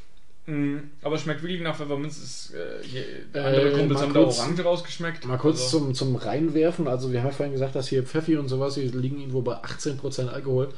aber 1.02 1.16
es 1.16 1.22
schmeckt 1.22 1.42
wirklich 1.42 1.62
nach 1.62 1.76
Pfefferminz. 1.76 2.52
Äh, 2.54 2.86
je, 2.86 3.04
andere 3.40 3.72
Äh, 3.72 3.78
Kumpels 3.78 4.02
haben 4.02 4.14
kurz- 4.14 4.38
da 4.38 4.44
Orange 4.44 4.64
rausgeschmeckt. 4.64 5.26
Mal 5.26 5.38
kurz 5.38 5.62
Also, 5.64 5.80
zum, 5.80 5.94
zum 5.94 6.16
Reinwerfen. 6.18 6.88
Also, 6.88 7.12
wir 7.12 7.20
haben 7.20 7.28
ja 7.30 7.34
vorhin 7.34 7.54
gesagt, 7.54 7.76
dass 7.76 7.88
hier 7.88 8.04
Pfeffi 8.04 8.36
und 8.38 8.50
sowas, 8.50 8.74
die 8.76 8.82
liegen 8.88 9.20
irgendwo 9.20 9.42
bei 9.42 9.56
18% 9.64 10.28
Alkohol. 10.28 10.70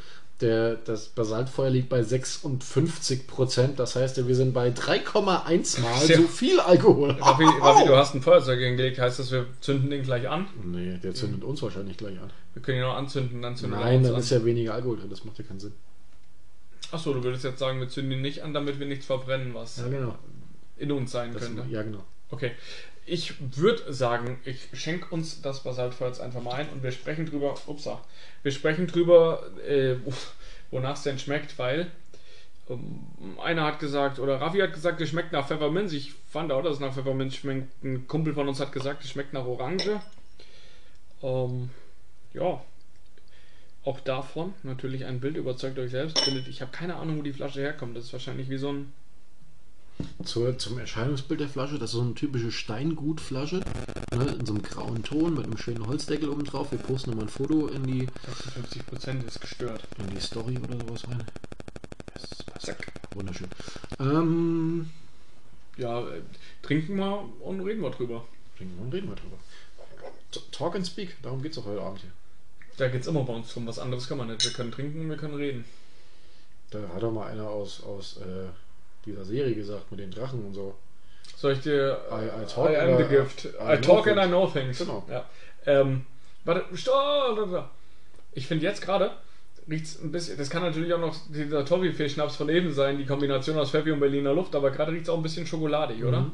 Der, 0.41 0.75
das 0.75 1.07
Basaltfeuer 1.07 1.69
liegt 1.69 1.87
bei 1.89 2.01
56%. 2.01 3.75
Das 3.77 3.95
heißt, 3.95 4.27
wir 4.27 4.35
sind 4.35 4.53
bei 4.53 4.69
3,1 4.69 5.79
Mal 5.81 5.91
Ja. 6.07 6.17
so 6.17 6.23
viel 6.23 6.59
Alkohol. 6.59 7.11
Raffi, 7.11 7.45
Raffi, 7.61 7.87
du 7.87 7.95
hast 7.95 8.15
ein 8.15 8.21
Feuerzeug 8.21 8.59
hingelegt, 8.59 8.99
heißt 8.99 9.19
das, 9.19 9.31
wir 9.31 9.45
zünden 9.61 9.89
den 9.89 10.03
gleich 10.03 10.27
an? 10.27 10.47
Nee, 10.63 10.97
der 11.01 11.13
zündet 11.13 11.43
uns 11.43 11.61
wahrscheinlich 11.61 11.97
gleich 11.97 12.19
an. 12.19 12.29
Wir 12.53 12.61
können 12.61 12.79
ihn 12.79 12.83
noch 12.83 12.95
anzünden, 12.97 13.41
dann 13.41 13.55
zünden 13.55 13.79
Nein, 13.79 14.01
wir 14.01 14.09
dann 14.09 14.17
uns 14.17 14.25
ist 14.25 14.33
an. 14.33 14.39
ja 14.39 14.45
weniger 14.45 14.73
Alkohol 14.73 14.97
drin. 14.97 15.09
Das 15.09 15.23
macht 15.25 15.37
ja 15.37 15.45
keinen 15.45 15.59
Sinn. 15.59 15.73
Achso, 16.91 17.13
du 17.13 17.23
würdest 17.23 17.43
jetzt 17.43 17.59
sagen, 17.59 17.79
wir 17.79 17.89
zünden 17.89 18.13
ihn 18.13 18.21
nicht 18.21 18.41
an, 18.43 18.53
damit 18.53 18.79
wir 18.79 18.85
nichts 18.87 19.05
verbrennen, 19.05 19.53
was 19.53 19.77
Ja, 19.77 19.87
genau. 19.87 20.15
in 20.77 20.91
uns 20.91 21.11
sein 21.11 21.33
Das 21.33 21.43
könnte. 21.43 21.65
ja, 21.69 21.83
genau. 21.83 22.03
Okay. 22.29 22.51
Ich 23.07 23.35
würde 23.55 23.93
sagen, 23.93 24.39
ich 24.45 24.67
schenke 24.73 25.13
uns 25.13 25.41
das 25.41 25.61
Basaltfeuer 25.63 26.07
jetzt 26.07 26.21
einfach 26.21 26.41
mal 26.41 26.55
ein 26.55 26.69
und 26.69 26.81
wir 26.81 26.91
sprechen 26.91 27.27
drüber, 27.27 27.53
upsa, 27.67 28.01
wir 28.41 28.51
sprechen 28.51 28.87
drüber, 28.87 29.43
äh, 29.67 29.95
wonach 30.71 30.95
es 30.95 31.03
denn 31.03 31.19
schmeckt, 31.19 31.59
weil 31.59 31.91
ähm, 32.67 33.05
einer 33.43 33.63
hat 33.63 33.79
gesagt, 33.79 34.17
oder 34.17 34.41
Raffi 34.41 34.57
hat 34.57 34.73
gesagt, 34.73 34.99
es 35.01 35.09
schmeckt 35.09 35.31
nach 35.33 35.47
Pfefferminz. 35.47 35.93
Ich 35.93 36.13
fand 36.31 36.51
auch, 36.51 36.63
dass 36.63 36.75
es 36.75 36.79
nach 36.79 36.93
Pfefferminz 36.93 37.35
schmeckt. 37.35 37.83
Ein 37.83 38.07
Kumpel 38.07 38.33
von 38.33 38.47
uns 38.47 38.59
hat 38.59 38.71
gesagt, 38.71 39.03
es 39.03 39.11
schmeckt 39.11 39.33
nach 39.33 39.45
Orange. 39.45 39.99
Ähm, 41.21 41.69
ja. 42.33 42.59
Auch 43.85 43.99
davon 43.99 44.53
natürlich 44.63 45.05
ein 45.05 45.19
Bild, 45.19 45.37
überzeugt 45.37 45.77
euch 45.79 45.91
selbst. 45.91 46.19
Findet, 46.19 46.47
ich 46.47 46.61
habe 46.61 46.71
keine 46.71 46.95
Ahnung, 46.95 47.19
wo 47.19 47.21
die 47.21 47.33
Flasche 47.33 47.61
herkommt. 47.61 47.95
Das 47.95 48.05
ist 48.05 48.13
wahrscheinlich 48.13 48.49
wie 48.49 48.57
so 48.57 48.71
ein. 48.71 48.93
Zur, 50.25 50.57
zum 50.57 50.77
Erscheinungsbild 50.77 51.39
der 51.39 51.47
Flasche, 51.47 51.79
das 51.79 51.91
ist 51.91 51.95
so 51.95 52.01
eine 52.01 52.13
typische 52.15 52.51
Steingutflasche, 52.51 53.61
ne, 54.13 54.25
in 54.37 54.45
so 54.45 54.53
einem 54.53 54.61
grauen 54.61 55.03
Ton 55.03 55.35
mit 55.35 55.45
einem 55.45 55.57
schönen 55.57 55.87
Holzdeckel 55.87 56.27
oben 56.27 56.43
drauf. 56.43 56.71
Wir 56.71 56.79
posten 56.79 57.11
nochmal 57.11 57.27
ein 57.27 57.29
Foto 57.29 57.67
in 57.67 57.83
die, 57.87 58.07
50% 58.07 59.25
ist 59.25 59.39
gestört. 59.39 59.87
in 59.97 60.09
die 60.13 60.19
Story 60.19 60.57
oder 60.57 60.77
sowas 60.85 61.07
rein. 61.07 61.23
Zack. 62.59 62.91
Wunderschön. 63.13 63.47
Ähm, 63.99 64.89
Ja, 65.77 66.01
äh, 66.01 66.21
trinken 66.61 66.97
wir 66.97 67.29
und 67.41 67.61
reden 67.61 67.81
wir 67.81 67.91
drüber. 67.91 68.25
trinken 68.57 68.75
wir 68.77 68.85
und 68.85 68.93
reden 68.93 69.07
wir 69.09 69.15
drüber. 69.15 69.37
Talk 70.51 70.75
and 70.75 70.85
speak, 70.85 71.15
darum 71.21 71.41
geht 71.41 71.53
es 71.53 71.57
auch 71.57 71.65
heute 71.65 71.81
Abend 71.81 72.01
hier. 72.01 72.11
Da 72.77 72.87
geht 72.89 73.01
es 73.01 73.07
immer 73.07 73.23
bei 73.23 73.33
uns 73.33 73.53
drum. 73.53 73.65
Was 73.67 73.79
anderes 73.79 74.07
kann 74.07 74.17
man 74.17 74.27
nicht. 74.27 74.43
Wir 74.43 74.51
können 74.51 74.71
trinken, 74.71 75.09
wir 75.09 75.17
können 75.17 75.35
reden. 75.35 75.65
Da 76.71 76.79
hat 76.93 77.01
doch 77.03 77.11
mal 77.11 77.27
einer 77.31 77.47
aus, 77.47 77.83
aus 77.83 78.17
äh, 78.17 78.49
dieser 79.05 79.23
Serie 79.23 79.55
gesagt, 79.55 79.91
mit 79.91 79.99
den 80.01 80.11
Drachen 80.11 80.45
und 80.45 80.53
so. 80.53 80.75
Soll 81.37 81.53
ich 81.53 81.61
dir. 81.61 81.99
I- 82.11 82.43
I 82.43 82.45
talk 82.45 82.69
I 82.69 82.75
am 82.77 82.97
the 82.97 83.03
gift. 83.05 83.45
I 83.45 83.73
I, 83.75 83.81
talk 83.81 84.07
and. 84.07 84.17
I 84.19 84.27
know 84.27 84.47
things. 84.47 84.77
Genau. 84.79 85.05
Ja. 85.09 85.25
Ähm, 85.65 86.05
warte, 86.43 86.63
stopp! 86.75 87.69
Ich 88.33 88.47
finde 88.47 88.65
jetzt 88.65 88.81
gerade 88.81 89.11
riecht's 89.69 89.99
ein 90.01 90.11
bisschen. 90.11 90.37
Das 90.37 90.49
kann 90.49 90.61
natürlich 90.61 90.93
auch 90.93 90.99
noch 90.99 91.15
dieser 91.29 91.65
Toffee-Schnaps 91.65 92.35
von 92.35 92.49
eben 92.49 92.73
sein, 92.73 92.97
die 92.97 93.05
Kombination 93.05 93.57
aus 93.57 93.71
Pfeffi 93.71 93.91
und 93.91 93.99
Berliner 93.99 94.33
Luft, 94.33 94.53
aber 94.55 94.69
gerade 94.71 94.91
riecht 94.91 95.03
es 95.03 95.09
auch 95.09 95.17
ein 95.17 95.23
bisschen 95.23 95.47
schokoladig, 95.47 96.03
oder? 96.03 96.21
Mhm. 96.21 96.31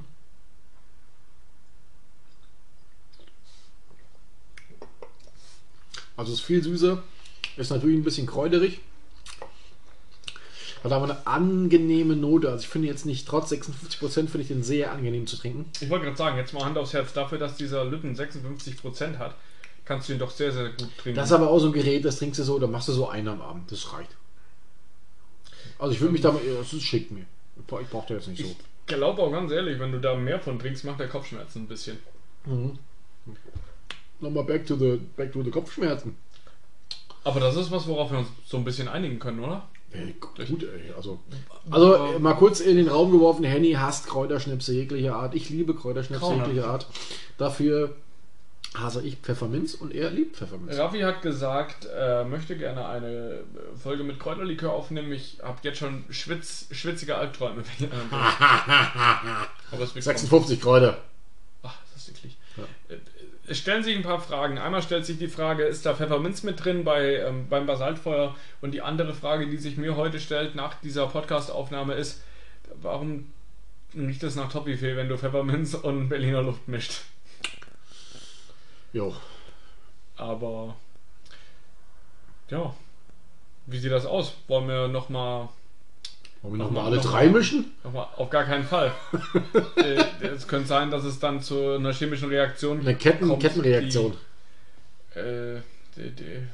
Also 6.22 6.34
es 6.34 6.39
ist 6.39 6.45
viel 6.45 6.61
süßer, 6.61 7.01
ist 7.57 7.72
natürlich 7.72 7.97
ein 7.97 8.03
bisschen 8.03 8.28
kräuterig. 8.28 8.80
Hat 10.84 10.91
aber 10.91 11.05
eine 11.05 11.26
angenehme 11.26 12.15
Note. 12.15 12.47
Also 12.47 12.61
ich 12.61 12.67
finde 12.67 12.88
jetzt 12.88 13.07
nicht, 13.07 13.28
trotz 13.28 13.51
56% 13.51 13.97
finde 14.07 14.41
ich 14.41 14.47
den 14.47 14.61
sehr 14.61 14.91
angenehm 14.91 15.26
zu 15.26 15.36
trinken. 15.36 15.65
Ich 15.80 15.89
wollte 15.89 16.05
gerade 16.05 16.17
sagen, 16.17 16.38
jetzt 16.38 16.53
mal 16.53 16.63
Hand 16.63 16.78
aufs 16.78 16.93
Herz, 16.93 17.11
dafür, 17.13 17.39
dass 17.39 17.55
dieser 17.55 17.86
Lütten 17.86 18.13
56% 18.13 19.17
hat, 19.17 19.34
kannst 19.84 20.09
du 20.09 20.13
ihn 20.13 20.19
doch 20.19 20.30
sehr, 20.30 20.51
sehr 20.51 20.69
gut 20.69 20.95
trinken. 20.99 21.15
Das 21.15 21.30
ist 21.30 21.34
aber 21.34 21.49
auch 21.49 21.57
so 21.57 21.67
ein 21.67 21.74
Gerät, 21.74 22.05
das 22.05 22.19
trinkst 22.19 22.39
du 22.39 22.43
so, 22.43 22.55
oder 22.55 22.67
machst 22.67 22.88
du 22.88 22.91
so 22.91 23.09
einen 23.09 23.28
am 23.28 23.41
Abend. 23.41 23.72
Das 23.72 23.91
reicht. 23.91 24.15
Also 25.80 25.95
ich 25.95 26.01
würde 26.01 26.13
mich 26.13 26.22
damit, 26.22 26.43
das 26.59 26.72
ist 26.72 26.84
schick 26.84 27.09
mir. 27.09 27.26
Ich 27.57 27.65
brauche 27.65 27.84
brauch 27.86 28.05
da 28.05 28.13
jetzt 28.13 28.28
nicht 28.28 28.43
so. 28.43 28.47
ich 28.47 28.57
glaube 28.86 29.24
auch 29.24 29.32
ganz 29.32 29.51
ehrlich, 29.51 29.80
wenn 29.80 29.91
du 29.91 29.99
da 29.99 30.13
mehr 30.13 30.39
von 30.39 30.59
trinkst, 30.59 30.86
macht 30.86 30.99
der 30.99 31.07
Kopfschmerzen 31.07 31.63
ein 31.63 31.67
bisschen. 31.67 31.97
Nochmal 34.22 34.43
back 34.43 34.65
to 34.67 34.76
the, 34.76 34.99
back 35.17 35.34
to 35.34 35.43
the 35.43 35.51
Kopfschmerzen. 35.51 36.15
Aber 37.24 37.39
das 37.39 37.55
ist 37.55 37.72
was, 37.72 37.88
worauf 37.88 38.11
wir 38.11 38.19
uns 38.19 38.30
so 38.45 38.57
ein 38.57 38.63
bisschen 38.63 38.88
einigen 38.88 39.19
können, 39.19 39.39
oder? 39.39 39.67
Ey, 39.91 40.15
gut, 40.19 40.39
ey. 40.63 40.93
Also, 40.95 41.19
also 41.69 41.95
äh, 41.95 42.19
mal 42.19 42.34
kurz 42.36 42.61
in 42.61 42.78
den 42.78 42.88
Raum 42.88 43.11
geworfen, 43.11 43.43
Henny 43.43 43.74
hasst 43.74 44.07
Kräuterschnäpse 44.07 44.74
jeglicher 44.74 45.15
Art. 45.15 45.36
Ich 45.36 45.49
liebe 45.49 45.76
Kräuterschnäpse 45.76 46.26
Grauenhaft. 46.26 46.47
jeglicher 46.47 46.69
Art. 46.69 46.88
Dafür 47.38 47.95
hasse 48.74 49.01
ich 49.03 49.17
Pfefferminz 49.17 49.74
und 49.74 49.93
er 49.93 50.09
liebt 50.11 50.38
Pfefferminz. 50.38 50.78
Raffi 50.78 51.01
hat 51.01 51.22
gesagt, 51.22 51.86
er 51.86 52.24
möchte 52.24 52.57
gerne 52.57 52.88
eine 52.88 53.43
Folge 53.82 54.03
mit 54.03 54.17
Kräuterlikör 54.19 54.72
aufnehmen. 54.72 55.11
Ich 55.11 55.39
habe 55.43 55.59
jetzt 55.63 55.80
schon 55.80 56.05
schwitz, 56.09 56.67
schwitzige 56.72 57.15
Albträume. 57.15 57.63
Aber 59.72 59.84
es 59.84 59.93
wird 59.93 60.05
kommen. 60.05 60.17
56 60.17 60.61
Kräuter. 60.61 60.97
Ach, 61.63 61.76
das 61.93 62.03
ist 62.03 62.15
wirklich. 62.15 62.38
Äh, 62.88 62.95
Es 63.52 63.58
stellen 63.58 63.84
sich 63.84 63.97
ein 63.97 64.02
paar 64.02 64.22
Fragen. 64.22 64.58
Einmal 64.58 64.82
stellt 64.82 65.06
sich 65.06 65.18
die 65.18 65.28
Frage, 65.28 65.64
ist 65.64 65.86
da 65.86 65.93
Pfefferminz 65.93 66.43
mit 66.43 66.64
drin 66.64 66.86
bei, 66.86 67.18
ähm, 67.18 67.49
beim 67.49 67.66
Basaltfeuer? 67.66 68.34
Und 68.62 68.72
die 68.72 68.82
andere 68.82 69.14
Frage, 69.14 69.45
die 69.45 69.58
sich 69.58 69.76
mir 69.76 69.97
heute 69.97 70.22
stellt 70.22 70.56
nach 70.56 70.76
dieser 70.76 71.08
Podcast-Aufnahme 71.08 71.95
ist, 71.95 72.24
warum 72.76 73.34
riecht 73.93 74.24
es 74.24 74.38
nach 74.38 74.49
Toffifee, 74.49 74.95
wenn 74.95 75.10
du 75.10 75.18
Pfefferminz 75.18 75.74
und 75.74 76.08
Berliner 76.08 76.43
Luft 76.43 76.66
mischt? 76.70 77.02
Jo. 78.93 79.14
Aber 80.16 80.78
ja, 82.49 82.74
wie 83.66 83.80
sieht 83.80 83.91
das 83.91 84.06
aus? 84.06 84.38
Wollen 84.47 84.70
wir 84.70 84.88
nochmal 84.88 85.49
Wollen 86.42 86.54
wir 86.54 86.58
Noch 86.58 86.66
nochmal 86.66 86.84
mal- 86.84 86.88
alle 86.92 86.98
noch 86.98 87.06
drei 87.12 87.26
mal. 87.28 87.39
mischen? 87.39 87.66
noch 87.84 87.94
mal, 87.94 88.08
auf 88.18 88.30
gar 88.30 88.44
keinen 88.46 88.64
Fall. 88.66 88.92
Äh, 89.76 90.04
es 90.26 90.48
könnte 90.48 90.68
sein, 90.68 90.89
dass 90.92 91.04
es 91.04 91.20
dann 91.20 91.42
zu 91.42 91.76
einer 91.76 91.94
chemischen 91.94 92.30
Reaktion 92.30 92.80
Eine 92.82 92.96
Ketten, 92.96 93.28
kommt, 93.28 93.42
Kettenreaktion. 93.42 94.14
Die, 95.16 95.20
äh, 95.20 95.62
die, 95.98 96.12
die, 96.12 96.48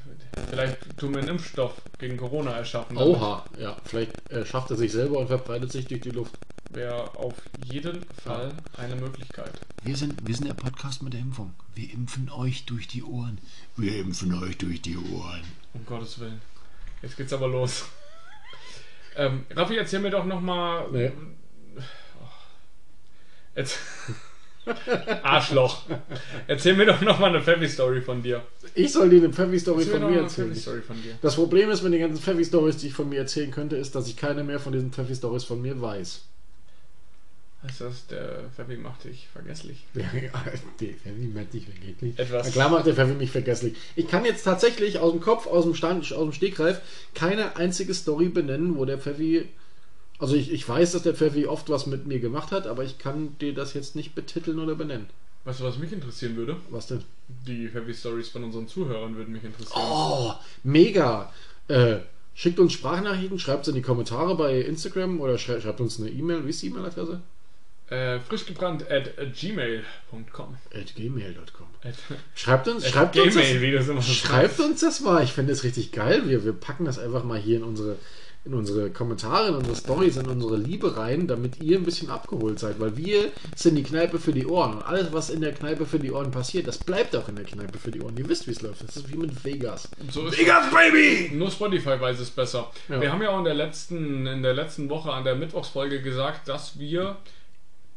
vielleicht 0.49 0.97
tun 0.97 1.11
wir 1.13 1.19
einen 1.19 1.29
Impfstoff 1.29 1.73
gegen 1.99 2.17
Corona 2.17 2.51
erschaffen. 2.51 2.95
damit 2.97 3.15
Oha, 3.17 3.45
ja. 3.59 3.77
Vielleicht 3.85 4.29
äh, 4.31 4.45
schafft 4.45 4.71
er 4.71 4.77
sich 4.77 4.91
selber 4.91 5.19
und 5.19 5.27
verbreitet 5.27 5.71
sich 5.71 5.85
durch 5.85 6.01
die 6.01 6.09
Luft. 6.11 6.33
Wäre 6.71 7.15
auf 7.17 7.33
jeden 7.65 8.03
Fall 8.23 8.51
eine 8.77 8.95
Möglichkeit. 8.95 9.51
Wir 9.83 9.95
sind, 9.95 10.27
wir 10.27 10.35
sind 10.35 10.47
der 10.47 10.53
Podcast 10.53 11.01
mit 11.03 11.13
der 11.13 11.21
Impfung. 11.21 11.53
Wir 11.75 11.93
impfen 11.93 12.29
euch 12.29 12.65
durch 12.65 12.87
die 12.87 13.03
Ohren. 13.03 13.37
Wir 13.77 13.99
impfen 13.99 14.33
euch 14.43 14.57
durch 14.57 14.81
die 14.81 14.97
Ohren. 14.97 15.41
Um 15.73 15.85
Gottes 15.85 16.19
Willen. 16.19 16.41
Jetzt 17.01 17.15
geht's 17.15 17.31
aber 17.33 17.47
los. 17.47 17.85
Ähm, 19.17 19.45
Raffi, 19.55 19.75
erzähl 19.75 19.99
mir 19.99 20.11
doch 20.11 20.25
nochmal. 20.25 20.85
Nee. 20.91 21.11
Jetzt. 23.55 23.79
Arschloch. 25.23 25.83
Erzähl 26.45 26.75
mir 26.75 26.85
doch 26.85 27.01
nochmal 27.01 27.29
eine 27.29 27.41
Pfeffi-Story 27.41 28.01
von 28.01 28.21
dir. 28.21 28.43
Ich 28.75 28.91
soll 28.91 29.09
dir 29.09 29.17
eine 29.17 29.33
Pfeffi-Story 29.33 29.85
von 29.85 30.11
mir 30.11 30.21
erzählen. 30.21 30.53
Von. 30.53 30.97
Das 31.21 31.35
Problem 31.35 31.69
ist, 31.71 31.81
mit 31.81 31.93
den 31.93 32.01
ganzen 32.01 32.21
Pfeffi-Stories, 32.21 32.77
die 32.77 32.87
ich 32.87 32.93
von 32.93 33.09
mir 33.09 33.19
erzählen 33.19 33.49
könnte, 33.49 33.77
ist, 33.77 33.95
dass 33.95 34.07
ich 34.07 34.17
keine 34.17 34.43
mehr 34.43 34.59
von 34.59 34.73
diesen 34.73 34.91
Pfeffi-Stories 34.91 35.45
von 35.45 35.61
mir 35.61 35.81
weiß. 35.81 36.25
Heißt 37.63 37.81
das, 37.81 38.05
der 38.07 38.49
Pfeffi 38.55 38.77
macht 38.77 39.03
dich 39.03 39.27
vergesslich? 39.33 39.85
Ja, 39.95 40.05
der 40.79 40.93
Pfeffi 40.93 41.27
macht 41.33 41.53
dich 41.53 41.65
vergesslich. 41.65 42.19
Etwas. 42.19 42.45
Na 42.45 42.51
klar 42.51 42.69
macht 42.69 42.85
der 42.85 42.93
Pfeffi 42.93 43.13
mich 43.13 43.31
vergesslich. 43.31 43.75
Ich 43.95 44.07
kann 44.07 44.25
jetzt 44.25 44.43
tatsächlich 44.43 44.99
aus 44.99 45.11
dem 45.11 45.21
Kopf, 45.21 45.47
aus 45.47 45.63
dem 45.63 45.73
Stand, 45.73 46.11
aus 46.13 46.23
dem 46.23 46.33
Stegreif 46.33 46.81
keine 47.15 47.55
einzige 47.55 47.93
Story 47.93 48.29
benennen, 48.29 48.77
wo 48.77 48.85
der 48.85 48.99
Pfeffi. 48.99 49.47
Also 50.19 50.35
ich, 50.35 50.51
ich 50.51 50.67
weiß, 50.67 50.91
dass 50.91 51.03
der 51.03 51.15
Pfeffi 51.15 51.47
oft 51.47 51.69
was 51.69 51.87
mit 51.87 52.05
mir 52.05 52.19
gemacht 52.19 52.51
hat, 52.51 52.67
aber 52.67 52.83
ich 52.83 52.99
kann 52.99 53.37
dir 53.39 53.53
das 53.53 53.73
jetzt 53.73 53.95
nicht 53.95 54.13
betiteln 54.13 54.59
oder 54.59 54.75
benennen. 54.75 55.07
Weißt 55.45 55.59
du, 55.59 55.63
was 55.63 55.77
mich 55.77 55.93
interessieren 55.93 56.35
würde? 56.35 56.57
Was 56.69 56.87
denn? 56.87 57.03
Die 57.47 57.69
Pfeffi-Stories 57.69 58.29
von 58.29 58.43
unseren 58.43 58.67
Zuhörern 58.67 59.15
würden 59.15 59.31
mich 59.31 59.43
interessieren. 59.43 59.81
Oh, 59.81 60.33
mega! 60.63 61.31
Äh, 61.67 61.97
schickt 62.33 62.59
uns 62.59 62.73
Sprachnachrichten, 62.73 63.39
schreibt 63.39 63.63
es 63.63 63.69
in 63.69 63.75
die 63.75 63.81
Kommentare 63.81 64.35
bei 64.35 64.59
Instagram 64.59 65.19
oder 65.21 65.37
schrei 65.37 65.59
schreibt 65.59 65.81
uns 65.81 65.99
eine 65.99 66.09
E-Mail. 66.09 66.45
Wie 66.45 66.49
ist 66.49 66.61
die 66.61 66.67
E-Mail-Adresse? 66.67 67.21
Äh, 67.89 68.19
frischgebrannt 68.19 68.91
at 68.91 69.11
gmail.com. 69.33 70.57
At 70.73 70.95
gmail.com. 70.95 71.67
Schreibt 72.35 72.67
uns, 72.67 72.85
schreibt 72.85 73.17
uns 73.17 73.33
das, 73.33 73.43
Gmail, 73.45 73.61
wie 73.61 73.71
das 73.71 74.05
schreibt 74.05 74.59
uns 74.59 74.81
das 74.81 74.99
mal. 74.99 75.23
Ich 75.23 75.31
finde 75.31 75.53
das 75.53 75.63
richtig 75.63 75.93
geil. 75.93 76.23
Wir, 76.27 76.43
wir 76.43 76.51
packen 76.51 76.83
das 76.83 76.99
einfach 76.99 77.23
mal 77.23 77.39
hier 77.39 77.57
in 77.57 77.63
unsere, 77.63 77.95
in 78.43 78.53
unsere 78.53 78.89
Kommentare, 78.89 79.47
in 79.47 79.55
unsere 79.55 79.77
Stories, 79.77 80.17
in 80.17 80.27
unsere 80.27 80.57
Liebe 80.57 80.97
rein, 80.97 81.27
damit 81.27 81.61
ihr 81.61 81.77
ein 81.77 81.85
bisschen 81.85 82.09
abgeholt 82.09 82.59
seid. 82.59 82.77
Weil 82.81 82.97
wir 82.97 83.31
sind 83.55 83.75
die 83.75 83.83
Kneipe 83.83 84.19
für 84.19 84.33
die 84.33 84.45
Ohren. 84.45 84.73
Und 84.73 84.81
alles, 84.83 85.13
was 85.13 85.29
in 85.29 85.39
der 85.39 85.53
Kneipe 85.53 85.85
für 85.85 85.99
die 85.99 86.11
Ohren 86.11 86.31
passiert, 86.31 86.67
das 86.67 86.79
bleibt 86.79 87.15
auch 87.15 87.29
in 87.29 87.37
der 87.37 87.45
Kneipe 87.45 87.77
für 87.79 87.91
die 87.91 88.01
Ohren. 88.01 88.17
Ihr 88.17 88.27
wisst, 88.27 88.47
wie 88.47 88.51
es 88.51 88.61
läuft. 88.61 88.83
Das 88.83 88.97
ist 88.97 89.09
wie 89.09 89.17
mit 89.17 89.45
Vegas. 89.45 89.89
So 90.11 90.29
Vegas, 90.29 90.65
Baby! 90.71 91.33
Nur 91.33 91.49
Spotify 91.51 92.01
weiß 92.01 92.19
es 92.19 92.31
besser. 92.31 92.69
Ja. 92.89 92.99
Wir 92.99 93.13
haben 93.13 93.21
ja 93.21 93.29
auch 93.29 93.39
in 93.39 93.45
der 93.45 93.53
letzten, 93.53 94.27
in 94.27 94.43
der 94.43 94.53
letzten 94.53 94.89
Woche 94.89 95.13
an 95.13 95.23
der 95.23 95.35
Mittwochsfolge 95.35 96.01
gesagt, 96.01 96.49
dass 96.49 96.77
wir, 96.77 97.15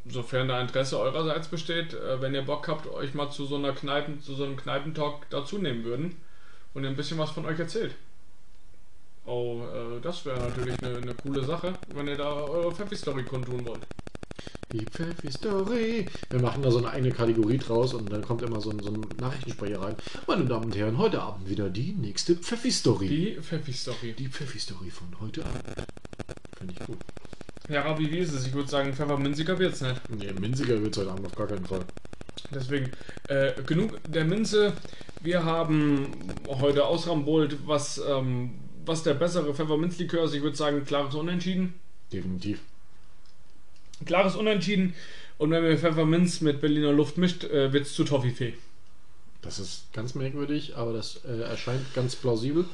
sofern 0.07 0.49
da 0.49 0.61
Interesse 0.61 0.99
eurerseits 0.99 1.49
besteht, 1.49 1.95
äh, 1.95 2.21
wenn 2.21 2.35
ihr 2.35 2.43
Bock 2.43 2.69
habt, 2.69 2.87
euch 2.87 3.15
mal 3.15 3.31
zu 3.31 3.45
so 3.47 3.57
einer 3.57 3.73
Kneipen, 3.73 4.21
zu 4.21 4.35
so 4.35 4.45
einem 4.45 4.57
Kneipentalk 4.57 5.29
dazu 5.31 5.59
nehmen 5.59 5.85
würden 5.85 6.17
und 6.75 6.85
ihr 6.85 6.91
ein 6.91 6.97
bisschen 6.97 7.19
was 7.19 7.31
von 7.31 7.47
euch 7.47 7.59
erzählt. 7.59 7.95
Oh, 9.27 9.63
äh, 9.63 10.01
das 10.01 10.25
wäre 10.25 10.39
natürlich 10.41 10.83
eine, 10.83 10.97
eine 10.97 11.15
coole 11.15 11.45
Sache, 11.45 11.75
wenn 11.95 12.09
ihr 12.09 12.17
da 12.17 12.33
eure 12.33 12.75
Pfeffi-Story 12.75 13.25
kundtun 13.25 13.67
wollt. 13.67 13.87
Die 14.73 14.85
Pfeffi-Story. 14.85 16.07
Wir 16.31 16.41
machen 16.41 16.63
da 16.63 16.71
so 16.71 16.79
eine 16.79 16.91
eigene 16.91 17.13
Kategorie 17.13 17.59
draus 17.59 17.93
und 17.93 18.11
dann 18.11 18.23
kommt 18.23 18.43
immer 18.43 18.61
so 18.61 18.71
ein, 18.71 18.79
so 18.79 18.91
ein 18.91 19.05
Nachrichtensprecher 19.19 19.83
rein. 19.83 19.97
Meine 20.27 20.45
Damen 20.47 20.67
und 20.67 20.77
Herren, 20.77 20.97
heute 20.97 21.21
Abend 21.21 21.49
wieder 21.49 21.69
die 21.69 21.93
nächste 21.93 22.37
Pfeffi-Story. 22.37 23.09
Die 23.09 23.41
Pfeffi-Story. 23.41 24.15
Die 24.17 24.29
Pfeffi-Story 24.29 24.91
von 24.91 25.09
heute 25.21 25.45
Abend. 25.45 25.65
Finde 26.57 26.75
ich 26.79 26.87
gut. 26.87 26.99
Ja, 27.71 27.83
Rabi, 27.83 28.11
wie 28.11 28.19
ist 28.19 28.33
es? 28.33 28.49
Ich 28.49 28.53
würde 28.53 28.69
sagen, 28.69 28.93
Pfefferminziger 28.93 29.57
wird's 29.57 29.81
nicht. 29.81 30.01
Nee, 30.11 30.33
Minziger 30.33 30.83
wird 30.83 30.93
es 30.93 31.01
heute 31.01 31.13
Abend 31.13 31.25
auf 31.25 31.37
gar 31.37 31.47
keinen 31.47 31.65
Fall. 31.65 31.85
Deswegen, 32.53 32.91
äh, 33.29 33.53
genug 33.65 34.01
der 34.09 34.25
Minze. 34.25 34.73
Wir 35.23 35.45
haben 35.45 36.09
heute 36.49 36.85
ausrambolt, 36.85 37.59
was, 37.67 38.03
ähm, 38.05 38.55
was 38.85 39.05
der 39.05 39.15
bessere 39.15 39.55
Pfefferminzlikör 39.55 40.25
ist. 40.25 40.35
Ich 40.35 40.43
würde 40.43 40.57
sagen, 40.57 40.85
klares 40.85 41.15
Unentschieden. 41.15 41.75
Definitiv. 42.13 42.59
Klares 44.05 44.35
Unentschieden. 44.35 44.95
Und 45.39 45.53
wenn 45.53 45.63
wir 45.63 45.79
Pfefferminz 45.79 46.41
mit 46.41 46.61
Berliner 46.61 46.91
Luft 46.93 47.19
mischt, 47.19 47.45
äh, 47.45 47.73
wird 47.73 47.87
es 47.87 47.95
zu 47.95 48.03
Toffifee. 48.03 48.55
Das 49.43 49.61
ist 49.61 49.93
ganz 49.93 50.17
merkwürdig, 50.17 50.77
aber 50.77 50.93
das 50.93 51.21
äh, 51.25 51.41
erscheint 51.43 51.95
ganz 51.95 52.17
plausibel. 52.17 52.65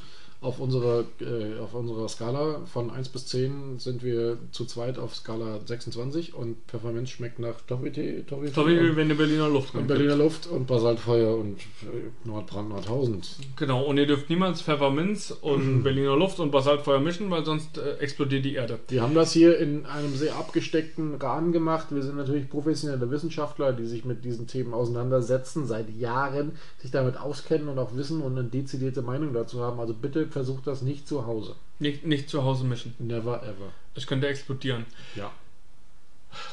Auf 0.41 0.61
unserer, 0.61 1.05
äh, 1.21 1.59
auf 1.61 1.75
unserer 1.75 2.09
Skala 2.09 2.61
von 2.67 2.91
1 2.91 3.09
bis 3.09 3.27
10 3.27 3.79
sind 3.79 4.03
wir 4.03 4.39
zu 4.53 4.65
zweit 4.67 4.99
auf 4.99 5.15
Skala 5.15 5.61
26 5.65 6.35
und 6.35 6.57
Pfefferminz 6.69 7.11
schmeckt 7.11 7.39
nach 7.39 7.61
Toffee-Tee, 7.67 8.23
Toffee 8.23 8.81
wie 8.81 8.97
wenn 8.97 9.09
der 9.09 9.17
Berliner 9.17 9.49
Luft 9.49 9.73
kommt. 9.73 9.89
Berliner 9.89 10.17
Luft 10.17 10.47
und 10.47 10.67
Basaltfeuer 10.67 11.37
und 11.37 11.59
äh, 11.83 12.11
Nordbrand 12.29 12.69
Nordtausend. 12.69 13.37
Genau, 13.57 13.85
und 13.85 13.97
ihr 13.99 14.07
dürft 14.07 14.29
niemals 14.31 14.63
Pfefferminz 14.63 15.31
Mhm. 15.31 15.37
und 15.49 15.83
Berliner 15.85 16.17
Luft 16.17 16.39
und 16.41 16.51
Basaltfeuer 16.51 17.01
mischen, 17.01 17.31
weil 17.31 17.45
sonst 17.45 17.79
äh, 17.79 17.95
explodiert 17.99 18.45
die 18.45 18.55
Erde. 18.55 18.79
Wir 18.89 19.03
haben 19.03 19.15
das 19.15 19.33
hier 19.33 19.59
in 19.59 19.87
einem 19.87 20.15
sehr 20.15 20.37
abgesteckten 20.37 21.15
Rahmen 21.17 21.53
gemacht. 21.53 21.89
Wir 21.91 22.03
sind 22.03 22.17
natürlich 22.17 22.49
professionelle 22.49 23.11
Wissenschaftler, 23.11 23.73
die 23.73 23.87
sich 23.87 24.05
mit 24.05 24.25
diesen 24.25 24.47
Themen 24.47 24.75
auseinandersetzen, 24.75 25.67
seit 25.67 25.89
Jahren 25.91 26.53
sich 26.79 26.91
damit 26.91 27.17
auskennen 27.19 27.69
und 27.69 27.79
auch 27.79 27.97
wissen 27.97 28.21
und 28.23 28.39
eine 28.39 28.49
dezidierte 28.49 29.03
Meinung 29.03 29.33
dazu 29.33 29.61
haben. 29.61 29.81
Also 29.81 29.95
bitte 29.95 30.26
versucht 30.33 30.67
das 30.67 30.83
nicht 30.83 31.07
zu 31.09 31.27
Hause. 31.27 31.55
Nicht, 31.79 32.07
nicht 32.07 32.29
zu 32.31 32.43
Hause 32.45 32.65
mischen. 32.65 32.95
Never 32.99 33.43
ever. 33.43 33.73
Es 33.95 34.07
könnte 34.07 34.27
explodieren. 34.29 34.87
Ja. 35.15 35.31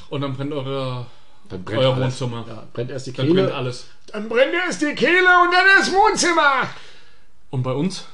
Und 0.09 0.21
dann 0.21 0.35
brennt 0.35 0.53
eure. 0.53 1.05
Dann 1.49 1.65
Euer 1.67 1.93
alles. 1.93 2.21
Wohnzimmer. 2.21 2.45
Ja, 2.47 2.67
brennt 2.73 2.91
erst 2.91 3.07
die 3.07 3.13
Dann 3.13 3.27
Kehle. 3.27 3.41
brennt 3.43 3.55
alles. 3.55 3.87
Dann 4.07 4.29
brennt 4.29 4.53
erst 4.53 4.81
die 4.81 4.95
Kehle 4.95 5.17
und 5.43 5.51
dann 5.53 5.65
das 5.77 5.91
Wohnzimmer. 5.91 6.69
Und 7.49 7.63
bei 7.63 7.73
uns 7.73 8.05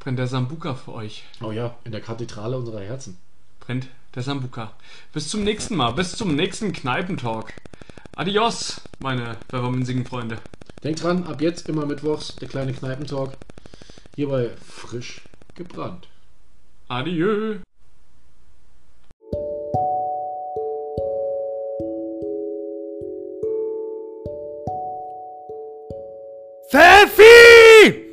brennt 0.00 0.18
der 0.18 0.26
Sambuka 0.26 0.74
für 0.74 0.92
euch. 0.92 1.24
Oh 1.42 1.50
ja, 1.50 1.74
in 1.84 1.92
der 1.92 2.00
Kathedrale 2.02 2.56
unserer 2.58 2.80
Herzen. 2.80 3.18
Brennt 3.60 3.88
der 4.14 4.22
Sambuka. 4.22 4.72
Bis 5.12 5.28
zum 5.28 5.44
nächsten 5.44 5.76
Mal. 5.76 5.92
Bis 5.92 6.14
zum 6.14 6.34
nächsten 6.36 6.72
Kneipentalk. 6.72 7.54
Adios, 8.16 8.82
meine 9.00 9.36
pfefferminzigen 9.48 10.04
Freunde. 10.04 10.38
Denkt 10.84 11.02
dran, 11.02 11.24
ab 11.24 11.40
jetzt 11.40 11.68
immer 11.68 11.86
mittwochs 11.86 12.36
der 12.36 12.48
kleine 12.48 12.74
Kneipentalk. 12.74 13.32
Hierbei 14.16 14.50
frisch 14.64 15.22
gebrannt. 15.56 16.08
Adieu. 16.88 17.58
Pfeffi! 26.70 28.03